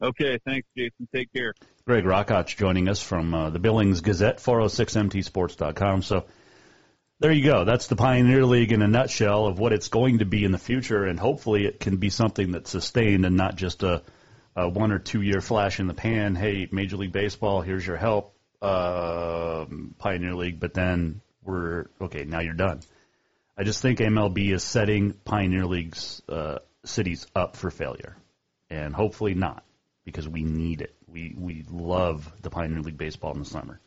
Okay, 0.00 0.38
thanks, 0.46 0.68
Jason. 0.76 1.08
Take 1.14 1.32
care. 1.32 1.54
Greg 1.86 2.04
Rachac 2.04 2.54
joining 2.56 2.88
us 2.88 3.02
from 3.02 3.34
uh, 3.34 3.50
the 3.50 3.58
Billings 3.58 4.02
Gazette, 4.02 4.38
406mtsports.com. 4.38 6.02
So 6.02 6.26
there 7.18 7.32
you 7.32 7.44
go. 7.44 7.64
That's 7.64 7.86
the 7.86 7.96
Pioneer 7.96 8.44
League 8.44 8.72
in 8.72 8.82
a 8.82 8.88
nutshell 8.88 9.46
of 9.46 9.58
what 9.58 9.72
it's 9.72 9.88
going 9.88 10.18
to 10.18 10.26
be 10.26 10.44
in 10.44 10.52
the 10.52 10.58
future, 10.58 11.04
and 11.04 11.18
hopefully 11.18 11.64
it 11.64 11.80
can 11.80 11.96
be 11.96 12.10
something 12.10 12.52
that's 12.52 12.70
sustained 12.70 13.24
and 13.24 13.36
not 13.36 13.56
just 13.56 13.82
a, 13.82 14.02
a 14.54 14.68
one 14.68 14.92
or 14.92 14.98
two 14.98 15.22
year 15.22 15.40
flash 15.40 15.80
in 15.80 15.86
the 15.86 15.94
pan. 15.94 16.34
Hey, 16.34 16.68
Major 16.70 16.96
League 16.96 17.12
Baseball, 17.12 17.62
here's 17.62 17.86
your 17.86 17.96
help, 17.96 18.34
uh, 18.60 19.64
Pioneer 19.98 20.34
League, 20.34 20.60
but 20.60 20.74
then 20.74 21.22
we're 21.42 21.86
okay. 22.00 22.24
Now 22.24 22.40
you're 22.40 22.54
done. 22.54 22.80
I 23.56 23.64
just 23.64 23.80
think 23.80 24.00
MLB 24.00 24.52
is 24.52 24.62
setting 24.62 25.14
Pioneer 25.14 25.64
League's 25.64 26.20
uh, 26.28 26.58
cities 26.84 27.26
up 27.34 27.56
for 27.56 27.70
failure, 27.70 28.16
and 28.68 28.94
hopefully 28.94 29.32
not, 29.32 29.64
because 30.04 30.28
we 30.28 30.42
need 30.42 30.82
it. 30.82 30.94
We 31.08 31.34
we 31.34 31.64
love 31.70 32.30
the 32.42 32.50
Pioneer 32.50 32.82
League 32.82 32.98
baseball 32.98 33.32
in 33.32 33.38
the 33.38 33.46
summer. 33.46 33.80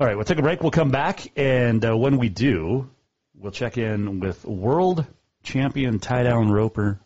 All 0.00 0.06
right, 0.06 0.16
we'll 0.16 0.24
take 0.24 0.38
a 0.38 0.42
break. 0.42 0.62
We'll 0.62 0.70
come 0.70 0.90
back, 0.90 1.30
and 1.36 1.84
uh, 1.84 1.94
when 1.94 2.16
we 2.16 2.30
do, 2.30 2.88
we'll 3.34 3.52
check 3.52 3.76
in 3.76 4.20
with 4.20 4.46
world 4.46 5.04
champion 5.42 5.98
tie 5.98 6.22
down 6.22 6.50
roper 6.50 6.98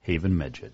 Haven 0.00 0.32
Meged. 0.32 0.72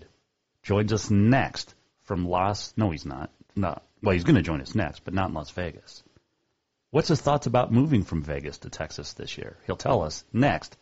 Joins 0.63 0.91
us 0.91 1.11
next 1.11 1.75
from 2.01 2.27
Las. 2.27 2.73
No, 2.77 2.89
he's 2.89 3.05
not. 3.05 3.29
Not 3.55 3.83
well. 4.01 4.13
He's 4.13 4.23
going 4.23 4.37
to 4.37 4.41
join 4.41 4.59
us 4.59 4.73
next, 4.73 5.03
but 5.05 5.13
not 5.13 5.29
in 5.29 5.35
Las 5.35 5.51
Vegas. 5.51 6.01
What's 6.89 7.09
his 7.09 7.21
thoughts 7.21 7.45
about 7.45 7.71
moving 7.71 8.01
from 8.01 8.23
Vegas 8.23 8.57
to 8.59 8.71
Texas 8.71 9.13
this 9.13 9.37
year? 9.37 9.57
He'll 9.67 9.75
tell 9.75 10.01
us 10.01 10.25
next 10.33 10.75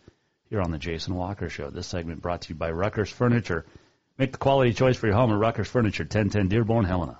here 0.50 0.62
on 0.62 0.72
the 0.72 0.78
Jason 0.78 1.16
Walker 1.16 1.50
Show. 1.50 1.72
This 1.72 1.88
segment 1.88 2.22
brought 2.22 2.44
to 2.44 2.50
you 2.54 2.56
by 2.56 2.72
Ruckers 2.72 3.12
Furniture. 3.12 3.66
Make 4.18 4.32
the 4.32 4.38
quality 4.38 4.72
choice 4.72 4.96
for 4.96 5.08
your 5.08 5.18
home 5.18 5.34
at 5.34 5.40
Ruckers 5.40 5.68
Furniture, 5.68 6.04
1010 6.04 6.48
Dearborn, 6.48 6.86
Helena. 6.86 7.20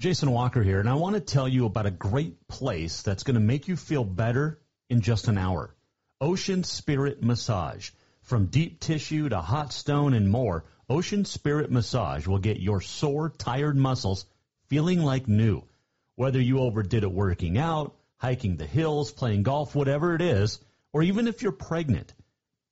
Jason 0.00 0.30
Walker 0.30 0.62
here, 0.62 0.80
and 0.80 0.88
I 0.88 0.94
want 0.94 1.16
to 1.16 1.20
tell 1.20 1.46
you 1.46 1.66
about 1.66 1.84
a 1.84 1.90
great 1.90 2.48
place 2.48 3.02
that's 3.02 3.22
going 3.22 3.34
to 3.34 3.40
make 3.40 3.68
you 3.68 3.76
feel 3.76 4.02
better 4.02 4.58
in 4.88 5.02
just 5.02 5.28
an 5.28 5.36
hour. 5.36 5.76
Ocean 6.22 6.64
Spirit 6.64 7.22
Massage. 7.22 7.90
From 8.22 8.46
deep 8.46 8.80
tissue 8.80 9.28
to 9.28 9.42
hot 9.42 9.74
stone 9.74 10.14
and 10.14 10.30
more, 10.30 10.64
Ocean 10.88 11.26
Spirit 11.26 11.70
Massage 11.70 12.26
will 12.26 12.38
get 12.38 12.60
your 12.60 12.80
sore, 12.80 13.28
tired 13.28 13.76
muscles 13.76 14.24
feeling 14.68 15.02
like 15.02 15.28
new. 15.28 15.64
Whether 16.14 16.40
you 16.40 16.60
overdid 16.60 17.02
it 17.02 17.12
working 17.12 17.58
out, 17.58 17.94
hiking 18.16 18.56
the 18.56 18.64
hills, 18.64 19.12
playing 19.12 19.42
golf, 19.42 19.74
whatever 19.74 20.14
it 20.14 20.22
is, 20.22 20.60
or 20.94 21.02
even 21.02 21.28
if 21.28 21.42
you're 21.42 21.52
pregnant, 21.52 22.14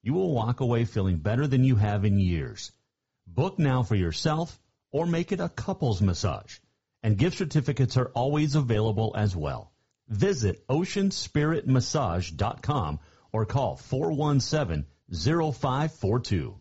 you 0.03 0.15
will 0.15 0.33
walk 0.33 0.61
away 0.61 0.87
feeling 0.87 1.19
better 1.19 1.47
than 1.47 1.63
you 1.63 1.77
have 1.77 2.07
in 2.07 2.19
years. 2.19 2.73
Book 3.27 3.59
now 3.59 3.83
for 3.83 3.97
yourself 3.97 4.59
or 4.91 5.05
make 5.05 5.31
it 5.31 5.41
a 5.41 5.51
couples 5.51 6.01
massage 6.01 6.57
and 7.03 7.17
gift 7.17 7.39
certificates 7.39 7.97
are 7.97 8.11
always 8.15 8.55
available 8.55 9.15
as 9.17 9.35
well. 9.37 9.73
Visit 10.09 10.67
oceanspiritmassage.com 10.69 13.01
or 13.33 13.47
call 13.47 13.77
417-0542. 13.77 16.55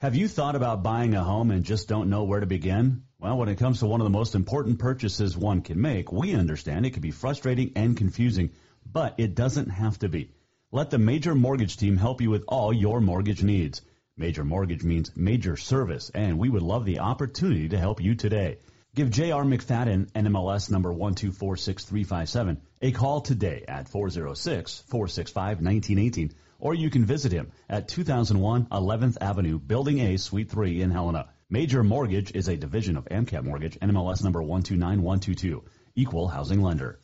Have 0.00 0.16
you 0.16 0.28
thought 0.28 0.56
about 0.56 0.82
buying 0.82 1.14
a 1.14 1.22
home 1.22 1.50
and 1.50 1.64
just 1.64 1.88
don't 1.88 2.10
know 2.10 2.24
where 2.24 2.40
to 2.40 2.46
begin? 2.46 3.04
Well, 3.18 3.38
when 3.38 3.48
it 3.48 3.58
comes 3.58 3.78
to 3.78 3.86
one 3.86 4.00
of 4.00 4.04
the 4.04 4.10
most 4.10 4.34
important 4.34 4.80
purchases 4.80 5.36
one 5.36 5.62
can 5.62 5.80
make, 5.80 6.10
we 6.10 6.34
understand 6.34 6.84
it 6.84 6.90
can 6.90 7.02
be 7.02 7.12
frustrating 7.12 7.72
and 7.76 7.96
confusing, 7.96 8.50
but 8.84 9.14
it 9.18 9.36
doesn't 9.36 9.68
have 9.68 9.98
to 10.00 10.08
be. 10.08 10.32
Let 10.72 10.90
the 10.90 10.98
Major 10.98 11.34
Mortgage 11.34 11.76
team 11.76 11.96
help 11.96 12.20
you 12.20 12.30
with 12.30 12.44
all 12.48 12.72
your 12.72 13.00
mortgage 13.00 13.44
needs. 13.44 13.82
Major 14.16 14.44
Mortgage 14.44 14.82
means 14.82 15.16
major 15.16 15.56
service, 15.56 16.10
and 16.10 16.38
we 16.38 16.50
would 16.50 16.62
love 16.62 16.84
the 16.84 16.98
opportunity 16.98 17.68
to 17.68 17.78
help 17.78 18.00
you 18.00 18.14
today. 18.14 18.58
Give 18.94 19.10
J.R. 19.10 19.44
McFadden, 19.44 20.10
NMLS 20.10 20.70
number 20.70 20.92
1246357, 20.92 22.58
a 22.82 22.92
call 22.92 23.22
today 23.22 23.64
at 23.66 23.90
406-465-1918, 23.90 26.32
or 26.58 26.74
you 26.74 26.90
can 26.90 27.06
visit 27.06 27.32
him 27.32 27.52
at 27.70 27.88
2001 27.88 28.66
11th 28.66 29.16
Avenue, 29.18 29.58
Building 29.58 29.98
A, 30.00 30.18
Suite 30.18 30.50
3 30.50 30.82
in 30.82 30.90
Helena. 30.90 31.30
Major 31.48 31.82
Mortgage 31.82 32.32
is 32.32 32.48
a 32.48 32.56
division 32.58 32.98
of 32.98 33.06
AMCAP 33.06 33.44
Mortgage, 33.44 33.80
NMLS 33.80 34.22
number 34.24 34.42
129122, 34.42 35.64
equal 35.96 36.28
housing 36.28 36.60
lender. 36.60 36.98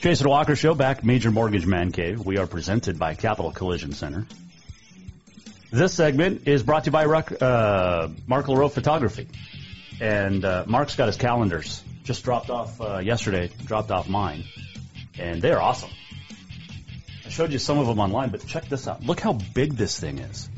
Jason 0.00 0.30
Walker 0.30 0.56
Show 0.56 0.74
back, 0.74 1.04
Major 1.04 1.30
Mortgage 1.30 1.66
Man 1.66 1.92
Cave. 1.92 2.24
We 2.24 2.38
are 2.38 2.46
presented 2.46 2.98
by 2.98 3.12
Capital 3.12 3.52
Collision 3.52 3.92
Center. 3.92 4.26
This 5.70 5.92
segment 5.92 6.48
is 6.48 6.62
brought 6.62 6.84
to 6.84 6.88
you 6.88 6.92
by 6.92 7.04
uh, 7.04 8.08
Mark 8.26 8.46
LaRoe 8.46 8.72
Photography. 8.72 9.28
And 10.00 10.42
uh, 10.42 10.64
Mark's 10.66 10.96
got 10.96 11.08
his 11.08 11.18
calendars. 11.18 11.82
Just 12.04 12.24
dropped 12.24 12.48
off 12.48 12.80
uh, 12.80 12.98
yesterday, 12.98 13.50
dropped 13.66 13.90
off 13.90 14.08
mine. 14.08 14.44
And 15.18 15.42
they're 15.42 15.60
awesome. 15.60 15.90
I 17.26 17.28
showed 17.28 17.52
you 17.52 17.58
some 17.58 17.76
of 17.76 17.86
them 17.86 18.00
online, 18.00 18.30
but 18.30 18.46
check 18.46 18.66
this 18.70 18.88
out. 18.88 19.02
Look 19.02 19.20
how 19.20 19.34
big 19.34 19.74
this 19.74 20.00
thing 20.00 20.18
is. 20.18 20.48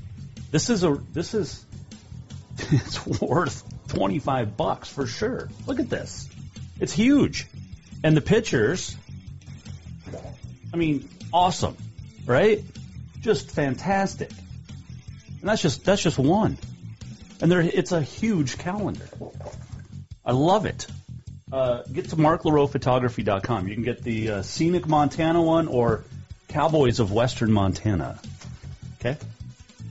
This 0.53 0.71
is 0.71 0.85
a, 0.85 1.01
this 1.13 1.35
is, 1.35 1.65
it's 2.59 3.05
worth 3.05 3.65
25 3.89 4.57
bucks 4.57 4.89
for 4.89 5.09
sure. 5.09 5.49
Look 5.67 5.81
at 5.81 5.91
this. 5.91 6.29
It's 6.79 6.93
huge. 6.93 7.49
And 8.05 8.17
the 8.17 8.21
pictures, 8.21 8.97
I 10.73 10.77
mean, 10.77 11.09
awesome, 11.33 11.77
right? 12.27 12.63
Just 13.21 13.51
fantastic. 13.51 14.31
And 15.41 15.49
that's 15.49 15.63
just 15.63 15.85
that's 15.85 16.03
just 16.03 16.19
one. 16.19 16.59
And 17.41 17.51
there 17.51 17.61
it's 17.61 17.93
a 17.93 18.03
huge 18.03 18.59
calendar. 18.59 19.09
I 20.25 20.33
love 20.33 20.67
it. 20.67 20.87
Uh, 21.51 21.83
get 21.93 22.11
to 22.11 22.17
marklaroephotography.com. 22.17 23.67
You 23.67 23.75
can 23.75 23.83
get 23.83 24.03
the 24.03 24.31
uh, 24.31 24.43
scenic 24.43 24.87
Montana 24.87 25.43
one 25.43 25.67
or 25.67 26.05
Cowboys 26.49 27.01
of 27.01 27.11
Western 27.11 27.51
Montana. 27.51 28.21
Okay. 29.01 29.17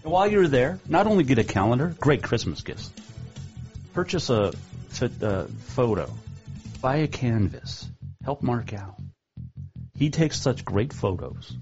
And 0.03 0.11
while 0.11 0.27
you're 0.27 0.47
there, 0.47 0.79
not 0.87 1.07
only 1.07 1.23
get 1.23 1.39
a 1.39 1.43
calendar, 1.43 1.93
great 1.99 2.23
Christmas 2.23 2.61
gifts. 2.61 2.91
Purchase 3.93 4.29
a 4.29 4.53
uh, 5.01 5.47
photo, 5.67 6.09
buy 6.81 6.97
a 6.97 7.07
canvas, 7.07 7.87
help 8.23 8.41
Mark 8.41 8.73
out. 8.73 8.95
He 9.95 10.09
takes 10.09 10.39
such 10.39 10.63
great 10.63 10.93
photos. 10.93 11.57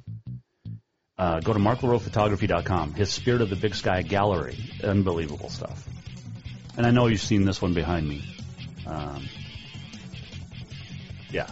Uh, 1.18 1.39
go 1.39 1.51
to 1.51 1.59
marklaroephotography.com. 1.59 2.93
His 2.93 3.11
Spirit 3.11 3.41
of 3.41 3.49
the 3.49 3.55
Big 3.55 3.74
Sky 3.74 4.03
Gallery. 4.03 4.57
Unbelievable 4.84 5.49
stuff. 5.49 5.88
And 6.78 6.86
I 6.86 6.91
know 6.91 7.07
you've 7.07 7.22
seen 7.22 7.43
this 7.43 7.59
one 7.59 7.74
behind 7.74 8.07
me. 8.07 8.24
Um, 8.86 9.28
yeah. 11.32 11.47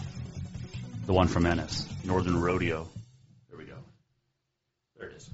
The 1.07 1.13
one 1.13 1.27
from 1.27 1.47
Ennis, 1.47 1.87
Northern 2.03 2.39
Rodeo. 2.39 2.87
There 3.49 3.57
we 3.57 3.65
go. 3.65 3.77
There 4.97 5.09
it 5.09 5.15
is. 5.15 5.29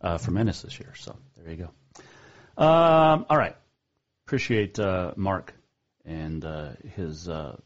Uh, 0.00 0.18
from 0.18 0.36
Ennis 0.36 0.62
this 0.62 0.78
year. 0.80 0.92
So 0.96 1.16
there 1.36 1.52
you 1.52 1.68
go. 2.56 2.62
Um, 2.62 3.26
all 3.30 3.36
right. 3.36 3.56
Appreciate 4.26 4.80
uh, 4.80 5.12
Mark 5.16 5.54
and 6.04 6.44
uh, 6.44 6.70
his 6.96 7.28
uh, 7.28 7.56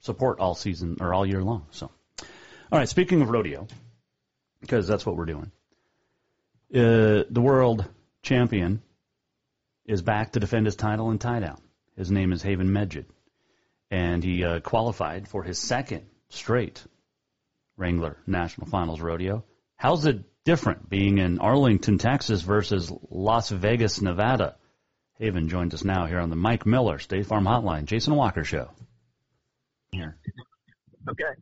support 0.00 0.40
all 0.40 0.56
season 0.56 0.96
or 1.00 1.14
all 1.14 1.24
year 1.24 1.42
long. 1.42 1.66
So, 1.70 1.90
all 2.20 2.78
right. 2.78 2.88
Speaking 2.88 3.22
of 3.22 3.30
rodeo, 3.30 3.68
because 4.66 4.86
that's 4.86 5.06
what 5.06 5.16
we're 5.16 5.26
doing. 5.26 5.50
Uh, 6.74 7.24
the 7.30 7.40
world 7.40 7.84
champion 8.22 8.82
is 9.84 10.02
back 10.02 10.32
to 10.32 10.40
defend 10.40 10.66
his 10.66 10.76
title 10.76 11.10
in 11.10 11.18
tie 11.18 11.40
down. 11.40 11.60
His 11.96 12.10
name 12.10 12.32
is 12.32 12.42
Haven 12.42 12.68
Meged, 12.68 13.06
and 13.90 14.22
he 14.22 14.44
uh, 14.44 14.60
qualified 14.60 15.28
for 15.28 15.42
his 15.42 15.58
second 15.58 16.06
straight 16.28 16.82
Wrangler 17.76 18.16
National 18.26 18.66
Finals 18.66 19.00
rodeo. 19.00 19.44
How's 19.76 20.06
it 20.06 20.24
different 20.44 20.88
being 20.88 21.18
in 21.18 21.38
Arlington, 21.38 21.98
Texas 21.98 22.42
versus 22.42 22.92
Las 23.10 23.50
Vegas, 23.50 24.00
Nevada? 24.00 24.56
Haven 25.18 25.48
joins 25.48 25.72
us 25.72 25.84
now 25.84 26.06
here 26.06 26.18
on 26.18 26.30
the 26.30 26.36
Mike 26.36 26.66
Miller 26.66 26.98
State 26.98 27.26
Farm 27.26 27.44
Hotline. 27.44 27.86
Jason 27.86 28.14
Walker 28.14 28.44
Show. 28.44 28.70
Here. 29.90 30.18
Okay. 31.08 31.40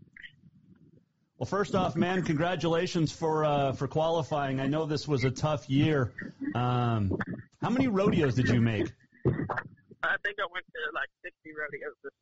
Well, 1.45 1.61
first 1.61 1.75
off, 1.75 1.95
man, 1.95 2.23
congratulations 2.23 3.13
for 3.13 3.45
uh, 3.45 3.73
for 3.73 3.87
qualifying. 3.87 4.61
I 4.61 4.67
know 4.67 4.87
this 4.87 5.07
was 5.07 5.25
a 5.25 5.31
tough 5.31 5.69
year. 5.69 6.11
Um, 6.55 7.19
how 7.61 7.69
many 7.69 7.87
rodeos 7.87 8.35
did 8.35 8.49
you 8.49 8.63
make? 8.63 8.91
I 9.27 10.17
think 10.25 10.37
I 10.41 10.49
went 10.51 10.65
to 10.65 10.81
like 10.95 11.11
60 11.23 11.51
rodeos 11.53 11.93
this, 12.03 12.13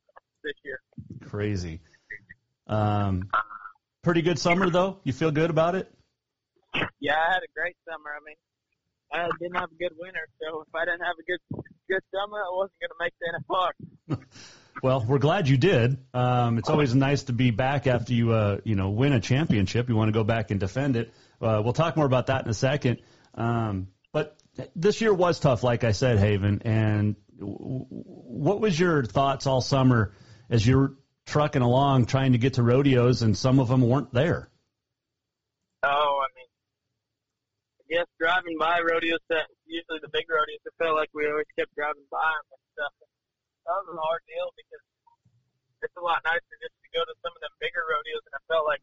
this 0.43 0.55
year. 0.64 0.81
Crazy. 1.31 1.79
Um, 2.66 3.31
pretty 4.03 4.23
good 4.23 4.41
summer 4.41 4.68
though. 4.70 4.99
You 5.05 5.12
feel 5.12 5.31
good 5.31 5.51
about 5.51 5.77
it? 5.77 5.89
Yeah, 6.99 7.14
I 7.14 7.33
had 7.33 7.45
a 7.45 7.53
great 7.55 7.77
summer. 7.89 8.11
I 8.11 8.25
mean, 8.27 8.35
I 9.12 9.31
didn't 9.39 9.57
have 9.57 9.70
a 9.70 9.77
good 9.77 9.93
winter, 10.01 10.27
so 10.41 10.62
if 10.62 10.75
I 10.75 10.85
didn't 10.85 11.07
have 11.07 11.14
a 11.20 11.23
good 11.23 11.62
good 11.89 12.03
summer, 12.12 12.39
I 12.39 12.51
wasn't 12.51 12.75
going 12.81 12.91
to 12.91 12.99
make 12.99 13.14
the 13.20 14.18
NFR. 14.18 14.18
well, 14.83 15.05
we're 15.07 15.18
glad 15.18 15.49
you 15.49 15.57
did. 15.57 15.99
Um, 16.14 16.59
it's 16.59 16.70
always 16.70 16.95
nice 16.95 17.25
to 17.25 17.33
be 17.33 17.51
back 17.51 17.87
after 17.87 18.12
you 18.12 18.33
uh, 18.33 18.59
you 18.64 18.75
know 18.75 18.91
win 18.91 19.12
a 19.12 19.20
championship. 19.20 19.89
You 19.89 19.97
want 19.97 20.09
to 20.09 20.12
go 20.12 20.25
back 20.25 20.51
and 20.51 20.61
defend 20.61 20.97
it. 20.97 21.12
Uh, 21.41 21.61
we'll 21.62 21.73
talk 21.73 21.97
more 21.97 22.07
about 22.07 22.27
that 22.29 22.45
in 22.45 22.51
a 22.51 22.55
second. 22.55 23.01
Um, 23.35 23.89
but 24.12 24.37
this 24.77 25.01
year 25.01 25.12
was 25.12 25.41
tough, 25.41 25.62
like 25.62 25.85
I 25.85 25.93
said, 25.93 26.18
Haven. 26.18 26.62
And 26.64 27.16
what 27.39 28.61
was 28.61 28.79
your 28.79 29.05
thoughts 29.05 29.47
all 29.47 29.61
summer 29.61 30.12
as 30.49 30.66
you're 30.66 30.95
trucking 31.27 31.62
along 31.62 32.07
trying 32.07 32.33
to 32.33 32.39
get 32.39 32.55
to 32.55 32.62
rodeos 32.62 33.23
and 33.23 33.37
some 33.37 33.59
of 33.59 33.68
them 33.68 33.83
weren't 33.83 34.12
there? 34.12 34.49
Oh, 35.83 35.89
I 35.89 36.29
mean, 36.37 36.47
I 37.81 37.99
guess 37.99 38.07
driving 38.20 38.57
by 38.59 38.81
rodeos 38.81 39.18
usually 39.66 39.99
the 40.03 40.12
big 40.12 40.29
rodeos, 40.29 40.61
it 40.64 40.73
felt 40.79 40.95
like 40.95 41.09
we 41.14 41.27
always 41.27 41.49
kept 41.59 41.75
driving 41.75 42.05
by 42.11 42.20
them 42.20 42.47
and 42.53 42.64
stuff. 42.77 42.93
That 43.67 43.79
was 43.83 43.95
a 43.95 43.99
hard 43.99 44.23
deal 44.27 44.51
because 44.59 44.85
it's 45.83 45.99
a 45.99 46.05
lot 46.05 46.23
nicer 46.27 46.57
just 46.63 46.75
to 46.79 46.89
go 46.95 47.03
to 47.03 47.15
some 47.23 47.35
of 47.35 47.41
them 47.43 47.55
bigger 47.59 47.83
rodeos, 47.87 48.23
and 48.27 48.35
I 48.39 48.43
felt 48.47 48.67
like 48.67 48.83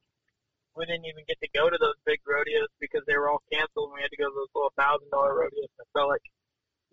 we 0.79 0.85
didn't 0.85 1.07
even 1.11 1.27
get 1.27 1.39
to 1.43 1.49
go 1.51 1.67
to 1.67 1.75
those 1.75 1.97
big 2.07 2.23
rodeos 2.23 2.71
because 2.79 3.03
they 3.03 3.17
were 3.17 3.27
all 3.27 3.43
canceled 3.51 3.91
and 3.91 3.99
we 3.99 4.05
had 4.05 4.13
to 4.13 4.21
go 4.21 4.31
to 4.31 4.35
those 4.37 4.53
little 4.55 4.75
thousand 4.79 5.09
dollar 5.11 5.35
rodeos. 5.35 5.67
And 5.75 5.83
I 5.83 5.87
felt 5.91 6.07
like 6.07 6.23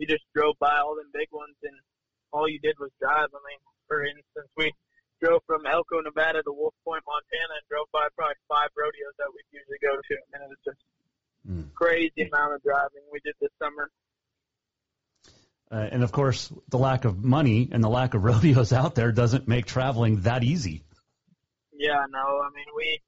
you 0.00 0.10
just 0.10 0.24
drove 0.34 0.58
by 0.58 0.80
all 0.80 0.96
them 0.96 1.12
big 1.12 1.28
ones 1.30 1.54
and 1.62 1.76
all 2.32 2.48
you 2.48 2.58
did 2.58 2.74
was 2.82 2.90
drive. 2.98 3.30
I 3.30 3.40
mean, 3.46 3.60
for 3.86 4.02
instance, 4.02 4.50
we 4.56 4.72
drove 5.22 5.44
from 5.46 5.64
Elko, 5.64 6.02
Nevada 6.02 6.42
to 6.42 6.52
Wolf 6.52 6.74
Point, 6.82 7.04
Montana 7.06 7.62
and 7.62 7.66
drove 7.70 7.88
by 7.92 8.10
probably 8.16 8.36
five 8.50 8.72
rodeos 8.74 9.16
that 9.22 9.30
we 9.30 9.40
usually 9.52 9.80
go 9.80 9.94
to. 9.94 10.16
And 10.34 10.42
it 10.44 10.50
was 10.50 10.62
just 10.66 10.82
mm. 11.46 11.70
crazy 11.76 12.26
amount 12.26 12.58
of 12.58 12.60
driving 12.66 13.06
we 13.12 13.22
did 13.22 13.36
this 13.38 13.52
summer. 13.60 13.86
Uh, 15.70 15.88
and 15.90 16.04
of 16.04 16.12
course, 16.12 16.52
the 16.68 16.78
lack 16.78 17.04
of 17.04 17.22
money 17.24 17.68
and 17.72 17.82
the 17.82 17.88
lack 17.88 18.14
of 18.14 18.22
rodeos 18.28 18.72
out 18.72 18.94
there 18.94 19.12
doesn't 19.12 19.48
make 19.48 19.66
traveling 19.66 20.20
that 20.22 20.44
easy. 20.44 20.82
Yeah, 21.72 22.04
no. 22.10 22.18
I 22.40 22.48
mean, 22.54 22.70
we 22.76 23.00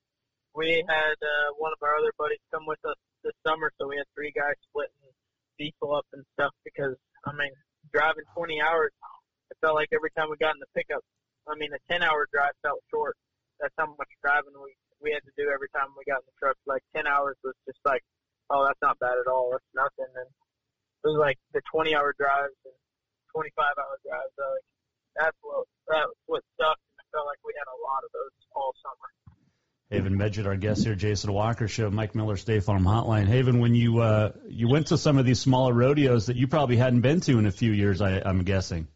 we 0.54 0.84
had 0.88 1.16
uh, 1.22 1.54
one 1.56 1.72
of 1.72 1.82
our 1.82 1.96
other 1.96 2.12
buddies 2.18 2.42
come 2.52 2.66
with 2.66 2.82
us 2.84 2.96
this 3.22 3.32
summer, 3.46 3.70
so 3.78 3.88
we 3.88 3.96
had 3.96 4.06
three 4.14 4.32
guys 4.34 4.54
splitting 4.68 4.92
diesel 5.59 5.94
up 5.94 6.06
and 6.12 6.24
stuff 6.34 6.52
because 6.64 6.94
I 7.26 7.32
mean, 7.32 7.50
driving 7.92 8.24
20 8.34 8.61
hours, 8.61 8.92
it 9.50 9.56
felt 9.61 9.74
like 9.74 9.88
every 9.92 10.11
time 10.16 10.30
we 10.30 10.36
got 10.36 10.54
in 10.54 10.61
the 10.61 10.70
pickup, 10.74 11.02
I 11.46 11.54
mean, 11.56 11.70
a 11.72 11.80
10 11.90 12.02
hour 12.02 12.26
drive 12.32 12.52
felt 12.62 12.82
short. 12.90 13.16
That's 13.61 13.74
how 13.78 13.86
much 13.86 14.11
driving 14.22 14.54
we 14.54 14.74
we 15.00 15.14
had 15.14 15.22
to 15.22 15.34
do 15.38 15.50
every 15.50 15.70
time 15.70 15.94
we 15.94 16.02
got 16.04 16.26
in 16.26 16.28
the 16.28 16.36
truck. 16.38 16.56
Like 16.66 16.82
10 16.94 17.06
hours 17.06 17.38
was 17.42 17.54
just 17.66 17.78
like, 17.86 18.02
oh, 18.50 18.66
that's 18.66 18.82
not 18.82 18.98
bad 18.98 19.14
at 19.14 19.30
all. 19.30 19.54
That's 19.54 19.72
nothing. 19.74 20.11
And 20.11 20.30
it 21.05 21.09
was 21.09 21.18
like 21.18 21.38
the 21.55 21.62
20 21.70 21.94
hour 21.94 22.14
drives 22.18 22.57
and 22.64 22.74
25 23.32 23.55
hour 23.78 23.96
drives. 24.03 24.32
So 24.34 24.42
like, 24.42 24.66
that's 25.14 25.38
what 25.42 25.66
that's 25.86 26.18
what 26.26 26.42
sucked. 26.59 26.82
And 26.94 26.99
I 26.99 27.05
felt 27.14 27.26
like 27.26 27.38
we 27.46 27.55
had 27.55 27.66
a 27.70 27.78
lot 27.78 28.03
of 28.03 28.11
those 28.14 28.34
all 28.55 28.74
summer. 28.82 29.09
Haven 29.88 30.20
Meged, 30.20 30.44
our 30.44 30.57
guest 30.57 30.84
here, 30.84 30.94
Jason 30.94 31.32
Walker 31.32 31.66
Show, 31.66 31.88
Mike 31.88 32.14
Miller 32.14 32.36
State 32.36 32.62
Farm 32.62 32.84
Hotline. 32.84 33.26
Haven, 33.26 33.59
when 33.59 33.74
you 33.74 34.05
uh, 34.05 34.32
you 34.46 34.68
went 34.68 34.88
to 34.88 34.99
some 34.99 35.16
of 35.16 35.24
these 35.24 35.40
smaller 35.40 35.72
rodeos 35.72 36.26
that 36.26 36.36
you 36.36 36.46
probably 36.46 36.76
hadn't 36.76 37.01
been 37.01 37.20
to 37.24 37.38
in 37.38 37.46
a 37.46 37.51
few 37.51 37.72
years, 37.72 38.03
I, 38.03 38.20
I'm 38.20 38.44
guessing. 38.44 38.86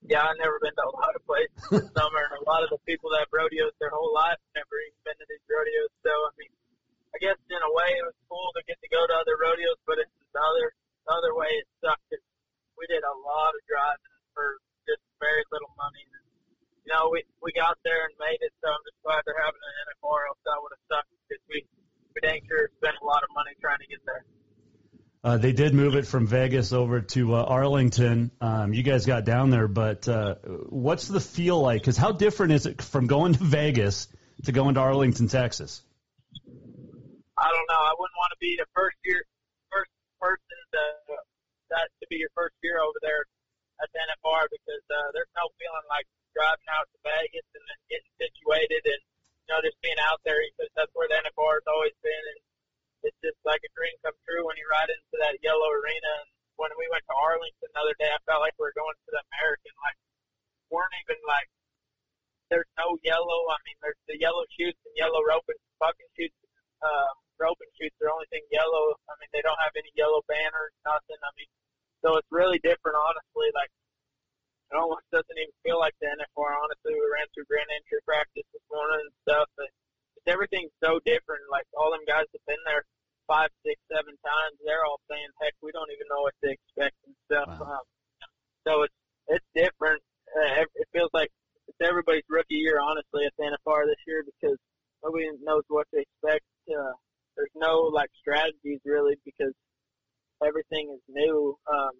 Yeah, 0.00 0.24
I've 0.24 0.40
never 0.40 0.56
been 0.60 0.72
to 0.72 0.84
a 0.84 0.96
lot 0.96 1.12
of 1.16 1.20
places 1.28 1.60
this 1.68 1.88
summer. 1.92 2.24
And 2.24 2.40
a 2.40 2.46
lot 2.48 2.64
of 2.64 2.72
the 2.72 2.80
people 2.88 3.12
that 3.12 3.28
have 3.28 3.32
rodeos 3.32 3.76
their 3.80 3.92
whole 3.92 4.12
life 4.16 4.40
never 4.56 4.76
even 4.88 5.00
been 5.04 5.18
to 5.20 5.26
these 5.28 5.44
rodeos. 5.44 5.92
So 6.00 6.12
I 6.12 6.32
mean, 6.40 6.52
I 7.12 7.20
guess 7.20 7.36
in 7.36 7.60
a 7.60 7.72
way 7.76 7.92
it 7.92 8.04
was 8.08 8.16
cool 8.24 8.48
to 8.56 8.64
get 8.64 8.80
to 8.80 8.88
go 8.88 9.04
to 9.04 9.14
other 9.20 9.36
rodeos, 9.36 9.76
but 9.84 10.00
it's 10.00 10.12
the 10.32 10.40
other 10.40 10.72
the 11.06 11.12
other 11.12 11.32
way 11.36 11.48
it 11.60 11.68
sucked. 11.80 12.04
Cause 12.10 12.24
we 12.74 12.88
did 12.90 13.04
a 13.04 13.16
lot 13.22 13.54
of 13.54 13.62
driving 13.70 14.16
for 14.34 14.58
just 14.88 15.04
very 15.20 15.44
little 15.52 15.70
money 15.78 16.04
you 16.84 16.92
know, 16.92 17.08
we 17.10 17.24
we 17.42 17.52
got 17.52 17.78
there 17.84 18.04
and 18.04 18.14
made 18.20 18.38
it. 18.40 18.52
So 18.60 18.68
I'm 18.68 18.84
just 18.84 19.00
glad 19.02 19.22
they're 19.24 19.40
having 19.40 19.60
an 19.60 19.74
NFR. 19.88 20.28
Else 20.28 20.38
that 20.44 20.58
would 20.60 20.72
have 20.72 20.84
sucked 20.88 21.10
because 21.28 21.42
we 21.48 21.64
we 22.14 22.20
dang 22.20 22.40
sure 22.46 22.68
spent 22.76 22.96
a 23.00 23.04
lot 23.04 23.22
of 23.24 23.30
money 23.34 23.56
trying 23.60 23.80
to 23.80 23.86
get 23.88 24.04
there. 24.04 24.24
Uh, 25.24 25.38
they 25.38 25.52
did 25.52 25.72
move 25.72 25.94
it 25.94 26.06
from 26.06 26.26
Vegas 26.26 26.74
over 26.74 27.00
to 27.00 27.34
uh, 27.34 27.42
Arlington. 27.42 28.30
Um, 28.42 28.74
you 28.74 28.82
guys 28.82 29.06
got 29.06 29.24
down 29.24 29.48
there, 29.48 29.68
but 29.68 30.06
uh, 30.06 30.34
what's 30.68 31.08
the 31.08 31.20
feel 31.20 31.58
like? 31.62 31.80
Because 31.80 31.96
how 31.96 32.12
different 32.12 32.52
is 32.52 32.66
it 32.66 32.82
from 32.82 33.06
going 33.06 33.32
to 33.32 33.42
Vegas 33.42 34.06
to 34.44 34.52
going 34.52 34.74
to 34.74 34.80
Arlington, 34.80 35.28
Texas? 35.28 35.80
I 36.36 37.48
don't 37.48 37.68
know. 37.72 37.80
I 37.80 37.94
wouldn't 37.98 38.16
want 38.20 38.32
to 38.32 38.38
be 38.38 38.56
the 38.58 38.66
first 38.76 38.98
year, 39.06 39.24
to 42.04 42.12
be 42.12 42.20
your 42.20 42.32
first 42.36 42.52
year 42.60 42.76
over 42.84 43.00
there 43.00 43.24
at 43.80 43.88
the 43.90 43.98
NFR 44.04 44.44
because 44.52 44.84
uh, 44.92 45.08
there's 45.16 45.32
no 45.32 45.48
feeling 45.56 45.86
like 45.88 46.04
driving 46.36 46.68
out 46.68 46.86
to 46.92 46.98
Vegas 47.00 47.48
and 47.56 47.64
then 47.64 47.80
getting 47.88 48.12
situated 48.20 48.82
and 48.84 49.02
you 49.46 49.48
know 49.50 49.60
just 49.64 49.78
being 49.80 49.98
out 50.04 50.20
there 50.26 50.38
because 50.54 50.70
that's 50.76 50.92
where 50.92 51.08
the 51.08 51.18
NFR 51.24 51.62
has 51.62 51.68
always 51.70 51.96
been 52.04 52.24
and 52.36 52.40
it's 53.06 53.20
just 53.20 53.40
like 53.46 53.60
a 53.64 53.72
dream 53.72 53.94
come 54.04 54.16
true 54.24 54.44
when 54.44 54.56
you 54.60 54.66
ride 54.68 54.88
into 54.88 55.16
that 55.20 55.36
yellow 55.44 55.68
arena. 55.68 56.12
And 56.24 56.30
when 56.56 56.72
we 56.80 56.88
went 56.88 57.04
to 57.08 57.16
Arlington 57.16 57.70
the 57.72 57.80
other 57.82 57.96
day 57.96 58.10
I 58.10 58.20
felt 58.28 58.44
like 58.44 58.54
we 58.60 58.68
were 58.68 58.78
going 58.78 58.94
to 58.94 59.10
the 59.10 59.22
American 59.34 59.74
like 59.80 59.98
weren't 60.70 60.94
even 61.06 61.18
like 61.24 61.48
there's 62.50 62.70
no 62.78 62.98
yellow 63.02 63.40
I 63.50 63.58
mean 63.64 63.78
there's 63.80 64.02
the 64.06 64.18
yellow 64.18 64.44
chutes 64.54 64.80
and 64.84 64.94
yellow 64.98 65.22
rope 65.22 65.46
and 65.48 65.60
bucking 65.80 66.10
chutes 66.18 66.36
um 66.82 67.14
rope 67.38 67.58
and 67.58 67.70
are 67.74 67.90
the 67.98 68.14
only 68.14 68.28
thing 68.30 68.46
yellow. 68.50 68.94
I 69.10 69.14
mean 69.18 69.30
they 69.34 69.42
don't 69.42 69.58
have 69.58 69.74
any 69.74 69.90
yellow 69.94 70.22
banners 70.30 70.74
nothing. 70.86 71.18
I 71.18 71.30
mean 71.38 71.50
so 72.04 72.20
it's 72.20 72.28
really 72.28 72.60
different, 72.60 73.00
honestly. 73.00 73.48
Like, 73.56 73.72
it 74.68 74.76
almost 74.76 75.08
doesn't 75.08 75.38
even 75.40 75.56
feel 75.64 75.80
like 75.80 75.96
the 76.04 76.12
NFR, 76.12 76.52
honestly. 76.52 76.92
We 76.92 77.08
ran 77.08 77.24
through 77.32 77.48
Grand 77.48 77.72
Entry 77.72 78.04
practice 78.04 78.44
this 78.52 78.66
morning 78.68 79.08
and 79.08 79.14
stuff, 79.24 79.48
and 79.56 79.72
just 80.12 80.28
everything's 80.28 80.76
so 80.84 81.00
different. 81.08 81.48
Like, 81.48 81.64
all 81.72 81.96
them 81.96 82.04
guys 82.04 82.28
have 82.28 82.44
been 82.44 82.60
there 82.68 82.84
five, 83.24 83.48
six, 83.64 83.80
seven 83.88 84.12
times. 84.20 84.60
They're 84.60 84.84
all 84.84 85.00
saying, 85.08 85.32
heck, 85.40 85.56
we 85.64 85.72
don't 85.72 85.88
even 85.88 86.04
know 86.12 86.28
what 86.28 86.36
to 86.44 86.52
expect 86.52 87.00
and 87.08 87.16
stuff. 87.24 87.48
Wow. 87.56 87.80
Um, 87.80 87.84
so 88.68 88.72
it's, 88.84 89.00
it's 89.32 89.48
different. 89.56 90.04
Uh, 90.28 90.68
it 90.76 90.88
feels 90.92 91.12
like 91.16 91.32
it's 91.68 91.80
everybody's 91.80 92.28
rookie 92.28 92.60
year, 92.60 92.84
honestly, 92.84 93.24
at 93.24 93.32
the 93.40 93.48
NFR 93.48 93.88
this 93.88 94.00
year 94.04 94.20
because 94.28 94.60
nobody 95.00 95.24
knows 95.40 95.64
what 95.72 95.88
to 95.96 96.04
expect. 96.04 96.44
Uh, 96.68 96.92
there's 97.36 97.56
no, 97.56 97.88
like, 97.88 98.12
strategies 98.20 98.84
really 98.84 99.16
because 99.24 99.56
everything 100.44 100.92
is 100.92 101.02
new 101.08 101.56
um, 101.66 101.94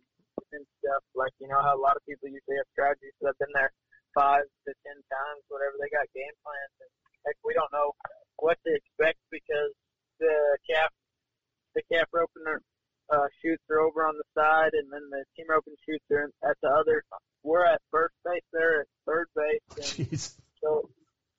and 0.53 0.64
stuff. 0.78 1.03
Like 1.16 1.32
you 1.40 1.49
know 1.49 1.61
how 1.61 1.74
a 1.74 1.82
lot 1.82 1.97
of 1.97 2.05
people 2.07 2.28
usually 2.28 2.61
have 2.61 2.70
strategies. 2.76 3.16
So 3.18 3.32
I've 3.32 3.40
been 3.40 3.53
there 3.57 3.72
five 4.14 4.45
to 4.45 4.72
ten 4.86 4.99
times, 5.11 5.42
whatever 5.51 5.74
they 5.80 5.90
got 5.90 6.07
game 6.14 6.36
plans, 6.45 6.76
and 6.78 6.92
heck, 7.26 7.36
we 7.42 7.57
don't 7.57 7.72
know 7.72 7.97
what 8.38 8.61
to 8.62 8.70
expect 8.70 9.18
because 9.32 9.72
the 10.20 10.36
cap 10.68 10.92
the 11.74 11.82
cap 11.90 12.09
opener 12.14 12.62
uh, 13.11 13.28
chutes 13.42 13.64
are 13.68 13.80
over 13.80 14.07
on 14.07 14.14
the 14.16 14.28
side, 14.32 14.72
and 14.72 14.88
then 14.92 15.05
the 15.11 15.24
team 15.36 15.51
open 15.53 15.74
chutes 15.84 16.05
are 16.12 16.30
at 16.45 16.57
the 16.62 16.70
other. 16.70 17.03
We're 17.42 17.66
at 17.66 17.82
first 17.90 18.14
base, 18.24 18.47
they're 18.53 18.82
at 18.82 18.88
third 19.05 19.28
base. 19.36 19.61
And 19.76 20.09
Jeez. 20.09 20.36
So, 20.62 20.88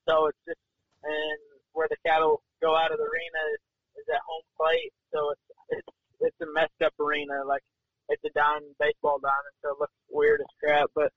so 0.06 0.30
it's 0.30 0.38
just 0.46 0.62
and 1.02 1.40
where 1.72 1.88
the 1.90 1.98
cattle 2.06 2.42
go 2.62 2.74
out 2.74 2.90
of 2.90 2.98
the 2.98 3.06
arena 3.06 3.40
is, 3.54 3.62
is 4.02 4.06
at 4.10 4.22
home 4.26 4.46
plate. 4.56 4.94
So 5.12 5.34
it's 5.34 5.46
it's 5.82 5.95
it's 6.20 6.36
a 6.42 6.48
messed 6.52 6.80
up 6.84 6.94
arena, 7.00 7.44
like 7.46 7.62
it's 8.08 8.22
a 8.24 8.32
diamond 8.34 8.74
baseball 8.78 9.18
diamond, 9.18 9.54
so 9.62 9.74
it 9.74 9.80
looks 9.80 9.98
weird 10.10 10.40
as 10.40 10.52
crap. 10.62 10.90
But 10.94 11.10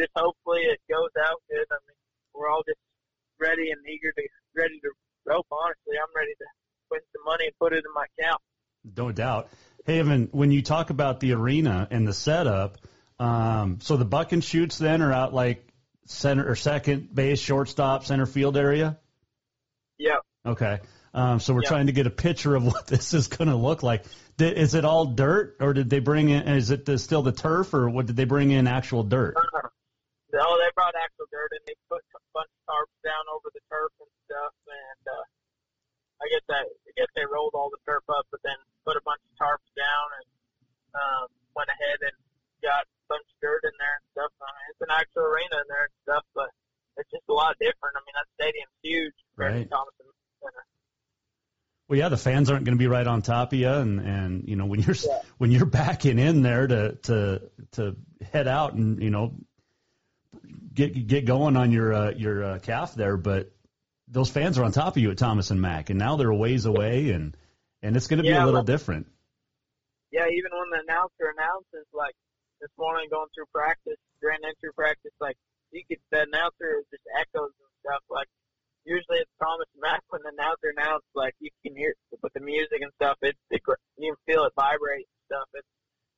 just 0.00 0.10
hopefully 0.16 0.62
it 0.66 0.80
goes 0.90 1.12
out 1.20 1.42
good. 1.50 1.66
I 1.70 1.78
mean, 1.86 1.98
we're 2.34 2.48
all 2.48 2.62
just 2.66 2.80
ready 3.40 3.70
and 3.70 3.80
eager 3.86 4.12
to 4.12 4.22
ready 4.56 4.80
to 4.80 4.90
rope. 5.26 5.46
Honestly, 5.50 5.96
I'm 5.98 6.12
ready 6.14 6.32
to 6.32 6.46
win 6.90 7.00
some 7.14 7.24
money 7.24 7.46
and 7.46 7.54
put 7.60 7.72
it 7.72 7.84
in 7.84 7.92
my 7.94 8.06
account. 8.18 8.42
No 8.96 9.12
doubt. 9.12 9.48
Hey, 9.86 9.96
Haven, 9.96 10.28
when 10.32 10.50
you 10.50 10.62
talk 10.62 10.90
about 10.90 11.20
the 11.20 11.32
arena 11.32 11.88
and 11.90 12.06
the 12.06 12.12
setup, 12.12 12.78
um, 13.18 13.78
so 13.80 13.96
the 13.96 14.04
buck 14.04 14.32
and 14.32 14.42
chutes 14.42 14.78
then 14.78 15.02
are 15.02 15.12
out 15.12 15.32
like 15.32 15.66
center 16.06 16.48
or 16.48 16.56
second 16.56 17.14
base, 17.14 17.40
shortstop, 17.40 18.04
center 18.04 18.26
field 18.26 18.56
area. 18.56 18.98
Yeah. 19.98 20.18
Okay. 20.44 20.80
Um, 21.14 21.38
so 21.38 21.54
we're 21.54 21.62
Yeah. 21.62 21.68
trying 21.70 21.86
to 21.86 21.92
get 21.94 22.06
a 22.06 22.10
picture 22.10 22.54
of 22.56 22.64
what 22.66 22.86
this 22.90 23.14
is 23.14 23.28
going 23.28 23.48
to 23.48 23.56
look 23.56 23.82
like. 23.82 24.04
Did, 24.36 24.58
is 24.58 24.74
it 24.74 24.84
all 24.84 25.06
dirt, 25.14 25.56
or 25.60 25.72
did 25.72 25.88
they 25.88 26.00
bring 26.00 26.28
in? 26.28 26.42
Is 26.48 26.70
it 26.74 26.84
the, 26.84 26.98
still 26.98 27.22
the 27.22 27.30
turf, 27.32 27.72
or 27.72 27.88
what 27.88 28.06
did 28.06 28.16
they 28.16 28.24
bring 28.26 28.50
in 28.50 28.66
actual 28.66 29.04
dirt? 29.04 29.36
Oh, 29.38 30.58
they 30.58 30.66
brought 30.74 30.98
actual 30.98 31.30
dirt 31.30 31.54
and 31.54 31.62
they 31.62 31.78
put 31.86 32.02
a 32.02 32.18
bunch 32.34 32.50
of 32.50 32.60
tarps 32.66 32.98
down 33.06 33.22
over 33.30 33.46
the 33.54 33.62
turf 33.70 33.94
and 34.02 34.10
stuff. 34.26 34.50
And 34.66 35.02
uh, 35.06 35.24
I 36.18 36.26
guess 36.26 36.42
that 36.50 36.66
I 36.66 36.90
guess 36.98 37.06
they 37.14 37.22
rolled 37.22 37.54
all 37.54 37.70
the 37.70 37.78
turf 37.86 38.02
up, 38.10 38.26
but 38.34 38.42
then 38.42 38.58
put 38.82 38.98
a 38.98 39.04
bunch 39.06 39.22
of 39.22 39.30
tarps 39.38 39.70
down 39.78 40.06
and 40.18 40.26
um, 40.98 41.26
went 41.54 41.70
ahead 41.70 42.02
and 42.02 42.16
got 42.66 42.82
a 42.82 43.06
bunch 43.06 43.22
of 43.30 43.38
dirt 43.38 43.62
in 43.62 43.70
there 43.78 43.94
and 44.02 44.06
stuff. 44.10 44.34
I 44.42 44.50
mean, 44.50 44.66
it's 44.74 44.82
an 44.82 44.90
actual 44.90 45.30
arena 45.30 45.62
in 45.62 45.68
there 45.70 45.86
and 45.86 45.94
stuff, 46.02 46.26
but 46.34 46.50
it's 46.98 47.10
just 47.14 47.30
a 47.30 47.36
lot 47.38 47.54
different. 47.62 47.94
I 47.94 48.02
mean, 48.02 48.18
that 48.18 48.26
stadium's 48.34 48.74
huge 48.82 49.14
compared 49.38 49.62
Right. 49.62 49.70
to 49.70 49.70
Center. 49.70 49.93
Well, 51.88 51.98
yeah, 51.98 52.08
the 52.08 52.16
fans 52.16 52.50
aren't 52.50 52.64
going 52.64 52.76
to 52.76 52.78
be 52.82 52.86
right 52.86 53.06
on 53.06 53.20
top 53.22 53.52
of 53.52 53.58
you, 53.58 53.68
and 53.68 54.00
and 54.00 54.48
you 54.48 54.56
know 54.56 54.64
when 54.66 54.80
you're 54.80 54.96
when 55.38 55.50
you're 55.50 55.66
backing 55.66 56.18
in 56.18 56.42
there 56.42 56.66
to 56.66 56.92
to 57.02 57.42
to 57.72 57.96
head 58.32 58.48
out 58.48 58.72
and 58.74 59.02
you 59.02 59.10
know 59.10 59.34
get 60.72 61.06
get 61.06 61.24
going 61.26 61.56
on 61.56 61.72
your 61.72 61.92
uh, 61.92 62.10
your 62.12 62.44
uh, 62.44 62.58
calf 62.60 62.94
there, 62.94 63.16
but 63.16 63.52
those 64.08 64.30
fans 64.30 64.58
are 64.58 64.64
on 64.64 64.72
top 64.72 64.96
of 64.96 65.02
you 65.02 65.10
at 65.10 65.18
Thomas 65.18 65.50
and 65.50 65.60
Mack, 65.60 65.90
and 65.90 65.98
now 65.98 66.16
they're 66.16 66.30
a 66.30 66.36
ways 66.36 66.64
away, 66.64 67.10
and 67.10 67.36
and 67.82 67.96
it's 67.96 68.06
going 68.06 68.18
to 68.18 68.22
be 68.22 68.28
Yeah, 68.30 68.44
a 68.44 68.46
little 68.46 68.60
well- 68.60 68.64
different. 68.64 69.06
yeah, 70.10 70.26
even 70.26 70.50
when 70.52 70.70
the 70.70 70.80
announcer 70.88 71.32
announces, 71.36 71.86
like 71.92 72.14
this 72.60 72.70
morning 72.78 73.08
going 73.10 73.28
through 73.34 73.44
practice, 73.52 73.98
grand 74.22 74.42
entry 74.44 74.72
practice, 74.74 75.12
like 75.20 75.36
you 75.70 75.82
could, 75.86 75.98
the 76.10 76.22
announcer 76.22 76.80
just 76.90 77.02
echoes 77.20 77.52
and 77.60 77.70
stuff. 77.84 78.02
Like 78.08 78.28
usually 78.84 79.18
it's 79.24 79.32
Thomas 79.40 79.68
Mack 79.80 80.02
when 80.08 80.20
the 80.22 80.32
announcer 80.36 80.72
announced, 80.76 81.08
like 81.14 81.34
you 81.40 81.50
can 81.64 81.76
hear 81.76 81.94
with 82.22 82.32
the 82.32 82.40
music 82.40 82.80
and 82.80 82.92
stuff. 82.96 83.16
It's 83.22 83.38
it, 83.50 83.62
you 83.98 84.14
can 84.14 84.20
feel 84.26 84.44
it 84.44 84.52
vibrate 84.56 85.08
and 85.08 85.20
stuff. 85.26 85.48
It's 85.54 85.68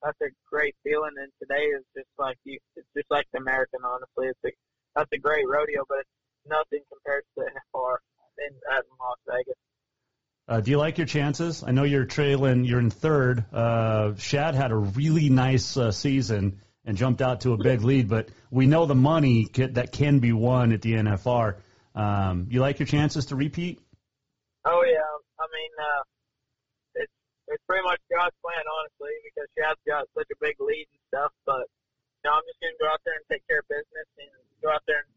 that's 0.03 0.21
a 0.21 0.31
great 0.51 0.75
feeling. 0.85 1.15
And 1.19 1.33
today 1.41 1.65
is 1.73 1.83
just 1.97 2.11
like 2.19 2.37
you, 2.45 2.59
it's 2.77 2.87
just 2.95 3.11
like 3.11 3.27
the 3.33 3.39
American. 3.39 3.81
Honestly, 3.85 4.29
it's 4.29 4.45
a 4.45 4.53
that's 4.95 5.11
a 5.13 5.19
great 5.19 5.47
rodeo, 5.49 5.85
but 5.89 6.05
it's 6.05 6.17
nothing 6.47 6.83
compared 6.93 7.25
to 7.39 7.45
NFR 7.47 7.97
in 8.39 8.53
at 8.71 8.85
Las 9.01 9.19
Vegas. 9.27 9.59
Uh, 10.49 10.61
do 10.61 10.71
you 10.71 10.79
like 10.79 10.97
your 10.97 11.09
chances? 11.09 11.65
I 11.67 11.73
know 11.73 11.83
you're 11.83 12.05
trailing. 12.05 12.65
You're 12.65 12.79
in 12.79 12.91
third. 12.91 13.45
Uh, 13.53 14.15
Shad 14.17 14.55
had 14.55 14.71
a 14.71 14.77
really 14.77 15.29
nice 15.29 15.77
uh, 15.77 15.91
season 15.91 16.61
and 16.85 16.97
jumped 16.97 17.21
out 17.21 17.41
to 17.41 17.53
a 17.53 17.57
big 17.57 17.83
lead, 17.83 18.09
but 18.09 18.29
we 18.49 18.67
know 18.67 18.87
the 18.87 18.95
money 18.95 19.47
ca- 19.47 19.73
that 19.73 19.91
can 19.91 20.21
be 20.21 20.33
won 20.33 20.71
at 20.71 20.83
the 20.83 20.95
NFR. 20.95 21.57
Um, 21.97 22.45
you 22.53 22.61
like 22.61 22.79
your 22.79 22.87
chances 22.87 23.25
to 23.33 23.37
repeat? 23.41 23.81
Oh 24.69 24.85
yeah, 24.85 25.09
I 25.41 25.47
mean, 25.49 25.73
uh, 25.81 26.03
it's 27.01 27.17
it's 27.49 27.65
pretty 27.65 27.89
much 27.89 27.97
God's 28.13 28.37
plan, 28.45 28.61
honestly, 28.69 29.17
because 29.25 29.49
Shad's 29.57 29.81
got 29.89 30.05
such 30.13 30.29
a 30.29 30.37
big 30.37 30.61
lead 30.61 30.85
and 30.93 31.03
stuff. 31.09 31.33
But 31.49 31.65
you 32.21 32.29
know, 32.29 32.37
I'm 32.37 32.45
just 32.45 32.61
gonna 32.61 32.77
go 32.77 32.93
out 32.93 33.01
there 33.09 33.17
and 33.17 33.25
take 33.33 33.49
care 33.49 33.65
of 33.65 33.69
business 33.73 34.09
and 34.21 34.29
go 34.61 34.69
out 34.69 34.85
there 34.85 35.09
and 35.09 35.13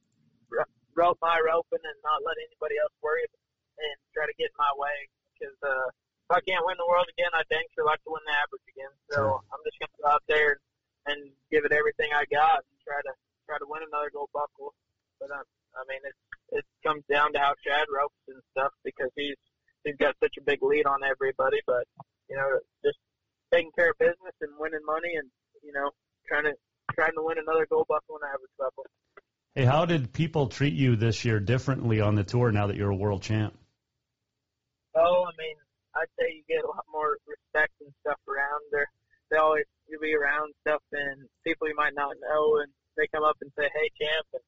ro- 0.48 0.74
rope 0.96 1.20
my 1.20 1.36
roping 1.44 1.84
and 1.84 2.00
not 2.00 2.24
let 2.24 2.40
anybody 2.40 2.80
else 2.80 2.96
worry 3.04 3.28
and 3.28 3.98
try 4.16 4.24
to 4.24 4.36
get 4.40 4.56
in 4.56 4.58
my 4.60 4.72
way. 4.80 4.98
Because 5.36 5.60
uh, 5.60 5.88
if 5.92 6.32
I 6.32 6.40
can't 6.48 6.64
win 6.64 6.80
the 6.80 6.88
world 6.88 7.12
again, 7.12 7.36
I 7.36 7.44
dang 7.52 7.68
sure 7.76 7.84
like 7.84 8.00
to 8.08 8.12
win 8.16 8.24
the 8.24 8.36
average 8.40 8.64
again. 8.72 8.94
So 9.12 9.44
I'm 9.52 9.60
just 9.68 9.76
gonna 9.84 10.00
go 10.00 10.08
out 10.16 10.24
there 10.32 10.64
and 11.12 11.28
give 11.52 11.68
it 11.68 11.76
everything 11.76 12.16
I 12.16 12.24
got 12.32 12.64
and 12.64 12.76
try 12.80 13.04
to 13.04 13.12
try 13.44 13.60
to 13.60 13.68
win 13.68 13.84
another 13.84 14.08
gold 14.16 14.32
buckle. 14.32 14.72
But 15.20 15.36
um, 15.36 15.44
I 15.76 15.84
mean, 15.90 16.00
it 16.06 16.16
it 16.52 16.66
comes 16.86 17.04
down 17.10 17.34
to 17.34 17.40
how 17.40 17.54
Shad 17.66 17.88
ropes 17.90 18.24
and 18.28 18.42
stuff 18.52 18.72
because 18.84 19.10
he's 19.16 19.36
he's 19.84 19.98
got 19.98 20.16
such 20.22 20.36
a 20.38 20.44
big 20.44 20.60
lead 20.62 20.86
on 20.86 21.04
everybody. 21.04 21.58
But 21.66 21.86
you 22.30 22.36
know, 22.36 22.60
just 22.84 22.98
taking 23.52 23.72
care 23.72 23.92
of 23.92 23.98
business 23.98 24.36
and 24.42 24.52
winning 24.60 24.86
money 24.86 25.16
and 25.16 25.30
you 25.64 25.74
know 25.74 25.92
trying 26.28 26.44
to 26.44 26.54
trying 26.94 27.14
to 27.14 27.24
win 27.24 27.38
another 27.38 27.68
gold 27.70 27.88
buckle 27.88 28.18
and 28.22 28.26
average 28.26 28.56
buckle. 28.58 28.86
Hey, 29.56 29.66
how 29.66 29.86
did 29.86 30.14
people 30.14 30.48
treat 30.48 30.74
you 30.74 30.96
this 30.96 31.26
year 31.26 31.40
differently 31.40 32.02
on 32.02 32.16
the 32.16 32.24
tour 32.24 32.52
now 32.52 32.68
that 32.68 32.78
you're 32.78 32.92
a 32.92 32.96
world 32.96 33.24
champ? 33.24 33.58
Oh, 34.96 35.26
I 35.26 35.34
mean, 35.38 35.58
I'd 35.96 36.12
say 36.20 36.34
you 36.34 36.44
get 36.48 36.64
a 36.64 36.68
lot 36.68 36.86
more 36.92 37.18
respect 37.26 37.74
and 37.82 37.92
stuff 38.02 38.20
around 38.28 38.62
there. 38.72 38.88
They 39.32 39.38
always 39.38 39.66
you 39.90 40.00
be 40.00 40.14
around 40.14 40.54
stuff 40.62 40.82
and 40.94 41.26
people 41.44 41.68
you 41.68 41.76
might 41.76 41.96
not 41.96 42.16
know, 42.22 42.62
and 42.62 42.72
they 42.98 43.08
come 43.14 43.24
up 43.24 43.38
and 43.42 43.52
say, 43.58 43.70
"Hey, 43.74 43.90
champ," 43.98 44.28
and 44.34 44.44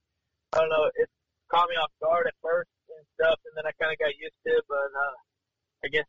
I 0.53 0.59
don't 0.59 0.69
know, 0.69 0.89
it 0.95 1.09
caught 1.51 1.67
me 1.67 1.75
off 1.75 1.91
guard 1.99 2.25
at 2.25 2.37
first 2.39 2.71
and 2.87 3.03
stuff, 3.19 3.37
and 3.43 3.53
then 3.59 3.67
I 3.67 3.75
kind 3.75 3.91
of 3.91 3.99
got 3.99 4.15
used 4.15 4.39
to 4.47 4.51
it. 4.55 4.65
But 4.71 4.89
uh, 4.95 5.15
I 5.83 5.87
guess 5.91 6.07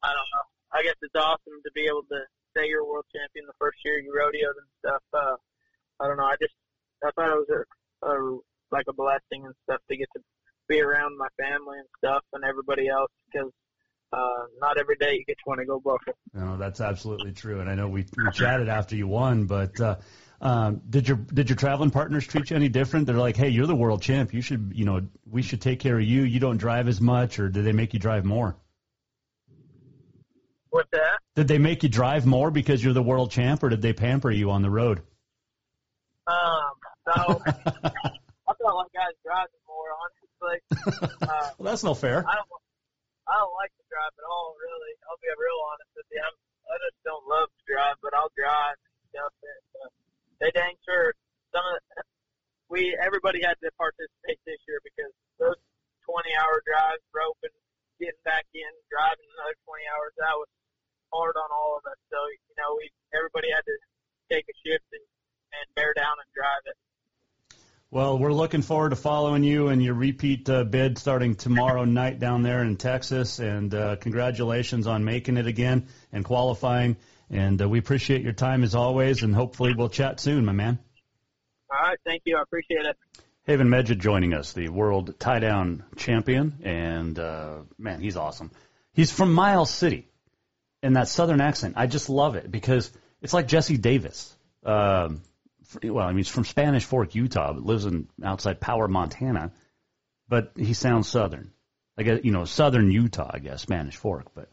I 0.00 0.14
don't 0.14 0.30
know. 0.30 0.46
I 0.70 0.80
guess 0.86 0.98
it's 1.02 1.18
awesome 1.18 1.58
to 1.66 1.70
be 1.74 1.90
able 1.90 2.06
to 2.14 2.22
say 2.54 2.70
you're 2.70 2.86
a 2.86 2.88
world 2.88 3.10
champion 3.10 3.50
the 3.50 3.58
first 3.58 3.82
year 3.84 3.98
you 3.98 4.14
rodeoed 4.14 4.54
and 4.54 4.70
stuff. 4.78 5.02
Uh, 5.10 5.36
I 5.98 6.06
don't 6.06 6.16
know. 6.16 6.30
I 6.30 6.38
just 6.38 6.54
I 7.02 7.10
thought 7.18 7.34
it 7.34 7.42
was 7.42 7.50
a, 7.50 7.60
a 8.06 8.14
like 8.70 8.86
a 8.88 8.94
blessing 8.94 9.44
and 9.44 9.54
stuff 9.66 9.82
to 9.90 9.96
get 9.96 10.08
to 10.14 10.22
be 10.68 10.80
around 10.80 11.18
my 11.18 11.28
family 11.36 11.78
and 11.78 11.88
stuff 11.98 12.22
and 12.32 12.44
everybody 12.44 12.88
else 12.88 13.10
because 13.26 13.50
uh, 14.12 14.46
not 14.60 14.78
every 14.78 14.96
day 14.96 15.14
you 15.14 15.24
get 15.26 15.36
to 15.38 15.44
win 15.46 15.58
a 15.60 15.66
gold 15.66 15.82
buckle. 15.82 16.14
No, 16.32 16.56
that's 16.56 16.80
absolutely 16.80 17.32
true. 17.32 17.60
And 17.60 17.68
I 17.68 17.74
know 17.74 17.88
we, 17.88 18.06
we 18.16 18.30
chatted 18.32 18.68
after 18.68 18.96
you 18.96 19.06
won, 19.08 19.46
but 19.46 19.78
uh, 19.80 19.96
um, 20.44 20.82
did 20.88 21.08
your 21.08 21.16
did 21.16 21.48
your 21.48 21.56
traveling 21.56 21.90
partners 21.90 22.26
treat 22.26 22.50
you 22.50 22.56
any 22.56 22.68
different? 22.68 23.06
They're 23.06 23.16
like, 23.16 23.36
hey, 23.36 23.48
you're 23.48 23.66
the 23.66 23.74
world 23.74 24.02
champ. 24.02 24.34
You 24.34 24.42
should, 24.42 24.72
you 24.74 24.84
know, 24.84 25.00
we 25.28 25.40
should 25.42 25.62
take 25.62 25.80
care 25.80 25.96
of 25.96 26.04
you. 26.04 26.22
You 26.22 26.38
don't 26.38 26.58
drive 26.58 26.86
as 26.86 27.00
much, 27.00 27.38
or 27.38 27.48
did 27.48 27.64
they 27.64 27.72
make 27.72 27.94
you 27.94 27.98
drive 27.98 28.24
more? 28.26 28.54
What's 30.68 30.90
that? 30.92 31.18
Did 31.34 31.48
they 31.48 31.58
make 31.58 31.82
you 31.82 31.88
drive 31.88 32.26
more 32.26 32.50
because 32.50 32.84
you're 32.84 32.92
the 32.92 33.02
world 33.02 33.30
champ, 33.30 33.62
or 33.62 33.70
did 33.70 33.80
they 33.80 33.92
pamper 33.94 34.30
you 34.30 34.50
on 34.50 34.60
the 34.60 34.70
road? 34.70 35.00
Um, 36.26 36.74
so 37.08 37.40
I 37.46 38.52
felt 38.60 38.76
like 38.76 38.92
I 38.92 39.08
was 39.08 39.18
driving 39.24 39.62
more, 39.66 39.88
honestly. 39.96 40.60
Uh, 41.24 41.48
Well, 41.56 41.72
that's 41.72 41.82
no 41.84 41.94
fair. 41.94 42.20
I 42.20 42.34
don't, 42.36 42.60
I 43.24 43.34
don't 43.40 43.54
like 43.56 43.72
to 43.80 43.84
drive 43.88 44.12
at 44.12 44.26
all, 44.28 44.52
really. 44.60 44.92
I'll 45.08 45.16
be 45.24 45.32
real 45.40 45.56
honest 45.72 45.88
with 45.96 46.04
you. 46.12 46.20
I'm, 46.20 46.36
I 46.68 46.76
just 46.84 47.00
don't 47.00 47.24
love 47.24 47.48
to 47.48 47.62
drive, 47.64 47.96
but 48.04 48.12
I'll 48.12 48.28
drive 48.36 48.76
and 48.76 48.92
stuff. 49.08 49.32
And, 49.40 49.64
uh, 49.80 49.88
they 50.40 50.50
dang 50.52 50.74
sure 50.84 51.14
some 51.54 51.62
of 51.62 51.74
the, 51.78 52.02
we 52.70 52.96
everybody 52.98 53.42
had 53.42 53.54
to 53.62 53.70
participate 53.78 54.40
this 54.46 54.58
year 54.66 54.80
because 54.82 55.12
those 55.38 55.60
20 56.08 56.28
hour 56.40 56.60
drives, 56.66 57.04
roping, 57.14 57.54
getting 58.00 58.24
back 58.24 58.44
in, 58.52 58.72
driving 58.90 59.28
another 59.38 59.56
20 59.64 59.84
hours, 59.94 60.12
that 60.18 60.34
was 60.36 60.50
hard 61.12 61.36
on 61.38 61.50
all 61.54 61.78
of 61.78 61.84
us. 61.86 62.00
So 62.10 62.18
you 62.18 62.56
know, 62.58 62.74
we 62.78 62.90
everybody 63.14 63.52
had 63.54 63.62
to 63.64 63.76
take 64.32 64.48
a 64.50 64.56
shift 64.64 64.88
and 64.92 65.04
and 65.54 65.66
bear 65.74 65.94
down 65.94 66.18
and 66.18 66.28
drive 66.34 66.64
it. 66.66 66.76
Well, 67.94 68.18
we're 68.18 68.32
looking 68.32 68.62
forward 68.62 68.90
to 68.90 68.96
following 68.96 69.44
you 69.44 69.68
and 69.68 69.80
your 69.80 69.94
repeat 69.94 70.50
uh, 70.50 70.64
bid 70.64 70.98
starting 70.98 71.36
tomorrow 71.36 71.84
night 71.84 72.18
down 72.18 72.42
there 72.42 72.64
in 72.64 72.76
Texas. 72.76 73.38
And 73.38 73.72
uh, 73.72 73.94
congratulations 73.96 74.88
on 74.88 75.04
making 75.04 75.36
it 75.36 75.46
again 75.46 75.86
and 76.12 76.24
qualifying. 76.24 76.96
And 77.30 77.60
uh, 77.60 77.68
we 77.68 77.78
appreciate 77.78 78.22
your 78.22 78.32
time 78.32 78.62
as 78.62 78.74
always. 78.74 79.22
And 79.22 79.34
hopefully 79.34 79.74
we'll 79.76 79.88
chat 79.88 80.20
soon, 80.20 80.44
my 80.44 80.52
man. 80.52 80.78
All 81.70 81.80
right, 81.80 81.98
thank 82.04 82.22
you. 82.24 82.36
I 82.36 82.42
appreciate 82.42 82.86
it. 82.86 82.96
Haven 83.46 83.68
Meged 83.68 83.98
joining 83.98 84.32
us, 84.32 84.52
the 84.52 84.68
world 84.68 85.18
tie 85.18 85.38
down 85.38 85.84
champion. 85.96 86.60
And 86.62 87.18
uh, 87.18 87.58
man, 87.78 88.00
he's 88.00 88.16
awesome. 88.16 88.50
He's 88.92 89.12
from 89.12 89.34
Miles 89.34 89.70
City. 89.70 90.08
And 90.82 90.96
that 90.96 91.08
southern 91.08 91.40
accent, 91.40 91.74
I 91.76 91.86
just 91.86 92.10
love 92.10 92.36
it 92.36 92.50
because 92.50 92.92
it's 93.22 93.32
like 93.32 93.48
Jesse 93.48 93.78
Davis. 93.78 94.34
Um, 94.64 95.22
well, 95.82 96.06
I 96.06 96.08
mean, 96.08 96.18
he's 96.18 96.28
from 96.28 96.44
Spanish 96.44 96.84
Fork, 96.84 97.14
Utah, 97.14 97.52
but 97.52 97.64
lives 97.64 97.86
in 97.86 98.08
outside 98.22 98.60
Power, 98.60 98.86
Montana. 98.86 99.52
But 100.28 100.52
he 100.56 100.74
sounds 100.74 101.08
Southern, 101.08 101.52
I 101.98 102.02
guess 102.02 102.20
you 102.22 102.32
know 102.32 102.44
Southern 102.44 102.90
Utah, 102.90 103.30
I 103.32 103.38
guess 103.38 103.62
Spanish 103.62 103.96
Fork. 103.96 104.26
But 104.34 104.48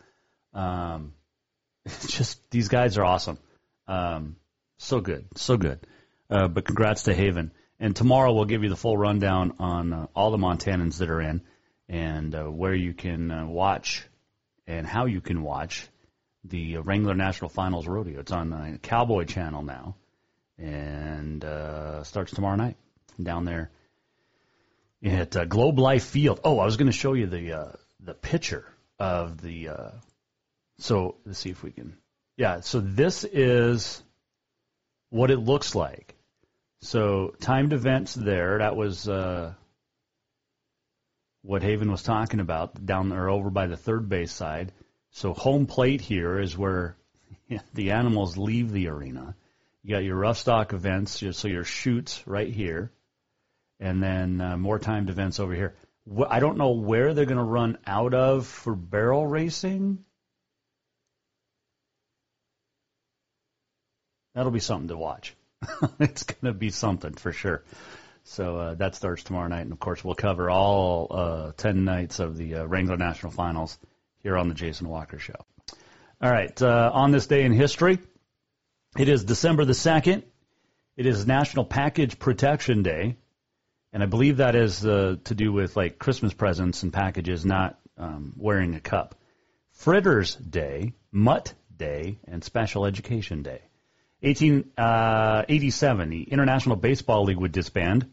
um, 0.58 1.14
just 2.08 2.40
these 2.52 2.68
guys 2.68 2.98
are 2.98 3.06
awesome, 3.06 3.38
um, 3.88 4.36
so 4.78 5.00
good, 5.00 5.26
so 5.36 5.58
good. 5.58 5.80
Uh, 6.30 6.48
but 6.48 6.66
congrats 6.66 7.04
to 7.04 7.14
Haven. 7.14 7.52
And 7.80 7.96
tomorrow 7.96 8.32
we'll 8.34 8.46
give 8.46 8.64
you 8.64 8.70
the 8.70 8.76
full 8.76 8.96
rundown 8.96 9.56
on 9.60 9.92
uh, 9.92 10.08
all 10.16 10.32
the 10.32 10.38
Montanans 10.38 11.00
that 11.00 11.10
are 11.10 11.20
in 11.20 11.42
and 11.90 12.34
uh, 12.36 12.44
where 12.44 12.76
you 12.76 12.94
can 12.94 13.32
uh, 13.32 13.46
watch 13.48 14.06
and 14.68 14.86
how 14.86 15.06
you 15.06 15.20
can 15.20 15.42
watch 15.42 15.88
the 16.44 16.78
Wrangler 16.78 17.16
National 17.16 17.50
Finals 17.50 17.88
Rodeo. 17.88 18.20
It's 18.20 18.32
on 18.32 18.52
the 18.52 18.80
Cowboy 18.82 19.26
Channel 19.26 19.64
now 19.64 19.96
and 20.60 21.44
uh, 21.44 22.04
starts 22.04 22.32
tomorrow 22.32 22.56
night 22.56 22.78
down 23.22 23.46
there 23.46 23.72
at 25.04 25.36
uh, 25.36 25.46
Globe 25.46 25.80
Life 25.80 26.06
Field. 26.06 26.40
Oh, 26.44 26.60
I 26.60 26.66
was 26.66 26.78
going 26.78 26.92
to 26.92 26.98
show 26.98 27.14
you 27.14 27.26
the 27.26 27.54
uh, 27.54 27.72
the 28.00 28.14
picture 28.14 28.66
of 29.00 29.42
the. 29.42 29.70
So 30.82 31.16
let's 31.26 31.38
see 31.38 31.52
if 31.52 31.62
we 31.62 31.72
can. 31.72 31.96
Yeah, 32.38 32.62
so 32.62 32.80
this 32.80 33.24
is 33.24 34.02
what 35.12 35.30
it 35.30 35.38
looks 35.38 35.76
like. 35.76 36.16
So 36.82 37.36
timed 37.40 37.72
events 37.72 38.16
there. 38.16 38.58
That 38.58 38.76
was 38.76 39.08
uh, 39.08 39.54
what 41.44 41.62
Haven 41.62 41.92
was 41.92 42.02
talking 42.02 42.40
about 42.40 42.84
down 42.84 43.10
there 43.10 43.30
over 43.30 43.52
by 43.52 43.68
the 43.68 43.78
third 43.78 44.10
base 44.10 44.34
side. 44.34 44.72
So 45.12 45.34
home 45.34 45.68
plate 45.68 46.02
here 46.02 46.40
is 46.40 46.58
where 46.58 46.98
the 47.76 47.92
animals 47.92 48.38
leave 48.38 48.72
the 48.72 48.88
arena. 48.88 49.36
You 49.84 49.92
got 49.92 50.04
your 50.04 50.18
rough 50.18 50.40
stock 50.40 50.74
events, 50.74 51.24
so 51.32 51.48
your 51.48 51.64
chutes 51.64 52.26
right 52.26 52.52
here, 52.52 52.92
and 53.80 54.02
then 54.02 54.42
uh, 54.42 54.58
more 54.58 54.80
timed 54.80 55.10
events 55.12 55.40
over 55.40 55.54
here. 55.54 55.76
I 56.28 56.40
don't 56.40 56.58
know 56.58 56.72
where 56.72 57.14
they're 57.14 57.26
going 57.26 57.38
to 57.38 57.44
run 57.44 57.78
out 57.86 58.16
of 58.16 58.48
for 58.48 58.76
barrel 58.76 59.28
racing. 59.28 60.06
That'll 64.34 64.52
be 64.52 64.60
something 64.60 64.88
to 64.90 64.98
watch. 64.98 65.36
it's 66.00 66.24
going 66.24 66.54
to 66.54 66.58
be 66.58 66.70
something 66.70 67.14
for 67.14 67.32
sure. 67.32 67.64
So 68.24 68.58
uh, 68.58 68.74
that 68.76 68.96
starts 68.96 69.24
tomorrow 69.24 69.48
night, 69.48 69.62
and 69.62 69.72
of 69.72 69.80
course 69.80 70.04
we'll 70.04 70.16
cover 70.16 70.50
all 70.50 71.08
uh, 71.10 71.52
ten 71.58 71.86
nights 71.86 72.20
of 72.20 72.38
the 72.38 72.56
uh, 72.56 72.66
Wrangler 72.66 72.98
National 72.98 73.32
Finals 73.32 73.78
here 74.20 74.38
on 74.38 74.48
the 74.48 74.54
Jason 74.54 74.88
Walker 74.88 75.18
Show. 75.18 75.36
All 76.22 76.32
right, 76.32 76.60
uh, 76.62 76.92
on 76.94 77.12
this 77.12 77.26
day 77.26 77.44
in 77.44 77.52
history, 77.52 77.98
it 78.98 79.10
is 79.10 79.24
December 79.24 79.66
the 79.66 79.74
second. 79.74 80.24
It 80.96 81.08
is 81.08 81.26
National 81.26 81.66
Package 81.66 82.20
Protection 82.20 82.84
Day, 82.84 83.18
and 83.92 84.04
I 84.04 84.06
believe 84.06 84.38
that 84.38 84.56
is 84.56 84.86
uh, 84.86 85.16
to 85.24 85.36
do 85.36 85.52
with 85.52 85.76
like 85.76 85.98
Christmas 85.98 86.34
presents 86.34 86.84
and 86.84 86.94
packages 86.94 87.44
not 87.44 87.80
um, 87.98 88.34
wearing 88.38 88.76
a 88.76 88.80
cup. 88.80 89.16
Fritters 89.72 90.36
Day, 90.36 90.94
Mutt 91.12 91.56
Day, 91.76 92.20
and 92.28 92.44
Special 92.44 92.86
Education 92.86 93.42
Day. 93.42 93.62
1887, 94.22 96.02
uh, 96.02 96.10
the 96.10 96.24
International 96.24 96.76
Baseball 96.76 97.24
League 97.24 97.38
would 97.38 97.52
disband, 97.52 98.10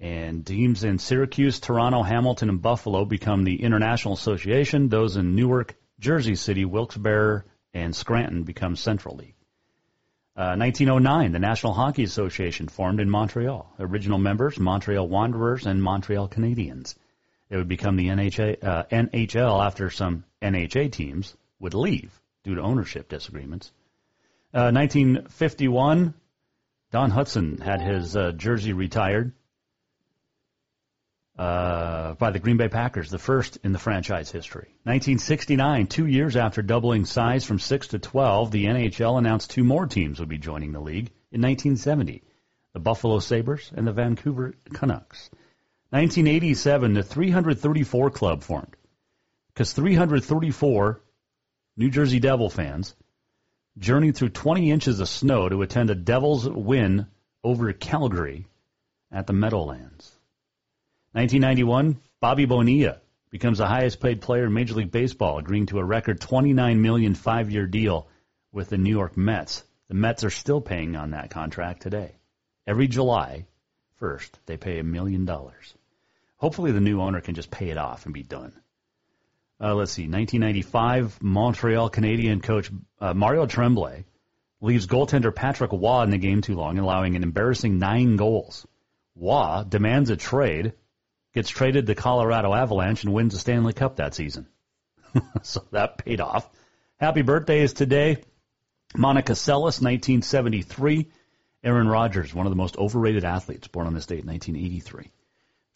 and 0.00 0.46
teams 0.46 0.84
in 0.84 0.98
Syracuse, 0.98 1.58
Toronto, 1.58 2.02
Hamilton, 2.02 2.48
and 2.48 2.62
Buffalo 2.62 3.04
become 3.04 3.42
the 3.42 3.62
International 3.62 4.14
Association. 4.14 4.88
Those 4.88 5.16
in 5.16 5.34
Newark, 5.34 5.74
Jersey 5.98 6.36
City, 6.36 6.64
Wilkes-Barre, 6.64 7.44
and 7.74 7.94
Scranton 7.94 8.44
become 8.44 8.76
Central 8.76 9.16
League. 9.16 9.34
Uh, 10.36 10.54
1909, 10.54 11.32
the 11.32 11.40
National 11.40 11.74
Hockey 11.74 12.04
Association 12.04 12.68
formed 12.68 13.00
in 13.00 13.10
Montreal. 13.10 13.74
Original 13.80 14.18
members, 14.18 14.56
Montreal 14.56 15.08
Wanderers 15.08 15.66
and 15.66 15.82
Montreal 15.82 16.28
Canadiens. 16.28 16.94
It 17.50 17.56
would 17.56 17.66
become 17.66 17.96
the 17.96 18.06
NHA, 18.06 18.62
uh, 18.62 18.84
NHL 18.84 19.66
after 19.66 19.90
some 19.90 20.22
NHA 20.40 20.92
teams 20.92 21.34
would 21.58 21.74
leave 21.74 22.12
due 22.44 22.54
to 22.54 22.60
ownership 22.60 23.08
disagreements. 23.08 23.72
1951, 24.52 26.08
uh, 26.08 26.12
Don 26.90 27.10
Hutson 27.10 27.60
had 27.60 27.82
his 27.82 28.16
uh, 28.16 28.32
jersey 28.32 28.72
retired 28.72 29.32
uh, 31.38 32.14
by 32.14 32.30
the 32.30 32.38
Green 32.38 32.56
Bay 32.56 32.68
Packers, 32.68 33.10
the 33.10 33.18
first 33.18 33.58
in 33.62 33.72
the 33.72 33.78
franchise 33.78 34.30
history. 34.30 34.68
1969, 34.84 35.86
two 35.86 36.06
years 36.06 36.36
after 36.36 36.62
doubling 36.62 37.04
size 37.04 37.44
from 37.44 37.58
6 37.58 37.88
to 37.88 37.98
12, 37.98 38.50
the 38.50 38.64
NHL 38.64 39.18
announced 39.18 39.50
two 39.50 39.64
more 39.64 39.86
teams 39.86 40.18
would 40.18 40.28
be 40.28 40.38
joining 40.38 40.72
the 40.72 40.80
league 40.80 41.10
in 41.30 41.42
1970 41.42 42.22
the 42.74 42.80
Buffalo 42.80 43.18
Sabres 43.18 43.72
and 43.74 43.86
the 43.86 43.92
Vancouver 43.92 44.54
Canucks. 44.72 45.30
1987, 45.90 46.92
the 46.92 47.02
334 47.02 48.10
Club 48.10 48.42
formed 48.42 48.76
because 49.52 49.72
334 49.72 51.00
New 51.76 51.90
Jersey 51.90 52.20
Devil 52.20 52.50
fans 52.50 52.94
journeyed 53.78 54.16
through 54.16 54.30
20 54.30 54.70
inches 54.70 55.00
of 55.00 55.08
snow 55.08 55.48
to 55.48 55.62
attend 55.62 55.90
a 55.90 55.94
Devils 55.94 56.48
win 56.48 57.06
over 57.44 57.72
Calgary 57.72 58.46
at 59.10 59.26
the 59.26 59.32
Meadowlands. 59.32 60.12
1991, 61.12 62.00
Bobby 62.20 62.44
Bonilla 62.44 62.98
becomes 63.30 63.58
the 63.58 63.66
highest 63.66 64.00
paid 64.00 64.20
player 64.20 64.46
in 64.46 64.52
Major 64.52 64.74
League 64.74 64.90
Baseball, 64.90 65.38
agreeing 65.38 65.66
to 65.66 65.78
a 65.78 65.84
record 65.84 66.20
29 66.20 66.80
million 66.80 67.14
five-year 67.14 67.66
deal 67.66 68.08
with 68.52 68.68
the 68.68 68.78
New 68.78 68.90
York 68.90 69.16
Mets. 69.16 69.64
The 69.88 69.94
Mets 69.94 70.24
are 70.24 70.30
still 70.30 70.60
paying 70.60 70.96
on 70.96 71.10
that 71.10 71.30
contract 71.30 71.82
today. 71.82 72.16
Every 72.66 72.88
July 72.88 73.46
1st, 74.00 74.30
they 74.46 74.56
pay 74.56 74.78
a 74.78 74.84
million 74.84 75.24
dollars. 75.24 75.74
Hopefully 76.36 76.72
the 76.72 76.80
new 76.80 77.00
owner 77.00 77.20
can 77.20 77.34
just 77.34 77.50
pay 77.50 77.70
it 77.70 77.78
off 77.78 78.04
and 78.04 78.14
be 78.14 78.22
done. 78.22 78.52
Uh, 79.60 79.74
let's 79.74 79.92
see, 79.92 80.02
1995, 80.02 81.20
Montreal 81.20 81.88
Canadian 81.88 82.40
coach 82.40 82.70
uh, 83.00 83.12
Mario 83.12 83.46
Tremblay 83.46 84.04
leaves 84.60 84.86
goaltender 84.86 85.34
Patrick 85.34 85.72
Roy 85.72 86.02
in 86.02 86.10
the 86.10 86.18
game 86.18 86.42
too 86.42 86.54
long, 86.54 86.78
allowing 86.78 87.16
an 87.16 87.22
embarrassing 87.24 87.78
nine 87.78 88.16
goals. 88.16 88.66
Roy 89.16 89.64
demands 89.68 90.10
a 90.10 90.16
trade, 90.16 90.74
gets 91.34 91.48
traded 91.48 91.86
to 91.86 91.94
Colorado 91.96 92.54
Avalanche, 92.54 93.02
and 93.02 93.12
wins 93.12 93.32
the 93.32 93.40
Stanley 93.40 93.72
Cup 93.72 93.96
that 93.96 94.14
season. 94.14 94.46
so 95.42 95.64
that 95.72 95.98
paid 95.98 96.20
off. 96.20 96.48
Happy 96.98 97.22
birthdays 97.22 97.72
today. 97.72 98.22
Monica 98.96 99.32
Seles, 99.32 99.82
1973. 99.82 101.08
Aaron 101.64 101.88
Rodgers, 101.88 102.32
one 102.32 102.46
of 102.46 102.50
the 102.50 102.56
most 102.56 102.76
overrated 102.76 103.24
athletes, 103.24 103.66
born 103.66 103.88
on 103.88 103.94
this 103.94 104.06
date, 104.06 104.24
1983. 104.24 105.10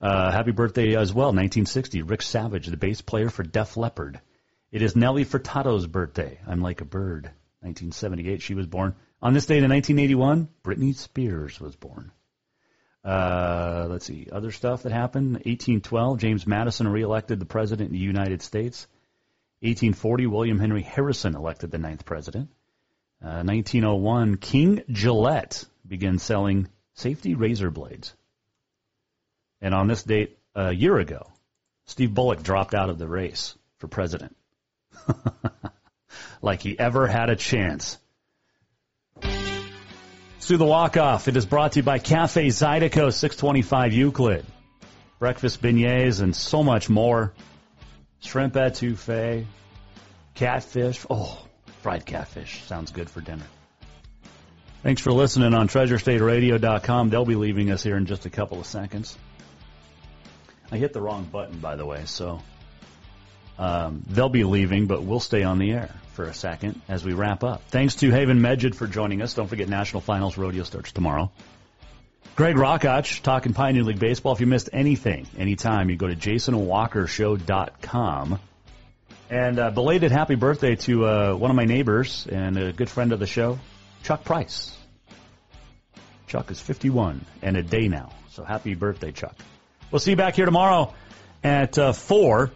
Uh, 0.03 0.33
happy 0.33 0.51
birthday 0.51 0.97
as 0.97 1.15
well, 1.15 1.29
1960. 1.29 2.03
Rick 2.03 2.23
Savage, 2.23 2.67
the 2.67 2.77
bass 2.77 3.01
player 3.01 3.31
for 3.31 3.45
Def 3.45 3.77
Leppard. 3.77 4.21
It 4.73 4.83
is 4.83 4.97
Nelly 4.97 5.25
Furtado's 5.25 5.87
birthday. 5.87 6.41
I'm 6.45 6.61
like 6.61 6.81
a 6.81 6.85
bird. 6.85 7.27
1978, 7.61 8.43
she 8.43 8.55
was 8.55 8.67
born. 8.67 8.97
On 9.21 9.33
this 9.33 9.47
date 9.47 9.63
in 9.63 9.71
1981, 9.71 10.49
Britney 10.65 10.97
Spears 10.97 11.61
was 11.61 11.77
born. 11.77 12.11
Uh, 13.05 13.87
let's 13.89 14.07
see, 14.07 14.27
other 14.33 14.51
stuff 14.51 14.83
that 14.83 14.91
happened. 14.91 15.35
1812, 15.35 16.19
James 16.19 16.47
Madison 16.49 16.89
reelected 16.89 17.39
the 17.39 17.47
president 17.47 17.89
of 17.89 17.93
the 17.93 17.99
United 17.99 18.43
States. 18.43 18.89
1840, 19.61 20.27
William 20.27 20.59
Henry 20.59 20.83
Harrison 20.83 21.37
elected 21.37 21.71
the 21.71 21.79
ninth 21.79 22.05
president. 22.05 22.51
Uh, 23.23 23.45
1901, 23.45 24.39
King 24.39 24.83
Gillette 24.91 25.65
began 25.87 26.19
selling 26.19 26.67
safety 26.95 27.37
razor 27.37 27.71
blades. 27.71 28.15
And 29.63 29.75
on 29.75 29.87
this 29.87 30.03
date 30.03 30.37
a 30.55 30.73
year 30.73 30.99
ago, 30.99 31.31
Steve 31.87 32.13
Bullock 32.13 32.43
dropped 32.43 32.75
out 32.75 32.91
of 32.91 32.99
the 32.99 33.07
race 33.07 33.57
for 33.79 33.87
president. 33.87 34.37
like 36.43 36.61
he 36.61 36.79
ever 36.79 37.07
had 37.07 37.31
a 37.31 37.37
chance. 37.37 37.97
Through 40.41 40.57
the 40.57 40.65
walk-off, 40.65 41.29
it 41.29 41.37
is 41.37 41.47
brought 41.47 41.73
to 41.73 41.79
you 41.79 41.83
by 41.85 42.01
Cafe 42.01 42.49
Zydeco, 42.49 43.13
625 43.13 43.93
Euclid. 43.93 44.45
Breakfast 45.21 45.63
beignets 45.63 46.21
and 46.21 46.35
so 46.35 46.65
much 46.65 46.91
more. 46.91 47.33
Shrimp 48.21 48.55
etouffee, 48.55 49.47
catfish. 50.35 51.07
Oh, 51.09 51.41
fried 51.83 52.05
catfish. 52.05 52.65
Sounds 52.65 52.91
good 52.91 53.09
for 53.09 53.21
dinner. 53.21 53.47
Thanks 54.83 55.01
for 55.01 55.13
listening 55.13 55.55
on 55.55 55.69
TreasureStateRadio.com. 55.69 57.11
They'll 57.11 57.25
be 57.25 57.37
leaving 57.37 57.71
us 57.71 57.85
here 57.85 57.97
in 57.97 58.07
just 58.07 58.27
a 58.27 58.31
couple 58.31 58.59
of 58.59 58.67
seconds. 58.67 59.17
I 60.73 60.79
hit 60.79 60.93
the 60.95 61.03
wrong 61.03 61.25
button, 61.25 61.59
by 61.59 61.77
the 61.77 61.85
way, 61.85 62.05
so 62.07 62.41
um, 63.59 64.03
they'll 64.09 64.31
be 64.31 64.45
leaving, 64.45 64.87
but 64.87 65.03
we'll 65.03 65.21
stay 65.21 65.43
on 65.43 65.59
the 65.59 65.71
air 65.71 65.95
for 66.15 66.25
a 66.25 66.33
second 66.33 66.81
as 66.89 67.05
we 67.05 67.13
wrap 67.13 67.45
up. 67.45 67.61
Thanks 67.69 67.97
to 67.97 68.11
Haven 68.11 68.41
Meged 68.41 68.75
for 68.75 68.87
joining 68.87 69.21
us. 69.21 69.35
Don't 69.35 69.49
forget 69.49 69.69
National 69.69 70.01
Finals 70.01 70.39
Rodeo 70.39 70.63
starts 70.63 70.91
tomorrow. 70.91 71.31
Greg 72.37 72.57
Rachac 72.57 73.21
talking 73.21 73.53
Pioneer 73.53 73.85
League 73.85 73.99
Baseball. 73.99 74.33
If 74.33 74.41
you 74.41 74.47
missed 74.47 74.71
anything, 74.73 75.27
anytime, 75.37 75.91
you 75.91 75.97
go 75.97 76.09
to 76.09 76.17
jasonwalkershow.com. 76.17 78.39
And 79.29 79.59
uh, 79.59 79.73
belated 79.73 80.11
happy 80.11 80.37
birthday 80.37 80.77
to 80.77 81.05
uh, 81.05 81.35
one 81.35 81.51
of 81.51 81.57
my 81.57 81.67
neighbors 81.67 82.27
and 82.27 82.57
a 82.57 82.73
good 82.73 82.89
friend 82.89 83.13
of 83.13 83.21
the 83.21 83.27
show, 83.27 83.59
Chuck 84.05 84.25
Price. 84.25 84.75
Chuck 86.29 86.51
is 86.51 86.63
51 86.63 87.27
and 87.43 87.59
a 87.59 87.63
day 87.63 87.89
now. 87.89 88.15
So 88.31 88.43
happy 88.43 88.75
birthday, 88.75 89.13
Chuck. 89.13 89.37
We'll 89.93 90.01
see 90.01 90.13
you 90.13 90.17
back 90.17 90.35
here 90.35 90.47
tomorrow 90.47 90.93
at 91.45 91.79
uh, 91.79 91.93
4. 91.93 92.51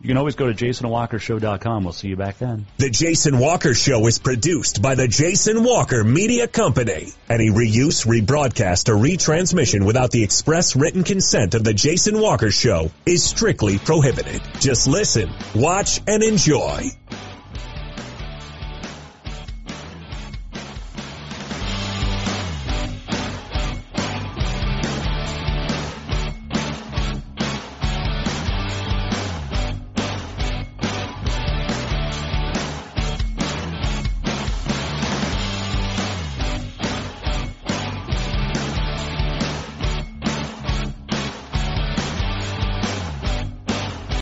You 0.00 0.06
can 0.06 0.16
always 0.16 0.36
go 0.36 0.46
to 0.46 0.54
jasonwalkershow.com. 0.54 1.82
We'll 1.82 1.92
see 1.92 2.06
you 2.06 2.14
back 2.14 2.38
then. 2.38 2.66
The 2.76 2.88
Jason 2.88 3.40
Walker 3.40 3.74
Show 3.74 4.06
is 4.06 4.20
produced 4.20 4.80
by 4.80 4.94
the 4.94 5.08
Jason 5.08 5.64
Walker 5.64 6.04
Media 6.04 6.46
Company. 6.46 7.08
Any 7.28 7.50
reuse, 7.50 8.06
rebroadcast, 8.06 8.88
or 8.88 8.94
retransmission 8.94 9.84
without 9.84 10.12
the 10.12 10.22
express 10.22 10.76
written 10.76 11.02
consent 11.02 11.54
of 11.54 11.64
the 11.64 11.74
Jason 11.74 12.20
Walker 12.20 12.52
Show 12.52 12.92
is 13.04 13.24
strictly 13.24 13.78
prohibited. 13.78 14.40
Just 14.60 14.86
listen, 14.86 15.30
watch, 15.56 16.00
and 16.06 16.22
enjoy. 16.22 16.90